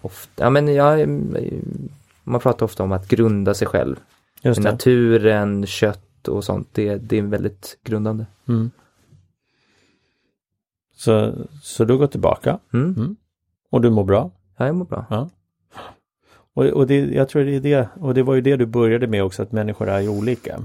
ofta, 0.00 0.44
ja 0.44 0.50
men 0.50 0.74
jag, 0.74 1.08
man 2.24 2.40
pratar 2.40 2.64
ofta 2.64 2.82
om 2.82 2.92
att 2.92 3.08
grunda 3.08 3.54
sig 3.54 3.68
själv. 3.68 3.96
Naturen, 4.42 5.66
kött 5.66 6.28
och 6.28 6.44
sånt, 6.44 6.68
det, 6.72 6.96
det 6.96 7.18
är 7.18 7.22
väldigt 7.22 7.78
grundande. 7.84 8.26
Mm. 8.48 8.70
Så, 10.94 11.32
så 11.62 11.84
du 11.84 11.98
går 11.98 12.06
tillbaka 12.06 12.58
mm. 12.72 12.94
Mm. 12.96 13.16
och 13.70 13.80
du 13.80 13.90
mår 13.90 14.04
bra? 14.04 14.30
Ja, 14.56 14.66
jag 14.66 14.74
mår 14.74 14.84
bra. 14.84 15.06
Ja. 15.10 15.28
Och, 16.54 16.64
och 16.64 16.86
det, 16.86 16.98
jag 16.98 17.28
tror 17.28 17.44
det 17.44 17.56
är 17.56 17.60
det, 17.60 17.88
och 17.94 18.14
det 18.14 18.22
var 18.22 18.34
ju 18.34 18.40
det 18.40 18.56
du 18.56 18.66
började 18.66 19.06
med 19.06 19.24
också, 19.24 19.42
att 19.42 19.52
människor 19.52 19.88
är 19.88 20.08
olika. 20.08 20.60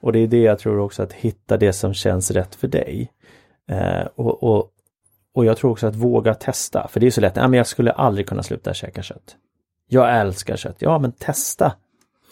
Och 0.00 0.12
det 0.12 0.18
är 0.18 0.26
det 0.26 0.42
jag 0.42 0.58
tror 0.58 0.78
också, 0.78 1.02
att 1.02 1.12
hitta 1.12 1.56
det 1.56 1.72
som 1.72 1.94
känns 1.94 2.30
rätt 2.30 2.54
för 2.54 2.68
dig. 2.68 3.12
Eh, 3.68 4.06
och, 4.14 4.42
och, 4.42 4.70
och 5.34 5.44
jag 5.44 5.56
tror 5.56 5.70
också 5.70 5.86
att 5.86 5.96
våga 5.96 6.34
testa, 6.34 6.88
för 6.88 7.00
det 7.00 7.06
är 7.06 7.10
så 7.10 7.20
lätt, 7.20 7.36
ja, 7.36 7.48
men 7.48 7.56
jag 7.56 7.66
skulle 7.66 7.92
aldrig 7.92 8.28
kunna 8.28 8.42
sluta 8.42 8.74
käka 8.74 9.02
kött. 9.02 9.36
Jag 9.88 10.20
älskar 10.20 10.56
kött, 10.56 10.76
ja 10.78 10.98
men 10.98 11.12
testa 11.12 11.74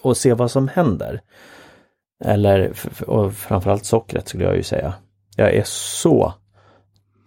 och 0.03 0.17
se 0.17 0.35
vad 0.35 0.51
som 0.51 0.69
händer. 0.69 1.21
Eller 2.25 2.73
och 3.07 3.35
framförallt 3.35 3.85
sockret 3.85 4.29
skulle 4.29 4.45
jag 4.45 4.57
ju 4.57 4.63
säga. 4.63 4.95
Jag 5.37 5.55
är 5.55 5.63
så 5.67 6.35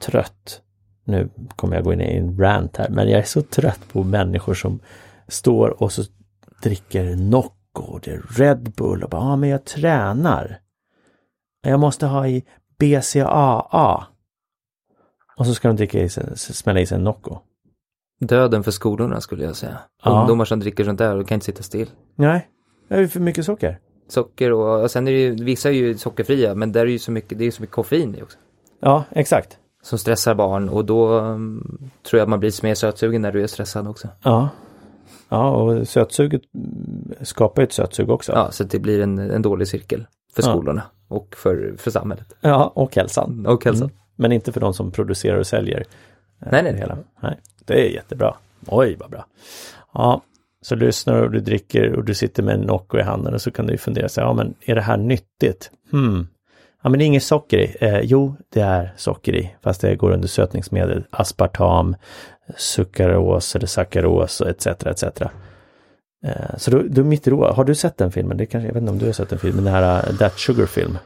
trött. 0.01 0.61
Nu 1.03 1.29
kommer 1.55 1.75
jag 1.75 1.83
gå 1.83 1.93
in 1.93 2.01
i 2.01 2.17
en 2.17 2.39
rant 2.39 2.77
här, 2.77 2.89
men 2.89 3.09
jag 3.09 3.19
är 3.19 3.25
så 3.25 3.41
trött 3.41 3.79
på 3.91 4.03
människor 4.03 4.53
som 4.53 4.79
står 5.27 5.83
och 5.83 5.91
så 5.91 6.03
dricker 6.61 7.15
Nocco, 7.15 7.99
det 8.03 8.11
är 8.11 8.21
Red 8.37 8.71
Bull 8.71 9.03
och 9.03 9.09
bara, 9.09 9.21
ja 9.21 9.27
ah, 9.31 9.35
men 9.35 9.49
jag 9.49 9.65
tränar. 9.65 10.59
Jag 11.61 11.79
måste 11.79 12.05
ha 12.05 12.27
i 12.27 12.43
BCAA. 12.79 14.05
Och 15.37 15.45
så 15.45 15.53
ska 15.53 15.67
de 15.67 15.77
dricka 15.77 15.99
i 15.99 16.09
sig, 16.09 16.37
smälla 16.37 16.79
i 16.79 16.85
sig 16.85 16.97
en 16.97 17.03
Nocco. 17.03 17.37
Döden 18.19 18.63
för 18.63 18.71
skolorna 18.71 19.21
skulle 19.21 19.43
jag 19.43 19.55
säga. 19.55 19.77
Ja. 20.03 20.19
Ungdomar 20.19 20.45
som 20.45 20.59
dricker 20.59 20.83
sånt 20.83 20.97
där 20.97 21.15
och 21.15 21.27
kan 21.27 21.35
inte 21.35 21.45
sitta 21.45 21.63
still. 21.63 21.89
Nej, 22.15 22.49
det 22.87 22.95
är 22.95 23.07
för 23.07 23.19
mycket 23.19 23.45
socker. 23.45 23.79
Socker 24.07 24.51
och, 24.51 24.83
och 24.83 24.91
sen 24.91 25.07
är 25.07 25.11
det 25.11 25.19
ju, 25.19 25.43
vissa 25.43 25.69
är 25.69 25.73
ju 25.73 25.97
sockerfria 25.97 26.55
men 26.55 26.71
där 26.71 26.81
är 26.81 26.85
ju 26.85 26.99
så 26.99 27.11
mycket, 27.11 27.39
det 27.39 27.45
är 27.45 27.51
så 27.51 27.61
mycket 27.61 27.75
koffein 27.75 28.15
i 28.15 28.21
också. 28.21 28.37
Ja, 28.79 29.03
exakt. 29.11 29.57
Som 29.83 29.99
stressar 29.99 30.35
barn 30.35 30.69
och 30.69 30.85
då 30.85 31.19
um, 31.19 31.89
tror 32.09 32.19
jag 32.19 32.29
man 32.29 32.39
blir 32.39 32.63
mer 32.63 32.75
sötsugen 32.75 33.21
när 33.21 33.31
du 33.31 33.43
är 33.43 33.47
stressad 33.47 33.87
också. 33.87 34.07
Ja, 34.23 34.49
Ja, 35.29 35.49
och 35.49 35.87
sötsuget 35.87 36.41
skapar 37.21 37.63
ett 37.63 37.73
sötsug 37.73 38.09
också. 38.09 38.31
Ja, 38.31 38.51
så 38.51 38.63
det 38.63 38.79
blir 38.79 39.01
en, 39.01 39.19
en 39.19 39.41
dålig 39.41 39.67
cirkel 39.67 40.07
för 40.35 40.41
skolorna 40.41 40.83
ja. 41.09 41.15
och 41.15 41.35
för, 41.35 41.75
för 41.77 41.91
samhället. 41.91 42.35
Ja, 42.41 42.71
och 42.75 42.95
hälsan. 42.95 43.45
Och 43.45 43.65
hälsan. 43.65 43.89
Mm. 43.89 43.97
Men 44.15 44.31
inte 44.31 44.51
för 44.51 44.59
de 44.59 44.73
som 44.73 44.91
producerar 44.91 45.37
och 45.37 45.47
säljer. 45.47 45.79
Eh, 45.79 46.47
nej, 46.51 46.63
nej. 46.63 46.71
Det 46.73 46.79
hela. 46.79 46.97
nej. 47.21 47.39
Det 47.65 47.73
är 47.73 47.89
jättebra. 47.89 48.35
Oj, 48.67 48.95
vad 48.99 49.09
bra. 49.09 49.25
Ja, 49.93 50.21
så 50.61 50.75
lyssnar 50.75 51.21
och 51.21 51.31
du 51.31 51.39
dricker 51.39 51.93
och 51.93 52.03
du 52.03 52.13
sitter 52.13 52.43
med 52.43 52.55
en 52.55 52.61
Nocco 52.61 52.97
i 52.97 53.01
handen 53.01 53.33
och 53.33 53.41
så 53.41 53.51
kan 53.51 53.65
du 53.65 53.71
ju 53.71 53.77
fundera 53.77 54.09
sig, 54.09 54.23
ja 54.23 54.33
men 54.33 54.53
är 54.65 54.75
det 54.75 54.81
här 54.81 54.97
nyttigt? 54.97 55.71
Hmm. 55.91 56.27
Ja 56.83 56.89
men 56.89 56.99
det 56.99 57.05
är 57.05 57.07
inget 57.07 57.23
socker 57.23 57.57
i. 57.57 57.75
Eh, 57.79 57.99
jo, 57.99 58.35
det 58.53 58.61
är 58.61 58.93
socker 58.97 59.35
i, 59.35 59.55
fast 59.61 59.81
det 59.81 59.95
går 59.95 60.11
under 60.11 60.27
sötningsmedel, 60.27 61.03
aspartam, 61.09 61.95
sukaros 62.57 63.55
eller 63.55 63.67
sackaros 63.67 64.41
etc. 64.41 64.67
etc. 64.67 65.03
Eh, 66.25 66.57
så 66.57 66.71
då, 66.71 66.81
då 66.89 67.03
mitt 67.03 67.27
råd, 67.27 67.55
har 67.55 67.63
du 67.63 67.75
sett 67.75 67.97
den 67.97 68.11
filmen? 68.11 68.37
Det 68.37 68.45
kanske, 68.45 68.67
jag 68.67 68.73
vet 68.73 68.81
inte 68.81 68.91
om 68.91 68.99
du 68.99 69.05
har 69.05 69.13
sett 69.13 69.29
den 69.29 69.39
filmen, 69.39 69.63
den 69.63 69.73
här 69.73 70.09
uh, 70.09 70.17
That 70.17 70.39
Sugar 70.39 70.65
film? 70.65 70.97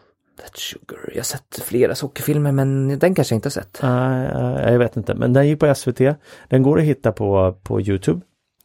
That 0.42 0.58
Sugar, 0.58 1.10
jag 1.10 1.18
har 1.18 1.24
sett 1.24 1.62
flera 1.64 1.96
sockerfilmer 1.96 2.52
men 2.52 3.00
den 3.00 3.16
kanske 3.16 3.34
jag 3.34 3.38
inte 3.38 3.48
har 3.48 3.52
sett. 3.52 3.84
Uh, 3.84 4.72
jag 4.72 4.80
vet 4.80 4.98
inte, 4.98 5.16
men 5.16 5.34
den 5.34 5.48
gick 5.48 5.60
på 5.60 5.76
SVT. 5.76 6.02
Den 6.50 6.64
går 6.64 6.80
att 6.80 6.86
hitta 6.86 7.12
på, 7.12 7.56
på 7.64 7.82
Youtube. 7.82 8.22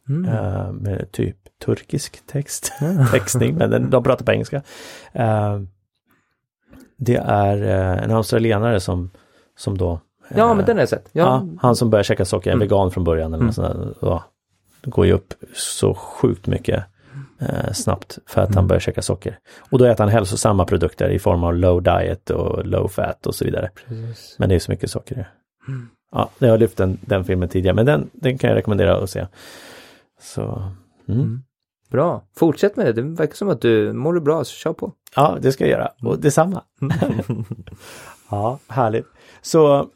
Mm. 0.09 0.33
Uh, 0.33 0.71
med 0.71 1.11
typ 1.11 1.37
turkisk 1.65 2.27
text, 2.27 2.73
textning, 3.11 3.55
men 3.55 3.69
den, 3.69 3.89
de 3.89 4.03
pratar 4.03 4.25
på 4.25 4.31
engelska. 4.31 4.57
Uh, 5.15 5.61
det 6.97 7.15
är 7.15 7.57
en 8.03 8.11
australienare 8.11 8.79
som, 8.79 9.11
som 9.57 9.77
då 9.77 9.99
Ja, 10.35 10.53
men 10.53 10.65
den 10.65 10.75
har 10.75 10.81
jag 10.81 10.89
sett. 10.89 11.09
Ja. 11.11 11.47
han 11.61 11.75
som 11.75 11.89
börjar 11.89 12.03
käka 12.03 12.25
socker, 12.25 12.49
är 12.49 12.53
mm. 12.55 12.67
vegan 12.67 12.91
från 12.91 13.03
början. 13.03 13.33
Eller 13.33 13.41
mm. 13.41 13.53
sådär, 13.53 13.93
ja, 14.01 14.23
går 14.83 15.05
ju 15.05 15.11
upp 15.11 15.33
så 15.53 15.93
sjukt 15.93 16.47
mycket 16.47 16.83
eh, 17.39 17.71
snabbt 17.73 18.19
för 18.25 18.41
att 18.41 18.49
mm. 18.49 18.57
han 18.57 18.67
börjar 18.67 18.79
käka 18.79 19.01
socker. 19.01 19.39
Och 19.69 19.79
då 19.79 19.85
äter 19.85 20.03
han 20.03 20.13
hälsosamma 20.13 20.65
produkter 20.65 21.09
i 21.09 21.19
form 21.19 21.43
av 21.43 21.55
low 21.55 21.83
diet 21.83 22.29
och 22.29 22.65
low 22.65 22.87
fat 22.87 23.27
och 23.27 23.35
så 23.35 23.45
vidare. 23.45 23.69
Precis. 23.87 24.35
Men 24.39 24.49
det 24.49 24.55
är 24.55 24.59
så 24.59 24.71
mycket 24.71 24.91
socker 24.91 25.15
i 25.15 25.17
det. 25.17 25.27
Mm. 25.67 25.89
Ja, 26.11 26.29
jag 26.39 26.49
har 26.49 26.57
lyft 26.57 26.77
den, 26.77 26.97
den 27.01 27.23
filmen 27.23 27.49
tidigare, 27.49 27.75
men 27.75 27.85
den, 27.85 28.09
den 28.13 28.37
kan 28.37 28.49
jag 28.49 28.57
rekommendera 28.57 28.97
att 28.97 29.09
se. 29.09 29.27
Så, 30.21 30.71
mm. 31.07 31.19
mm. 31.21 31.43
Bra, 31.89 32.23
fortsätt 32.35 32.75
med 32.75 32.85
det. 32.85 32.93
Det 32.93 33.01
verkar 33.01 33.35
som 33.35 33.49
att 33.49 33.61
du 33.61 33.93
mår 33.93 34.13
du 34.13 34.21
bra, 34.21 34.43
så 34.43 34.55
kör 34.55 34.73
på. 34.73 34.91
Ja, 35.15 35.37
det 35.41 35.51
ska 35.51 35.63
jag 35.63 35.71
göra. 35.71 35.91
Och 36.01 36.19
detsamma. 36.19 36.63
ja, 38.29 38.59
härligt. 38.67 39.05
Så 39.41 39.89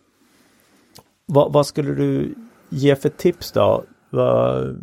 vad, 1.25 1.53
vad, 1.53 1.65
skulle 1.65 1.93
du 1.93 2.35
ge 2.69 2.95
för 2.95 3.09
tips 3.09 3.51
då? 3.51 3.83
Vad, 4.09 4.77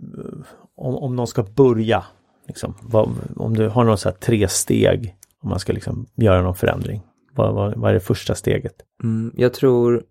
om, 0.76 0.96
om 0.96 1.16
någon 1.16 1.26
ska 1.26 1.42
börja? 1.42 2.04
Liksom, 2.48 2.74
vad, 2.82 3.08
om 3.36 3.54
du 3.56 3.68
har 3.68 3.84
några 3.84 3.96
så 3.96 4.10
tre 4.10 4.48
steg 4.48 5.16
om 5.42 5.48
man 5.50 5.58
ska 5.58 5.72
liksom 5.72 6.06
göra 6.14 6.42
någon 6.42 6.54
förändring. 6.54 7.02
Vad, 7.34 7.54
vad, 7.54 7.76
vad 7.76 7.90
är 7.90 7.94
det 7.94 8.00
första 8.00 8.34
steget? 8.34 8.74
Mm, 9.02 9.32
jag 9.36 9.54
tror, 9.54 10.02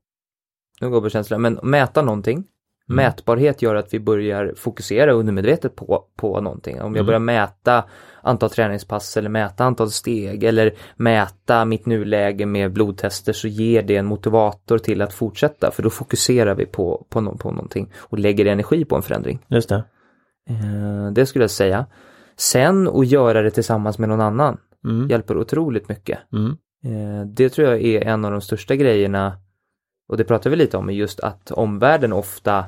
nu 0.82 0.90
går 0.90 1.02
på 1.02 1.10
känsla, 1.10 1.38
men 1.38 1.60
mäta 1.64 2.02
någonting. 2.02 2.44
Mätbarhet 2.88 3.62
gör 3.62 3.76
att 3.76 3.94
vi 3.94 4.00
börjar 4.00 4.54
fokusera 4.58 5.12
undermedvetet 5.12 5.76
på, 5.76 6.04
på 6.16 6.42
någonting. 6.42 6.82
Om 6.82 6.96
jag 6.96 7.02
Mm. 7.02 7.06
börjar 7.06 7.20
mäta 7.20 7.84
antal 8.22 8.50
träningspass 8.50 9.18
eller 9.18 9.30
mäta 9.30 9.64
antal 9.66 9.92
steg 9.92 10.44
eller 10.44 10.74
mäta 10.96 11.66
mitt 11.66 11.86
nuläge 11.86 12.46
med 12.46 12.74
blodtester 12.74 13.34
så 13.34 13.48
ger 13.48 13.84
det 13.84 13.96
en 13.96 14.06
motivator 14.06 14.78
till 14.78 15.02
att 15.02 15.14
fortsätta 15.14 15.72
för 15.72 15.84
då 15.84 15.90
fokuserar 15.90 16.56
vi 16.56 16.66
på, 16.66 17.06
på, 17.10 17.38
på 17.38 17.52
någonting 17.52 17.92
och 17.98 18.20
lägger 18.20 18.46
energi 18.46 18.86
på 18.86 18.96
en 18.96 19.02
förändring. 19.02 19.40
Just 19.48 19.70
det. 19.70 19.84
Eh, 20.50 21.12
det 21.12 21.26
skulle 21.26 21.44
jag 21.44 21.52
säga. 21.52 21.86
Sen 22.38 22.88
att 22.88 23.08
göra 23.08 23.42
det 23.42 23.52
tillsammans 23.52 24.00
med 24.00 24.10
någon 24.10 24.22
annan 24.22 24.58
Mm. 24.86 25.08
hjälper 25.10 25.38
otroligt 25.38 25.90
mycket. 25.90 26.20
Mm. 26.34 26.52
Eh, 26.86 27.26
Det 27.26 27.50
tror 27.50 27.68
jag 27.68 27.82
är 27.82 28.02
en 28.02 28.26
av 28.26 28.32
de 28.32 28.42
största 28.42 28.76
grejerna 28.76 29.38
och 30.10 30.18
det 30.18 30.24
pratar 30.24 30.50
vi 30.50 30.56
lite 30.56 30.78
om, 30.78 30.90
just 30.90 31.20
att 31.20 31.52
omvärlden 31.52 32.14
ofta 32.14 32.66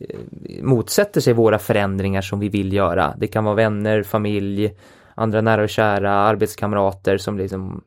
eh, 0.00 0.18
motsätter 0.62 1.20
sig 1.20 1.32
våra 1.34 1.58
förändringar 1.58 2.20
som 2.22 2.38
vi 2.40 2.48
vill 2.48 2.72
göra. 2.72 3.14
Det 3.18 3.26
kan 3.26 3.44
vara 3.44 3.54
vänner, 3.54 4.02
familj, 4.02 4.74
andra 5.14 5.40
nära 5.40 5.62
och 5.62 5.68
kära, 5.68 6.12
arbetskamrater 6.12 7.16
som 7.18 7.38
liksom 7.38 7.84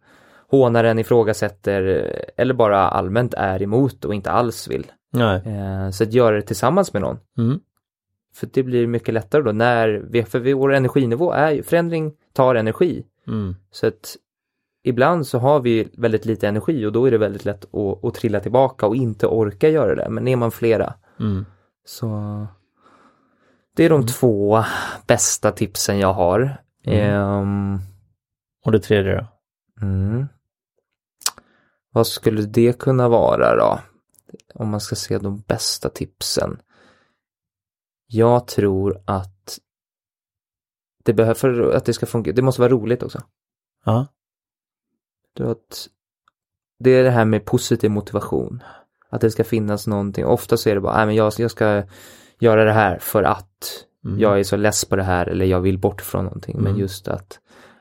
hånar 0.47 0.83
en, 0.83 0.99
ifrågasätter 0.99 1.81
eller 2.37 2.53
bara 2.53 2.79
allmänt 2.89 3.33
är 3.33 3.61
emot 3.61 4.05
och 4.05 4.13
inte 4.15 4.31
alls 4.31 4.67
vill. 4.67 4.85
Nej. 5.13 5.41
Eh, 5.45 5.89
Så 5.91 6.03
att 6.03 6.13
göra 6.13 6.35
det 6.35 6.41
tillsammans 6.41 6.93
med 6.93 7.01
någon. 7.01 7.17
Mm. 7.37 7.59
För 8.39 8.49
det 8.53 8.63
blir 8.63 8.87
mycket 8.87 9.13
lättare 9.13 9.41
då 9.41 9.51
när 9.51 9.87
vi, 10.09 10.23
för 10.23 10.53
vår 10.53 10.73
energinivå 10.73 11.31
är 11.31 11.51
ju, 11.51 11.63
förändring 11.63 12.13
tar 12.33 12.55
energi. 12.55 13.05
Mm. 13.27 13.55
Så 13.71 13.87
att 13.87 14.15
ibland 14.83 15.27
så 15.27 15.39
har 15.39 15.59
vi 15.59 15.89
väldigt 15.97 16.25
lite 16.25 16.47
energi 16.47 16.85
och 16.85 16.91
då 16.91 17.05
är 17.05 17.11
det 17.11 17.17
väldigt 17.17 17.45
lätt 17.45 17.65
att, 17.75 18.05
att 18.05 18.13
trilla 18.13 18.39
tillbaka 18.39 18.87
och 18.87 18.95
inte 18.95 19.27
orka 19.27 19.69
göra 19.69 19.95
det. 19.95 20.09
Men 20.09 20.27
är 20.27 20.35
man 20.35 20.51
flera 20.51 20.93
Mm. 21.19 21.45
så 21.85 22.07
det 23.75 23.83
är 23.83 23.89
de 23.89 24.07
två 24.07 24.63
bästa 25.07 25.51
tipsen 25.51 25.99
jag 25.99 26.13
har. 26.13 26.57
Mm. 26.85 26.99
Ehm, 27.15 27.79
Och 28.65 28.71
det 28.71 28.79
tredje 28.79 29.15
då? 29.15 29.25
mm. 29.85 30.25
Vad 31.91 32.07
skulle 32.07 32.41
det 32.41 32.79
kunna 32.79 33.09
vara 33.09 33.55
då? 33.55 33.79
Om 34.53 34.69
man 34.69 34.79
ska 34.79 34.95
se 34.95 35.17
de 35.17 35.39
bästa 35.47 35.89
tipsen. 35.89 36.59
Jag 38.11 38.47
tror 38.47 39.01
att 39.05 39.59
det 41.03 41.13
behöver, 41.13 41.33
för 41.33 41.71
att 41.75 41.85
det 41.85 41.93
ska 41.93 42.05
funka, 42.05 42.31
det 42.31 42.41
måste 42.41 42.61
vara 42.61 42.71
roligt 42.71 43.03
också. 43.03 43.21
Ja. 43.85 44.07
Att 45.39 45.87
det 46.79 46.89
är 46.91 47.03
det 47.03 47.09
här 47.11 47.25
med 47.25 47.45
positiv 47.45 47.91
motivation. 47.91 48.63
Att 49.09 49.21
det 49.21 49.31
ska 49.31 49.43
finnas 49.43 49.87
någonting. 49.87 50.25
Ofta 50.25 50.57
så 50.57 50.69
är 50.69 50.75
det 50.75 50.81
bara, 50.81 50.97
nej 50.97 51.05
men 51.05 51.15
jag, 51.15 51.33
jag 51.37 51.51
ska 51.51 51.83
göra 52.39 52.63
det 52.63 52.71
här 52.73 52.99
för 52.99 53.23
att 53.23 53.85
Mm. 54.05 54.19
jag 54.19 54.39
är 54.39 54.43
så 54.43 54.55
less 54.57 54.85
på 54.85 54.95
det 54.95 55.03
här 55.03 55.25
eller 55.25 55.45
jag 55.45 55.61
vill 55.61 55.77
bort 55.79 56.01
från 56.01 56.23
någonting. 56.25 56.55
Men 56.57 56.67
Mm. 56.67 56.79
just 56.79 57.07
att, 57.07 57.39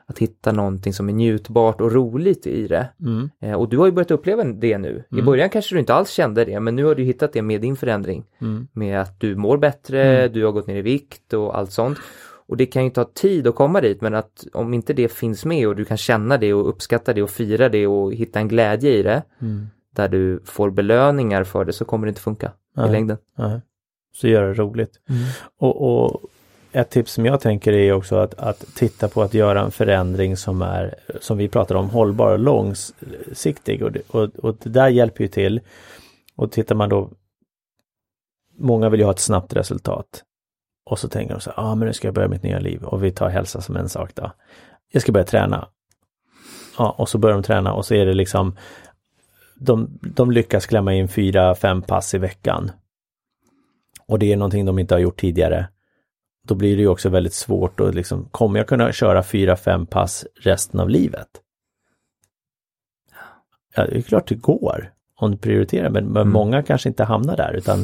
att 0.09 0.19
hitta 0.19 0.51
någonting 0.51 0.93
som 0.93 1.09
är 1.09 1.13
njutbart 1.13 1.81
och 1.81 1.91
roligt 1.91 2.47
i 2.47 2.67
det. 2.67 2.89
Mm. 3.01 3.29
Eh, 3.41 3.53
och 3.53 3.69
du 3.69 3.77
har 3.77 3.85
ju 3.85 3.91
börjat 3.91 4.11
uppleva 4.11 4.43
det 4.43 4.77
nu. 4.77 5.03
I 5.09 5.13
Mm. 5.13 5.25
början 5.25 5.49
kanske 5.49 5.75
du 5.75 5.79
inte 5.79 5.93
alls 5.93 6.09
kände 6.09 6.45
det, 6.45 6.59
men 6.59 6.75
nu 6.75 6.83
har 6.85 6.95
du 6.95 7.03
hittat 7.03 7.33
det 7.33 7.41
med 7.41 7.61
din 7.61 7.75
förändring. 7.75 8.25
Mm. 8.41 8.67
Med 8.73 9.01
att 9.01 9.19
du 9.19 9.35
mår 9.35 9.57
bättre, 9.57 10.03
Mm. 10.19 10.33
du 10.33 10.45
har 10.45 10.51
gått 10.51 10.67
ner 10.67 10.75
i 10.75 10.81
vikt 10.81 11.33
och 11.33 11.57
allt 11.57 11.71
sånt. 11.71 11.97
Och 12.47 12.57
det 12.57 12.65
kan 12.65 12.83
ju 12.83 12.89
ta 12.89 13.03
tid 13.03 13.47
att 13.47 13.55
komma 13.55 13.81
dit, 13.81 14.01
men 14.01 14.15
att 14.15 14.47
om 14.53 14.73
inte 14.73 14.93
det 14.93 15.07
finns 15.11 15.45
med 15.45 15.67
och 15.67 15.75
du 15.75 15.85
kan 15.85 15.97
känna 15.97 16.37
det 16.37 16.53
och 16.53 16.69
uppskatta 16.69 17.13
det 17.13 17.21
och 17.23 17.29
fira 17.29 17.69
det 17.69 17.87
och 17.87 18.13
hitta 18.13 18.39
en 18.39 18.47
glädje 18.47 18.91
i 18.97 19.03
det, 19.03 19.23
Mm. 19.41 19.67
där 19.95 20.07
du 20.09 20.39
får 20.45 20.69
belöningar 20.71 21.43
för 21.43 21.65
det, 21.65 21.73
så 21.73 21.85
kommer 21.85 22.05
det 22.07 22.09
inte 22.09 22.21
funka 22.21 22.51
Nej. 22.75 22.89
i 22.89 22.91
längden. 22.91 23.17
Nej. 23.37 23.61
Så 24.13 24.27
gör 24.27 24.47
det 24.47 24.53
roligt. 24.53 24.91
Och, 25.59 25.81
och 26.05 26.21
ett 26.71 26.89
tips 26.89 27.13
som 27.13 27.25
jag 27.25 27.41
tänker 27.41 27.73
är 27.73 27.93
också 27.93 28.15
att, 28.15 28.33
att 28.33 28.75
titta 28.75 29.07
på 29.07 29.21
att 29.21 29.33
göra 29.33 29.61
en 29.61 29.71
förändring 29.71 30.37
som 30.37 30.61
är, 30.61 30.95
som 31.21 31.37
vi 31.37 31.47
pratar 31.47 31.75
om, 31.75 31.89
hållbar 31.89 32.31
och 32.31 32.39
långsiktig. 32.39 33.83
Och 33.83 33.91
det, 33.91 34.01
och, 34.09 34.35
och 34.35 34.57
det 34.63 34.69
där 34.69 34.89
hjälper 34.89 35.21
ju 35.21 35.27
till. 35.27 35.61
Och 36.35 36.51
tittar 36.51 36.75
man 36.75 36.89
då, 36.89 37.09
många 38.57 38.89
vill 38.89 38.99
ju 38.99 39.05
ha 39.05 39.11
ett 39.11 39.19
snabbt 39.19 39.53
resultat. 39.53 40.23
Och 40.85 40.99
så 40.99 41.09
tänker 41.09 41.33
de 41.33 41.41
så 41.41 41.49
här, 41.49 41.63
ja 41.63 41.63
ah, 41.63 41.75
men 41.75 41.87
nu 41.87 41.93
ska 41.93 42.07
jag 42.07 42.15
börja 42.15 42.27
mitt 42.27 42.43
nya 42.43 42.59
liv. 42.59 42.83
Och 42.83 43.03
vi 43.03 43.11
tar 43.11 43.29
hälsa 43.29 43.61
som 43.61 43.75
en 43.75 43.89
sak 43.89 44.15
då. 44.15 44.31
Jag 44.91 45.01
ska 45.01 45.11
börja 45.11 45.25
träna. 45.25 45.67
Ja, 46.77 46.95
och 46.97 47.09
så 47.09 47.17
börjar 47.17 47.37
de 47.37 47.43
träna 47.43 47.73
och 47.73 47.85
så 47.85 47.93
är 47.93 48.05
det 48.05 48.13
liksom 48.13 48.55
de, 49.55 49.99
de 50.01 50.31
lyckas 50.31 50.65
klämma 50.65 50.93
in 50.93 51.07
fyra, 51.07 51.55
fem 51.55 51.81
pass 51.81 52.13
i 52.13 52.17
veckan. 52.17 52.71
Och 54.05 54.19
det 54.19 54.33
är 54.33 54.37
någonting 54.37 54.65
de 54.65 54.79
inte 54.79 54.95
har 54.95 54.99
gjort 54.99 55.19
tidigare. 55.19 55.67
Då 56.49 56.55
blir 56.55 56.75
det 56.75 56.81
ju 56.81 56.87
också 56.87 57.09
väldigt 57.09 57.33
svårt 57.33 57.79
att 57.79 57.95
liksom, 57.95 58.25
kommer 58.31 58.59
jag 58.59 58.67
kunna 58.67 58.91
köra 58.91 59.23
fyra, 59.23 59.55
fem 59.55 59.85
pass 59.85 60.25
resten 60.41 60.79
av 60.79 60.89
livet? 60.89 61.27
Ja, 63.75 63.85
det 63.85 63.97
är 63.97 64.01
klart 64.01 64.27
det 64.27 64.35
går 64.35 64.93
om 65.15 65.31
du 65.31 65.37
prioriterar, 65.37 65.89
men, 65.89 66.05
men 66.05 66.21
Mm. 66.21 66.33
många 66.33 66.63
kanske 66.63 66.89
inte 66.89 67.03
hamnar 67.03 67.37
där 67.37 67.53
utan 67.53 67.79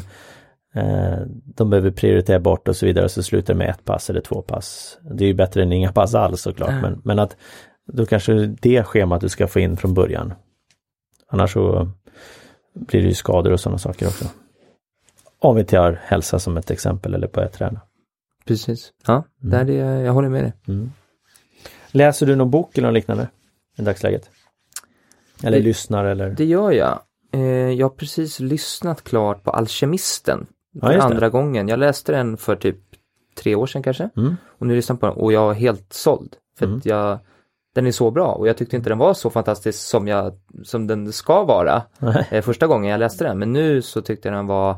eh, 0.76 1.20
de 1.56 1.70
behöver 1.70 1.92
prioritera 1.92 2.40
bort 2.40 2.68
och 2.68 2.76
så 2.76 2.86
vidare 2.86 3.06
och 3.06 3.12
så 3.12 3.24
slutar 3.24 3.54
det 3.54 3.58
med 3.58 3.70
ett 3.70 3.86
pass 3.86 4.10
eller 4.10 4.22
två 4.22 4.42
pass. 4.42 4.98
Det 5.12 5.24
är 5.24 5.28
ju 5.28 5.34
bättre 5.34 5.64
än 5.64 5.72
inga 5.72 5.92
pass 5.92 6.16
alls 6.16 6.42
såklart, 6.42 6.70
Mm. 6.70 6.82
men, 6.82 7.02
men 7.04 7.20
att 7.20 7.38
då 7.88 8.06
kanske 8.06 8.34
det 8.34 8.84
schemat 8.84 9.22
du 9.22 9.30
ska 9.30 9.48
få 9.48 9.60
in 9.60 9.78
från 9.78 9.94
början. 9.94 10.34
Annars 11.28 11.54
så 11.54 11.90
blir 12.74 13.02
det 13.02 13.08
ju 13.08 13.14
skador 13.14 13.52
och 13.52 13.60
sådana 13.60 13.78
saker 13.78 14.08
också. 14.08 14.26
Om 15.40 15.56
vi 15.56 15.64
tar 15.66 16.00
hälsa 16.04 16.40
som 16.40 16.58
ett 16.58 16.72
exempel 16.72 17.14
eller 17.14 17.28
börja 17.28 17.50
träna. 17.50 17.82
Precis. 18.46 18.94
Ja, 19.08 19.24
där 19.38 19.70
är, 19.70 20.02
jag- 20.02 20.14
håller 20.14 20.30
med 20.30 20.44
dig. 20.44 20.54
Mm. 20.68 20.92
Läser 21.92 22.26
du 22.26 22.36
någon 22.36 22.52
bok 22.52 22.78
eller 22.78 22.88
något 22.88 22.94
liknande 22.94 23.28
i 23.78 23.82
dagsläget? 23.82 24.30
Eller 25.44 25.58
Det- 25.58 25.64
lyssnar 25.64 26.06
eller? 26.06 26.30
Det 26.30 26.46
gör 26.46 26.72
jag. 26.72 27.00
Eh, 27.34 27.42
jag 27.72 27.86
har 27.86 27.96
precis 27.96 28.40
lyssnat 28.40 29.04
klart 29.04 29.44
på 29.44 29.52
Alkemisten. 29.52 30.48
Ja, 30.82 30.88
det. 30.88 31.02
andra 31.04 31.30
gången. 31.30 31.68
Jag 31.68 31.80
läste 31.80 32.12
den 32.12 32.38
för 32.38 32.56
typ 32.56 32.78
tre 33.38 33.56
år 33.56 33.66
sedan 33.68 33.84
kanske. 33.84 34.10
Mm. 34.18 34.36
Och 34.46 34.68
nu 34.68 34.76
lyssnar 34.76 34.94
jag 34.94 35.00
på 35.00 35.06
den 35.08 35.16
och 35.16 35.34
jag 35.34 35.52
är 35.52 35.54
helt 35.56 35.94
såld. 35.94 36.36
För 36.60 36.66
Mm. 36.66 36.78
att 36.78 36.86
jag, 36.86 37.20
den 37.76 37.88
är 37.88 37.92
så 37.92 38.12
bra 38.12 38.28
och 38.28 38.48
jag 38.48 38.58
tyckte 38.58 38.76
inte 38.76 38.90
den 38.90 38.98
var 38.98 39.14
så 39.14 39.30
fantastisk 39.30 39.80
som, 39.80 40.08
jag, 40.08 40.34
som 40.64 40.88
den 40.88 41.14
ska 41.14 41.44
vara 41.44 41.82
Nej. 42.00 42.28
eh, 42.32 42.42
första 42.42 42.68
gången 42.68 42.92
jag 42.92 43.00
läste 43.00 43.24
den. 43.24 43.40
Men 43.40 43.54
nu 43.54 43.82
så 43.82 44.02
tyckte 44.02 44.28
jag 44.28 44.38
den 44.38 44.48
var 44.48 44.76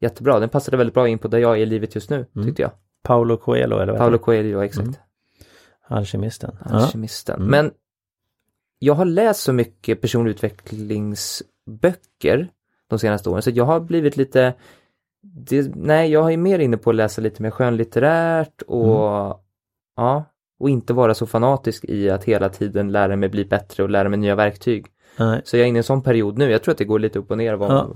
jättebra. 0.00 0.40
Den 0.40 0.48
passade 0.48 0.76
väldigt 0.76 0.94
bra 0.94 1.08
in 1.08 1.18
på 1.18 1.28
där 1.28 1.38
jag 1.38 1.52
är 1.52 1.62
i 1.62 1.66
livet 1.66 1.94
just 1.94 2.10
nu, 2.10 2.26
Mm. 2.36 2.46
tyckte 2.48 2.62
jag. 2.62 2.70
Paolo 3.08 3.36
Coelho 3.36 3.78
eller 3.78 3.92
vad 3.92 4.02
heter 4.02 4.18
Coelho, 4.18 4.60
exakt. 4.62 4.86
Mm. 4.88 4.94
Alkemisten. 5.88 6.56
Ja. 6.64 6.70
Alkemisten. 6.70 7.36
Mm. 7.36 7.50
Men 7.50 7.70
jag 8.78 8.94
har 8.94 9.04
läst 9.04 9.40
så 9.40 9.52
mycket 9.52 10.00
personlig 10.00 10.30
utvecklingsböcker 10.30 12.48
de 12.88 12.98
senaste 12.98 13.30
åren 13.30 13.42
så 13.42 13.50
jag 13.50 13.64
har 13.64 13.80
blivit 13.80 14.16
lite 14.16 14.54
det, 15.22 15.70
nej, 15.74 16.10
jag 16.10 16.32
är 16.32 16.36
mer 16.36 16.58
inne 16.58 16.76
på 16.76 16.90
att 16.90 16.96
läsa 16.96 17.20
lite 17.22 17.42
mer 17.42 17.50
skönlitterärt 17.50 18.62
och 18.62 18.98
Mm. 19.26 19.36
ja, 19.96 20.24
och 20.60 20.70
inte 20.70 20.92
vara 20.92 21.14
så 21.14 21.26
fanatisk 21.26 21.84
i 21.84 22.10
att 22.10 22.24
hela 22.24 22.48
tiden 22.48 22.92
lära 22.92 23.16
mig 23.16 23.28
bli 23.28 23.44
bättre 23.44 23.82
och 23.82 23.90
lära 23.90 24.08
mig 24.08 24.18
nya 24.18 24.34
verktyg. 24.34 24.86
Nej, 25.18 25.40
Så 25.44 25.56
jag 25.56 25.64
är 25.64 25.68
inne 25.68 25.78
i 25.78 25.80
en 25.80 25.84
sån 25.84 26.02
period 26.02 26.38
nu. 26.38 26.50
Jag 26.50 26.62
tror 26.62 26.72
att 26.72 26.78
det 26.78 26.84
går 26.84 26.98
lite 26.98 27.18
upp 27.18 27.30
och 27.30 27.38
ner. 27.38 27.54
Vad, 27.54 27.70
Ja. 27.70 27.88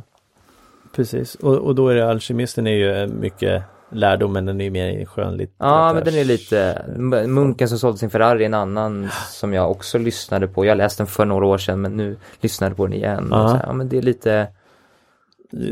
precis. 0.95 1.35
Och, 1.35 1.57
och 1.59 1.75
då 1.75 1.89
är 1.89 1.95
det 1.95 2.11
Alkemisten 2.11 2.67
är 2.67 2.71
ju 2.73 3.07
mycket 3.09 3.63
lärdom 3.93 4.33
men 4.33 4.47
den 4.47 4.61
är 4.61 4.65
ju 4.65 4.71
mer 4.71 5.05
skönlitteratur. 5.05 5.75
Ja, 5.75 5.93
men 5.95 6.05
den 6.05 6.15
är 6.15 6.25
lite, 6.25 6.85
Munken 7.29 7.69
som 7.69 7.79
sålde 7.79 7.99
sin 7.99 8.11
Ferrari 8.11 8.45
en 8.45 8.55
annan 8.55 9.09
som 9.31 9.53
jag 9.53 9.71
också 9.71 9.99
lyssnade 9.99 10.49
på. 10.49 10.65
Jag 10.65 10.79
läste 10.79 11.03
den 11.03 11.07
för 11.07 11.25
några 11.25 11.47
år 11.47 11.59
sedan 11.59 11.81
men 11.81 11.97
nu 11.97 12.17
lyssnade 12.41 12.75
på 12.75 12.87
den 12.87 12.93
igen. 12.95 13.33
Här, 13.33 13.63
ja, 13.67 13.73
men 13.73 13.89
det 13.89 13.99
är 13.99 14.03
lite, 14.03 14.49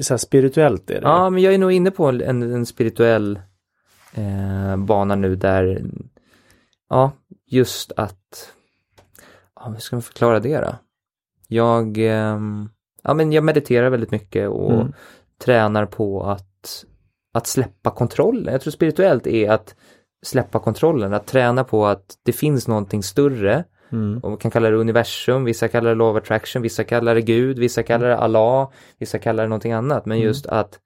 Så 0.00 0.12
här 0.14 0.18
spirituellt 0.18 0.90
är 0.90 0.94
det. 0.94 1.00
ja 1.08 1.30
men 1.30 1.42
jag 1.42 1.54
är 1.54 1.58
nog 1.58 1.72
inne 1.72 1.90
på 1.90 2.06
en, 2.06 2.22
en 2.42 2.66
spirituell 2.66 3.40
eh, 4.14 4.76
bana 4.76 5.14
nu 5.14 5.36
där, 5.36 5.82
ja, 6.90 7.12
just 7.46 7.92
att, 7.96 8.52
ja, 9.56 9.68
hur 9.68 9.78
ska 9.80 9.96
man 9.96 10.02
förklara 10.02 10.40
det 10.40 10.58
då? 10.60 10.74
Jag, 11.48 11.98
ehm, 11.98 12.68
ja 13.02 13.14
men 13.14 13.32
jag 13.32 13.44
mediterar 13.44 13.90
väldigt 13.90 14.10
mycket 14.10 14.48
och 14.48 14.72
Mm. 14.72 14.92
tränar 15.44 15.86
på 15.86 16.22
att, 16.22 16.49
att 17.32 17.46
släppa 17.46 17.90
kontrollen. 17.90 18.52
Jag 18.52 18.60
tror 18.60 18.70
spirituellt 18.70 19.26
är 19.26 19.50
att 19.50 19.74
släppa 20.22 20.58
kontrollen, 20.58 21.14
att 21.14 21.26
träna 21.26 21.64
på 21.64 21.86
att 21.86 22.14
det 22.22 22.32
finns 22.32 22.68
någonting 22.68 23.02
större. 23.02 23.64
Mm. 23.92 24.18
Och 24.22 24.28
man 24.28 24.38
kan 24.38 24.50
kalla 24.50 24.70
det 24.70 24.76
universum, 24.76 25.44
vissa 25.44 25.68
kallar 25.68 25.90
det 25.90 25.96
law 25.96 26.16
of 26.16 26.22
attraction, 26.22 26.62
vissa 26.62 26.84
kallar 26.84 27.14
det 27.14 27.22
Gud, 27.22 27.58
vissa 27.58 27.82
kallar 27.82 28.08
det 28.08 28.16
Allah, 28.16 28.70
vissa 28.98 29.18
kallar 29.18 29.42
det 29.42 29.48
någonting 29.48 29.72
annat. 29.72 30.06
Men 30.06 30.18
Mm. 30.18 30.26
just 30.26 30.46
att 30.46 30.78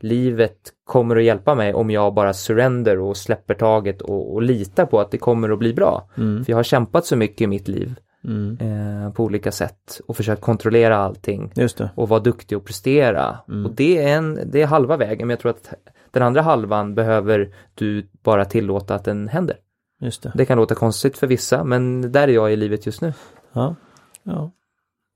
livet 0.00 0.58
kommer 0.84 1.16
att 1.16 1.24
hjälpa 1.24 1.54
mig 1.54 1.74
om 1.74 1.90
jag 1.90 2.14
bara 2.14 2.32
surrender 2.32 2.98
och 2.98 3.16
släpper 3.16 3.54
taget 3.54 4.02
och, 4.02 4.34
och 4.34 4.42
litar 4.42 4.86
på 4.86 5.00
att 5.00 5.10
det 5.10 5.18
kommer 5.18 5.50
att 5.50 5.58
bli 5.58 5.74
bra. 5.74 6.08
Mm. 6.16 6.44
För 6.44 6.52
jag 6.52 6.58
har 6.58 6.62
kämpat 6.62 7.06
så 7.06 7.16
mycket 7.16 7.40
i 7.40 7.46
mitt 7.46 7.68
liv 7.68 7.94
Mm. 8.24 8.58
eh, 8.60 9.12
på 9.12 9.24
olika 9.24 9.52
sätt 9.52 10.00
och 10.06 10.16
försökt 10.16 10.42
kontrollera 10.42 10.96
allting 10.96 11.52
och 11.94 12.08
vara 12.08 12.20
duktig 12.20 12.58
och 12.58 12.64
prestera. 12.64 13.38
Mm. 13.48 13.66
Och 13.66 13.72
det 13.72 14.02
är, 14.02 14.16
en, 14.16 14.40
det 14.46 14.62
är 14.62 14.66
halva 14.66 14.96
vägen 14.96 15.26
men 15.26 15.30
jag 15.30 15.40
tror 15.40 15.50
att 15.50 15.74
den 16.10 16.22
andra 16.22 16.42
halvan 16.42 16.94
behöver 16.94 17.54
du 17.74 18.08
bara 18.22 18.44
tillåta 18.44 18.94
att 18.94 19.04
den 19.04 19.28
händer. 19.28 19.56
Just 20.00 20.22
det. 20.22 20.32
Det 20.34 20.46
kan 20.46 20.58
låta 20.58 20.74
konstigt 20.74 21.18
för 21.18 21.26
vissa 21.26 21.64
men 21.64 22.12
där 22.12 22.28
är 22.28 22.32
jag 22.32 22.52
i 22.52 22.56
livet 22.56 22.86
just 22.86 23.00
nu. 23.00 23.12
Ja. 23.52 23.74
ja. 24.22 24.50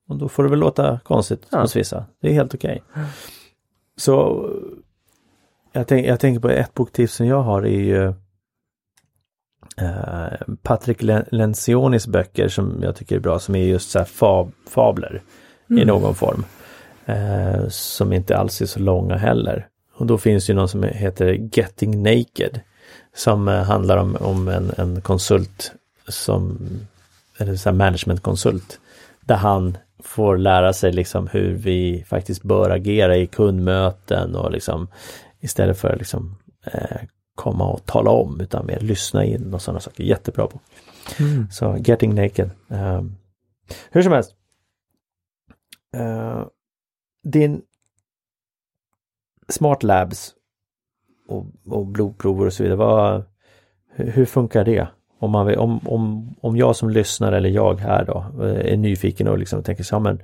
Och 0.09 0.17
då 0.17 0.29
får 0.29 0.43
det 0.43 0.51
väl 0.51 0.59
låta 0.59 1.01
konstigt 1.05 1.47
Ja. 1.51 1.61
hos 1.61 1.77
vissa. 1.77 2.05
Det 2.21 2.29
är 2.29 2.33
helt 2.33 2.55
okej. 2.55 2.83
Så 3.97 4.47
jag, 5.73 5.87
tänk, 5.87 6.07
jag 6.07 6.21
tänker 6.21 6.41
på 6.41 6.49
ett 6.49 6.75
boktips 6.75 7.15
som 7.15 7.27
jag 7.27 7.43
har 7.43 7.63
är 7.63 7.81
ju 7.81 8.13
eh, 9.81 10.55
Patrick 10.63 11.03
Len- 11.03 11.29
Lencianis 11.31 12.07
böcker 12.07 12.49
som 12.49 12.79
jag 12.83 12.97
tycker 12.97 13.17
är 13.17 13.21
bra 13.21 13.39
som 13.39 13.55
är 13.55 13.65
just 13.65 13.91
så 13.91 13.99
här 13.99 14.07
fab, 14.07 14.53
fabler 14.71 15.23
i 15.71 15.85
någon 15.85 16.15
form. 16.15 16.45
Eh, 17.07 17.69
som 17.69 18.13
inte 18.13 18.37
alls 18.37 18.63
är 18.63 18.67
så 18.67 18.81
långa 18.81 19.17
heller. 19.17 19.67
Och 19.95 20.07
då 20.07 20.19
finns 20.19 20.51
ju 20.51 20.55
någon 20.55 20.69
som 20.69 20.83
heter 20.83 21.49
Getting 21.53 22.03
Naked. 22.03 22.61
Som 23.15 23.49
eh, 23.49 23.63
handlar 23.63 23.97
om, 23.97 24.17
om 24.21 24.49
en, 24.49 24.73
en 24.77 25.01
konsult 25.01 25.73
som, 26.09 26.59
eller 27.39 27.55
så 27.55 27.73
managementkonsult. 27.73 28.81
Där 29.21 29.37
han 29.37 29.77
får 30.05 30.37
lära 30.37 30.73
sig 30.73 30.93
liksom 30.93 31.27
hur 31.27 31.55
vi 31.55 32.05
faktiskt 32.09 32.43
bör 32.43 32.71
agera 32.71 33.17
i 33.17 33.27
kundmöten 33.27 34.37
och 34.37 34.51
liksom 34.53 34.89
istället 35.41 35.79
för 35.79 35.97
liksom 35.97 36.37
eh, 36.65 36.97
komma 37.39 37.67
och 37.69 37.87
tala 37.87 38.11
om 38.11 38.41
utan 38.41 38.67
mer 38.67 38.81
lyssna 38.81 39.25
in 39.25 39.55
och 39.55 39.63
sådana 39.63 39.81
saker. 39.81 40.05
Jättebra 40.05 40.47
bok. 40.47 40.63
Så 41.51 41.77
Getting 41.79 42.15
Naked. 42.15 42.51
Ehm, 42.69 43.15
hur 43.91 44.03
som 44.03 44.13
helst. 44.13 44.35
Eh, 45.97 46.47
din 47.25 47.63
Smart 49.49 49.83
Labs 49.83 50.35
och, 51.29 51.47
och 51.67 51.87
blodprover 51.87 52.47
och 52.47 52.53
så 52.53 52.63
vidare. 52.63 52.77
Vad, 52.77 53.23
hur, 53.95 54.25
funkar 54.25 54.65
det? 54.65 54.89
Om, 55.19 55.31
man 55.31 55.59
om, 55.59 55.81
om, 55.85 56.35
om 56.41 56.57
jag 56.57 56.77
som 56.77 56.91
lyssnar 56.91 57.33
eller 57.33 57.51
jag 57.51 57.81
här 57.81 58.05
då 58.05 58.45
eh, 58.45 58.73
är 58.73 58.77
nyfiken 58.77 59.29
och 59.29 59.39
liksom 59.39 59.63
tänker 59.63 59.85
så 59.85 59.95
ja, 59.95 59.99
men 59.99 60.23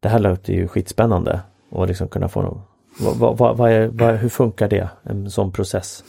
det 0.00 0.08
här 0.08 0.18
låter 0.18 0.52
ju 0.52 0.68
skitspännande 0.68 1.40
och 1.70 1.86
liksom 1.86 2.08
kunna 2.08 2.28
få 2.28 2.62
vad, 2.98 3.38
vad, 3.38 3.56
vad, 3.56 3.72
är, 3.72 3.88
vad, 3.88 4.14
hur 4.14 4.28
funkar 4.28 4.68
det? 4.68 4.88
En 5.02 5.30
sån 5.30 5.52
process? 5.52 6.04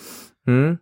Mm. 0.47 0.77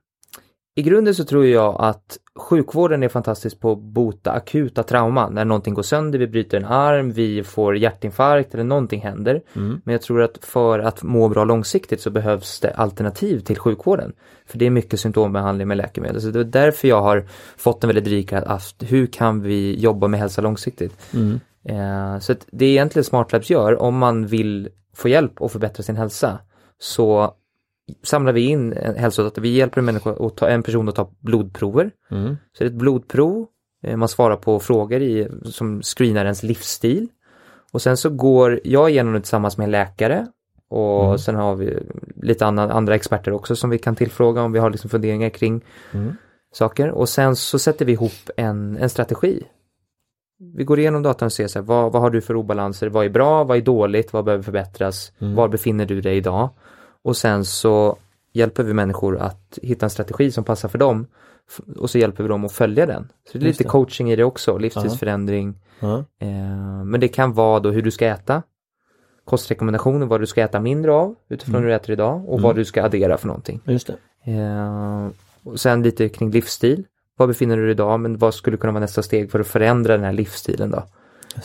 I 0.76 0.82
grunden 0.82 1.16
så 1.16 1.24
tror 1.24 1.46
jag 1.46 1.76
att 1.80 2.18
sjukvården 2.36 3.04
är 3.04 3.10
fantastisk 3.10 3.60
på 3.60 3.72
att 3.72 3.80
bota 3.80 4.32
akuta 4.32 4.84
trauman. 4.84 5.34
När 5.34 5.46
någonting 5.46 5.74
går 5.74 5.84
sönder, 5.84 6.20
vi 6.20 6.28
bryter 6.28 6.58
en 6.58 6.66
arm, 6.66 7.12
vi 7.12 7.44
får 7.44 7.78
hjärtinfarkt 7.78 8.54
eller 8.54 8.64
någonting 8.64 9.02
händer. 9.02 9.42
Mm. 9.56 9.82
Men 9.84 9.92
jag 9.92 10.02
tror 10.02 10.22
att 10.22 10.38
för 10.42 10.80
att 10.80 11.04
må 11.04 11.30
bra 11.30 11.44
långsiktigt 11.44 12.02
så 12.02 12.10
behövs 12.10 12.60
det 12.60 12.74
alternativ 12.74 13.40
till 13.40 13.58
sjukvården. 13.58 14.14
För 14.46 14.58
det 14.58 14.66
är 14.66 14.70
mycket 14.70 15.00
symptombehandling 15.00 15.68
med 15.68 15.78
läkemedel. 15.78 16.22
Så 16.22 16.28
det 16.28 16.40
är 16.40 16.44
därför 16.44 16.88
jag 16.88 17.02
har 17.02 17.26
fått 17.58 17.84
en 17.84 17.88
väldigt 17.88 18.08
rik 18.08 18.34
att 18.34 18.76
hur 18.80 19.08
kan 19.08 19.42
vi 19.42 19.80
jobba 19.80 20.08
med 20.08 20.20
hälsa 20.20 20.42
långsiktigt? 20.42 21.14
Mm. 21.14 21.40
Eh, 21.66 22.20
så 22.20 22.36
det 22.52 22.66
egentligen 22.66 23.04
SmartLabs 23.04 23.50
gör 23.50 23.82
om 23.82 23.98
man 23.98 24.28
vill 24.28 24.70
få 24.96 25.10
hjälp 25.10 25.42
och 25.42 25.52
förbättra 25.52 25.84
sin 25.84 25.96
hälsa 25.96 26.40
så 26.80 27.34
samlar 28.04 28.34
vi 28.34 28.42
in 28.42 28.72
hälsodata. 28.98 29.42
Vi 29.42 29.50
hjälper 29.50 29.80
en, 29.82 29.86
människa 29.86 30.10
att 30.26 30.38
ta, 30.38 30.48
en 30.50 30.64
person 30.64 30.90
att 30.90 30.96
ta 30.96 31.12
blodprover. 31.20 31.92
Mm. 32.12 32.38
Så 32.58 32.64
det 32.64 32.66
är 32.66 32.70
ett 32.70 32.74
blodprov, 32.76 33.46
eh, 33.84 33.98
man 33.98 34.08
svarar 34.10 34.36
på 34.36 34.60
frågor 34.60 35.02
i, 35.02 35.28
som 35.46 35.82
screenar 35.82 36.24
ens 36.26 36.44
livsstil. 36.44 37.08
Och 37.72 37.82
sen 37.82 37.98
så 37.98 38.10
går 38.10 38.60
jag 38.64 38.90
igenom 38.90 39.14
det 39.14 39.20
tillsammans 39.20 39.58
med 39.58 39.66
en 39.66 39.72
läkare 39.72 40.28
och 40.70 41.06
Mm. 41.06 41.18
sen 41.18 41.36
har 41.36 41.56
vi 41.56 41.80
lite 42.16 42.46
annan, 42.46 42.72
andra 42.72 42.96
experter 42.96 43.32
också 43.34 43.56
som 43.56 43.70
vi 43.70 43.78
kan 43.78 43.96
tillfråga 43.96 44.42
om 44.42 44.52
vi 44.52 44.60
har 44.60 44.70
liksom 44.70 44.90
funderingar 44.90 45.30
kring 45.30 45.62
Mm. 45.92 46.14
saker. 46.54 46.90
Och 46.92 47.10
sen 47.10 47.36
så 47.36 47.60
sätter 47.60 47.86
vi 47.86 47.92
ihop 47.92 48.12
en, 48.38 48.78
en 48.78 48.90
strategi. 48.90 49.44
Vi 50.56 50.64
går 50.64 50.80
igenom 50.80 51.04
datan 51.04 51.26
och 51.26 51.34
ser 51.34 51.48
så 51.48 51.60
här, 51.60 51.66
vad, 51.66 51.92
vad 51.92 52.02
har 52.02 52.10
du 52.10 52.22
för 52.22 52.36
obalanser, 52.36 52.88
vad 52.90 53.06
är 53.06 53.10
bra, 53.10 53.44
vad 53.44 53.58
är 53.58 53.62
dåligt, 53.62 54.14
vad 54.14 54.26
behöver 54.26 54.44
förbättras, 54.44 55.12
Mm. 55.22 55.36
var 55.36 55.48
befinner 55.48 55.86
du 55.86 56.02
dig 56.02 56.18
idag? 56.18 56.50
Och 57.04 57.18
sen 57.18 57.46
så 57.46 57.98
hjälper 58.34 58.64
vi 58.64 58.74
människor 58.74 59.18
att 59.18 59.60
hitta 59.62 59.86
en 59.86 59.90
strategi 59.90 60.32
som 60.32 60.44
passar 60.44 60.70
för 60.70 60.78
dem 60.78 61.06
och 61.78 61.90
så 61.90 61.98
hjälper 61.98 62.24
vi 62.24 62.30
dem 62.30 62.46
att 62.46 62.52
följa 62.52 62.86
den. 62.86 63.04
Så 63.32 63.38
det 63.38 63.44
är 63.44 63.48
Just 63.48 63.60
lite 63.60 63.64
det. 63.68 63.70
coaching 63.72 64.12
i 64.12 64.16
det 64.16 64.24
också, 64.24 64.58
livsstilsförändring. 64.58 65.56
Ja. 65.80 65.98
Eh, 66.20 66.84
men 66.86 67.00
det 67.00 67.08
kan 67.08 67.34
vara 67.34 67.60
då 67.60 67.72
hur 67.72 67.82
du 67.82 67.92
ska 67.92 68.06
äta, 68.08 68.44
kostrekommendationer, 69.26 70.06
vad 70.06 70.22
du 70.22 70.26
ska 70.28 70.42
äta 70.42 70.60
mindre 70.60 70.92
av 70.94 71.16
utifrån 71.30 71.56
Mm. 71.56 71.64
hur 71.64 71.70
du 71.70 71.76
äter 71.76 71.92
idag 71.94 72.16
och 72.28 72.34
Mm. 72.34 72.42
vad 72.44 72.56
du 72.56 72.66
ska 72.66 72.84
addera 72.84 73.18
för 73.18 73.28
någonting. 73.28 73.62
Just 73.66 73.88
det. 73.88 74.32
Eh, 74.32 75.08
och 75.44 75.60
sen 75.60 75.84
lite 75.84 76.10
kring 76.10 76.32
livsstil. 76.32 76.86
Var 77.18 77.28
befinner 77.28 77.58
du 77.58 77.64
dig 77.64 77.72
idag 77.72 78.00
men 78.00 78.18
vad 78.18 78.34
skulle 78.34 78.58
kunna 78.58 78.74
vara 78.74 78.82
nästa 78.82 79.04
steg 79.04 79.32
för 79.32 79.40
att 79.40 79.48
förändra 79.48 79.94
den 79.94 80.06
här 80.06 80.14
livsstilen 80.14 80.72
då? 80.72 80.84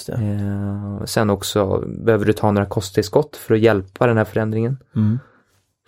Eh, 0.08 1.04
sen 1.04 1.30
också 1.30 1.84
behöver 1.86 2.24
du 2.24 2.32
ta 2.32 2.52
några 2.52 2.66
kosttillskott 2.66 3.36
för 3.36 3.54
att 3.54 3.60
hjälpa 3.60 4.06
den 4.06 4.16
här 4.16 4.24
förändringen. 4.24 4.76
Mm. 4.96 5.18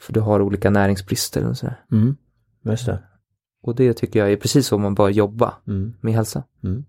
För 0.00 0.12
du 0.12 0.20
har 0.20 0.40
olika 0.42 0.70
näringsbrister 0.70 1.46
och 1.46 1.56
sådär. 1.56 1.84
Mm. 1.92 2.16
Just 2.62 2.86
det. 2.86 2.98
Och 3.62 3.74
det 3.74 3.92
tycker 3.92 4.18
jag 4.18 4.32
är 4.32 4.36
precis 4.36 4.66
så 4.66 4.78
man 4.78 4.94
bör 4.94 5.08
jobba 5.08 5.54
Mm. 5.66 5.94
med 6.00 6.14
hälsa. 6.14 6.42
Mm. 6.64 6.84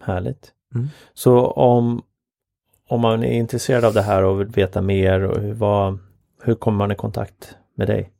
Härligt. 0.00 0.52
Mm. 0.74 0.88
Så 1.14 1.46
om, 1.46 2.02
om 2.88 3.00
man 3.00 3.22
är 3.24 3.32
intresserad 3.32 3.84
av 3.84 3.94
det 3.94 4.02
här 4.02 4.22
och 4.22 4.40
vill 4.40 4.48
veta 4.48 4.82
mer, 4.82 5.20
och 5.20 5.40
hur, 5.40 5.54
vad, 5.54 5.98
hur 6.42 6.54
kommer 6.54 6.78
man 6.78 6.92
i 6.92 6.94
kontakt 6.94 7.56
med 7.74 7.86
dig? 7.86 8.12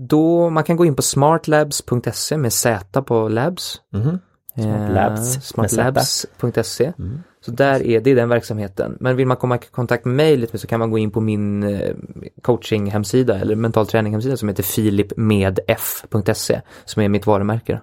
Då 0.00 0.50
man 0.50 0.64
kan 0.64 0.76
gå 0.76 0.84
in 0.84 0.96
på 0.96 1.02
smartlabs.se 1.02 2.36
med 2.36 2.52
Z 2.52 3.02
på 3.02 3.28
labs. 3.28 3.80
Mhm. 3.92 4.18
Smartlabs 4.54 5.36
Eh, 5.36 5.40
smartlabs.se. 5.40 6.92
Mm. 6.98 7.20
Så 7.40 7.50
där 7.50 7.82
är 7.82 8.00
det 8.00 8.10
är 8.10 8.14
den 8.14 8.28
verksamheten. 8.28 8.96
Men 9.00 9.16
vill 9.16 9.26
man 9.26 9.36
komma 9.36 9.56
i 9.56 9.58
kontakt 9.58 10.04
med 10.04 10.14
mig 10.14 10.36
lite 10.36 10.58
så 10.58 10.66
kan 10.66 10.80
man 10.80 10.90
gå 10.90 10.98
in 10.98 11.10
på 11.10 11.20
min 11.20 11.62
eh, 11.62 11.94
coaching 12.42 12.90
hemsida 12.90 13.38
eller 13.38 13.56
mental 13.56 13.86
träning 13.86 14.12
hemsida 14.12 14.36
som 14.36 14.48
heter 14.48 14.62
filipmedf.se 14.62 16.60
som 16.84 17.02
är 17.02 17.08
mitt 17.08 17.26
varumärke. 17.26 17.80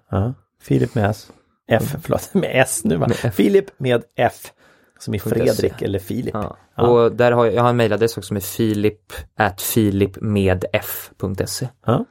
Filip 0.62 0.96
med 0.96 1.10
S. 1.10 1.32
F, 1.68 1.96
förlåt, 2.02 2.30
med 2.34 2.52
S 2.54 2.82
nu 2.84 2.98
va? 2.98 3.10
Filip 3.10 3.66
med 3.78 4.04
F. 4.16 4.52
Som 5.00 5.14
i. 5.14 5.20
Fredrik 5.20 5.82
eller 5.82 6.00
Filip. 6.00 6.34
Ja. 6.34 6.58
Ja. 6.76 6.88
Och 6.88 7.12
där 7.12 7.32
har 7.32 7.46
jag, 7.46 7.54
jag 7.54 7.62
har 7.62 7.70
en 7.70 7.78
mejladress 7.78 8.18
också 8.18 8.28
som 8.28 8.38
är 8.38 8.42
filip 8.42 9.14
at 9.36 9.62
filipmedf.se. 9.62 11.68
Ja. 11.86 12.06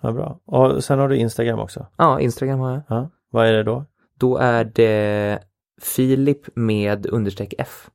ja, 0.00 0.12
bra. 0.12 0.40
Och 0.46 0.84
sen 0.84 0.98
har 0.98 1.08
du 1.08 1.16
Instagram 1.16 1.58
också. 1.58 1.86
Ja, 1.96 2.20
Instagram 2.20 2.60
har 2.60 2.72
jag. 2.72 2.82
Ja. 2.88 3.10
Vad 3.30 3.46
är 3.46 3.52
det 3.52 3.62
då? 3.62 3.84
Då 4.18 4.36
är 4.36 4.64
det 4.64 5.38
filip 5.82 6.46
med 6.54 7.06
understreck 7.06 7.54
f. 7.58 7.90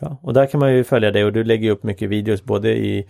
Bra. 0.00 0.18
Och 0.22 0.34
där 0.34 0.46
kan 0.46 0.60
man 0.60 0.74
ju 0.74 0.84
följa 0.84 1.10
dig 1.10 1.24
och 1.24 1.32
du 1.32 1.44
lägger 1.44 1.70
upp 1.70 1.82
mycket 1.82 2.08
videos 2.08 2.44
både 2.44 2.76
i 2.76 3.08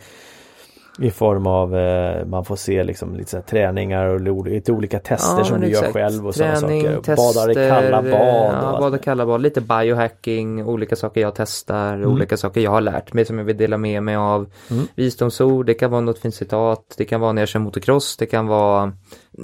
i 0.99 1.11
form 1.11 1.47
av 1.47 1.77
eh, 1.77 2.27
man 2.27 2.45
får 2.45 2.57
se 2.57 2.85
liksom 2.85 3.15
lite 3.17 3.43
träningar 3.43 4.07
och 4.07 4.47
lite 4.47 4.73
olika 4.73 4.99
tester 4.99 5.39
Ja, 5.39 5.45
som 5.45 5.61
du 5.61 5.67
gör 5.67 5.73
exakt. 5.79 5.93
själv 5.93 6.27
och 6.27 6.35
sådana 6.35 6.57
Träning, 6.57 6.83
saker. 6.83 6.97
tester, 6.97 7.17
Badar 7.17 7.51
i 7.51 7.55
kalla 7.55 8.03
bad. 8.03 8.13
Ja, 8.13 8.73
och 8.73 8.81
bada 8.81 8.97
i 8.97 9.01
kalla 9.01 9.27
bad, 9.27 9.41
lite 9.43 9.61
biohacking, 9.61 10.65
olika 10.67 10.97
saker 10.97 11.21
jag 11.21 11.35
testar, 11.35 11.95
Mm. 11.97 12.13
olika 12.13 12.37
saker 12.37 12.61
jag 12.61 12.71
har 12.71 12.81
lärt 12.81 13.13
mig 13.13 13.25
som 13.25 13.39
jag 13.39 13.45
vill 13.45 13.57
dela 13.57 13.77
med 13.79 14.03
mig 14.03 14.17
av. 14.17 14.51
Mm. 14.71 14.87
Visdomsord, 14.95 15.67
det 15.67 15.75
kan 15.75 15.91
vara 15.91 16.01
något 16.01 16.19
fint 16.19 16.35
citat, 16.35 16.95
det 16.99 17.05
kan 17.05 17.21
vara 17.21 17.33
när 17.33 17.43
jag 17.43 17.49
kör 17.49 17.61
motocross, 17.61 18.17
det 18.17 18.27
kan 18.27 18.47
vara 18.47 18.93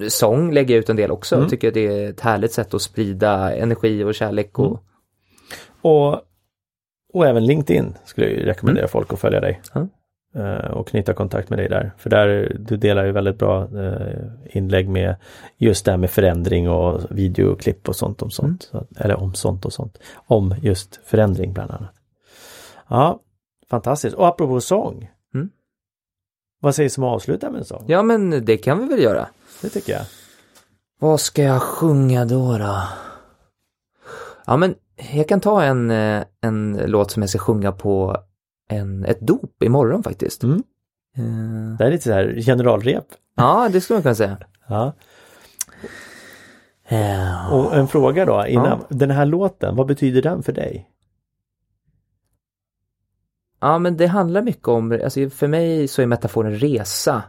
sång 0.08 0.52
lägger 0.52 0.74
jag 0.74 0.80
ut 0.80 0.90
en 0.90 0.96
del 0.96 1.10
också. 1.10 1.34
Mm. 1.34 1.42
Jag 1.44 1.50
tycker 1.50 1.70
det 1.72 1.86
är 1.86 2.10
ett 2.10 2.20
härligt 2.20 2.52
sätt 2.52 2.74
att 2.74 2.82
sprida 2.82 3.54
energi 3.56 4.04
och 4.04 4.14
kärlek 4.14 4.58
och 4.58 4.66
Mm. 4.66 4.78
Och, 5.84 6.20
och 7.12 7.26
även 7.26 7.46
LinkedIn 7.46 7.94
skulle 8.04 8.26
jag 8.30 8.46
rekommendera 8.46 8.88
folk 8.88 9.12
att 9.12 9.18
följa 9.20 9.40
dig. 9.40 9.60
Eh, 10.34 10.70
och 10.70 10.88
knyta 10.88 11.14
kontakt 11.14 11.50
med 11.50 11.58
dig 11.58 11.68
där. 11.68 11.92
För 11.98 12.10
där 12.10 12.56
du 12.58 12.76
delar 12.76 13.04
ju 13.04 13.12
väldigt 13.12 13.38
bra 13.38 13.62
eh, 13.62 14.56
inlägg 14.56 14.88
med 14.88 15.16
just 15.56 15.84
det 15.84 15.90
här 15.90 15.98
med 15.98 16.10
förändring 16.10 16.70
och 16.70 17.00
videoklipp 17.10 17.88
och 17.88 17.96
sånt 17.96 18.22
om 18.22 18.30
sånt. 18.30 18.70
Mm. 18.72 18.86
Eller 18.96 19.16
om 19.16 19.34
sånt 19.34 19.64
och 19.64 19.72
sånt. 19.72 19.98
Om 20.14 20.54
just 20.62 21.00
förändring 21.04 21.52
bland 21.52 21.70
annat. 21.70 21.94
Ja, 22.88 23.20
fantastiskt. 23.70 24.16
Och 24.16 24.26
apropå 24.26 24.60
sång. 24.60 25.10
Mm. 25.34 25.50
Vad 26.60 26.74
sägs 26.74 26.98
om 26.98 27.04
att 27.04 27.14
avsluta 27.14 27.50
med 27.50 27.58
en 27.58 27.64
sång? 27.64 27.84
Ja 27.86 28.02
men 28.02 28.44
det 28.44 28.56
kan 28.56 28.78
vi 28.78 28.86
väl 28.86 29.02
göra. 29.02 29.28
Det 29.62 29.68
tycker 29.68 29.92
jag. 29.92 30.02
Vad 31.00 31.20
ska 31.20 31.42
jag 31.42 31.62
sjunga 31.62 32.24
då 32.24 32.58
då? 32.58 32.82
Ja 34.46 34.56
men 34.56 34.74
jag 35.12 35.28
kan 35.28 35.40
ta 35.40 35.62
en, 35.62 35.90
eh, 35.90 36.24
en 36.40 36.80
låt 36.86 37.10
som 37.10 37.22
jag 37.22 37.30
ska 37.30 37.38
sjunga 37.38 37.72
på 37.72 38.16
en, 38.76 39.04
ett 39.04 39.20
dop 39.20 39.62
imorgon 39.62 40.02
faktiskt. 40.02 40.42
Mm. 40.42 40.62
Eh, 41.16 41.76
Det 41.78 41.84
är 41.84 41.90
lite 41.90 42.04
så 42.04 42.12
här 42.12 42.34
generalrep. 42.46 43.04
Ja, 43.36 43.68
det 43.72 43.80
skulle 43.80 43.96
man 43.96 44.02
kunna 44.02 44.14
säga. 44.14 44.36
Ja. 44.68 44.92
Ja. 46.88 47.50
Och 47.50 47.76
en 47.76 47.88
fråga 47.88 48.24
då 48.24 48.46
innan. 48.46 48.84
Den 48.88 49.10
här 49.10 49.26
låten, 49.26 49.76
vad 49.76 49.86
betyder 49.86 50.22
den 50.22 50.42
för 50.42 50.52
dig? 50.52 50.88
Ja 53.60 53.78
men 53.78 53.96
det 53.96 54.06
handlar 54.06 54.42
mycket 54.42 54.68
om, 54.68 54.92
alltså 55.04 55.30
för 55.30 55.48
mig 55.48 55.88
så 55.88 56.02
är 56.02 56.06
metaforen 56.06 56.52
resa. 56.58 57.22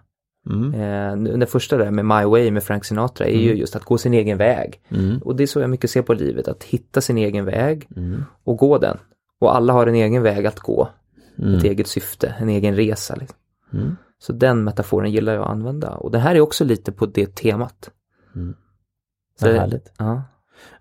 Mm. 0.50 0.74
Eh, 0.74 1.34
den 1.40 1.48
första 1.48 1.78
där 1.78 1.92
med 1.92 2.06
My 2.06 2.24
Way 2.26 2.52
med 2.52 2.64
Frank 2.64 2.86
Sinatra 2.86 3.28
är 3.28 3.38
ju 3.40 3.54
just 3.56 3.76
att 3.76 3.84
gå 3.84 3.98
sin 3.98 4.14
egen 4.14 4.38
väg. 4.38 4.82
Mm. 4.90 5.18
Och 5.18 5.36
det 5.36 5.44
är 5.44 5.48
så 5.48 5.60
jag 5.60 5.70
mycket 5.70 5.90
ser 5.90 6.02
på 6.02 6.14
livet, 6.14 6.48
att 6.48 6.64
hitta 6.64 7.02
sin 7.02 7.18
egen 7.18 7.46
väg 7.46 7.88
Mm. 7.96 8.24
och 8.44 8.58
gå 8.58 8.78
den. 8.78 8.98
Och 9.40 9.56
alla 9.56 9.74
har 9.74 9.88
en 9.88 9.96
egen 9.96 10.24
väg 10.24 10.46
att 10.46 10.60
gå, 10.60 10.90
Mm. 11.40 11.56
ett 11.58 11.64
eget 11.64 11.88
syfte, 11.88 12.36
en 12.40 12.50
egen 12.50 12.76
resa. 12.76 13.16
Liksom. 13.16 13.38
Mm. 13.74 13.96
Så 14.20 14.34
den 14.34 14.64
metaforen 14.64 15.12
gillar 15.12 15.34
jag 15.34 15.44
att 15.44 15.50
använda. 15.50 15.92
Och 15.92 16.12
det 16.12 16.20
här 16.20 16.36
är 16.36 16.40
också 16.42 16.64
lite 16.66 16.92
på 16.92 17.06
det 17.06 17.36
temat. 17.36 17.90
Mm. 18.36 18.56
Så 19.40 19.46
det- 19.46 19.60
härligt. 19.60 19.92
Ja. 19.98 20.24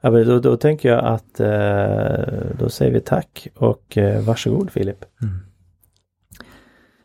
Ja, 0.00 0.10
men 0.10 0.26
då, 0.26 0.38
då 0.38 0.56
tänker 0.56 0.88
jag 0.88 1.04
att 1.04 1.40
eh, 1.40 2.56
då 2.58 2.68
säger 2.68 2.92
vi 2.92 3.00
tack 3.00 3.48
och 3.56 3.98
eh, 3.98 4.24
varsågod 4.24 4.70
Filip. 4.70 5.04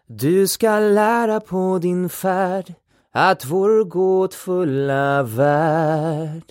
Du 0.08 0.48
ska 0.48 0.80
lära 0.80 1.40
på 1.40 1.80
din 1.80 2.10
färd 2.10 2.74
att 3.12 3.46
vår 3.46 3.84
gåtfulla 3.84 5.24
värld 5.24 6.44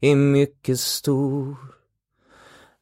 är 0.00 0.16
mycket 0.16 0.80
stor. 0.80 1.56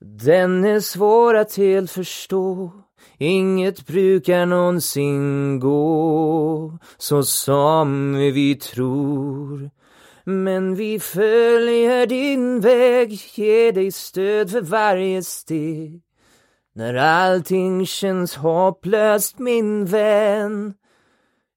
Den 0.01 0.65
är 0.65 0.81
svår 0.81 1.35
att 1.35 1.57
helt 1.57 1.91
förstå, 1.91 2.71
inget 3.19 3.87
brukar 3.87 4.47
någonsin 4.47 5.61
gå 5.61 6.79
så 6.99 7.23
som 7.23 8.15
vi 8.15 8.55
tror. 8.55 9.71
Men 10.25 10.75
vi 10.75 11.01
följer 11.01 12.07
din 12.07 12.61
väg, 12.61 13.21
ger 13.35 13.73
dig 13.73 13.93
stöd 13.93 14.51
för 14.51 14.61
varje 14.61 15.23
steg. 15.23 16.03
När 16.75 16.95
allting 16.95 17.87
känns 17.87 18.37
hopplöst 18.37 19.39
min 19.39 19.85
vän 19.87 20.75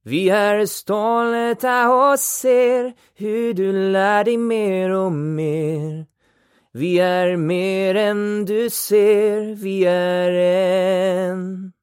Vi 0.04 0.30
är 0.30 0.66
stolta 0.66 1.90
och 1.90 2.20
ser 2.20 2.94
hur 3.16 3.54
du 3.54 3.92
lär 3.92 4.24
dig 4.24 4.38
mer 4.38 4.90
och 4.90 5.12
mer 5.12 6.06
vi 6.78 7.00
är 7.00 7.36
mer 7.36 7.96
än 7.96 8.46
du 8.46 8.70
ser, 8.70 9.56
vi 9.56 9.86
är 9.86 10.32
en. 10.32 11.77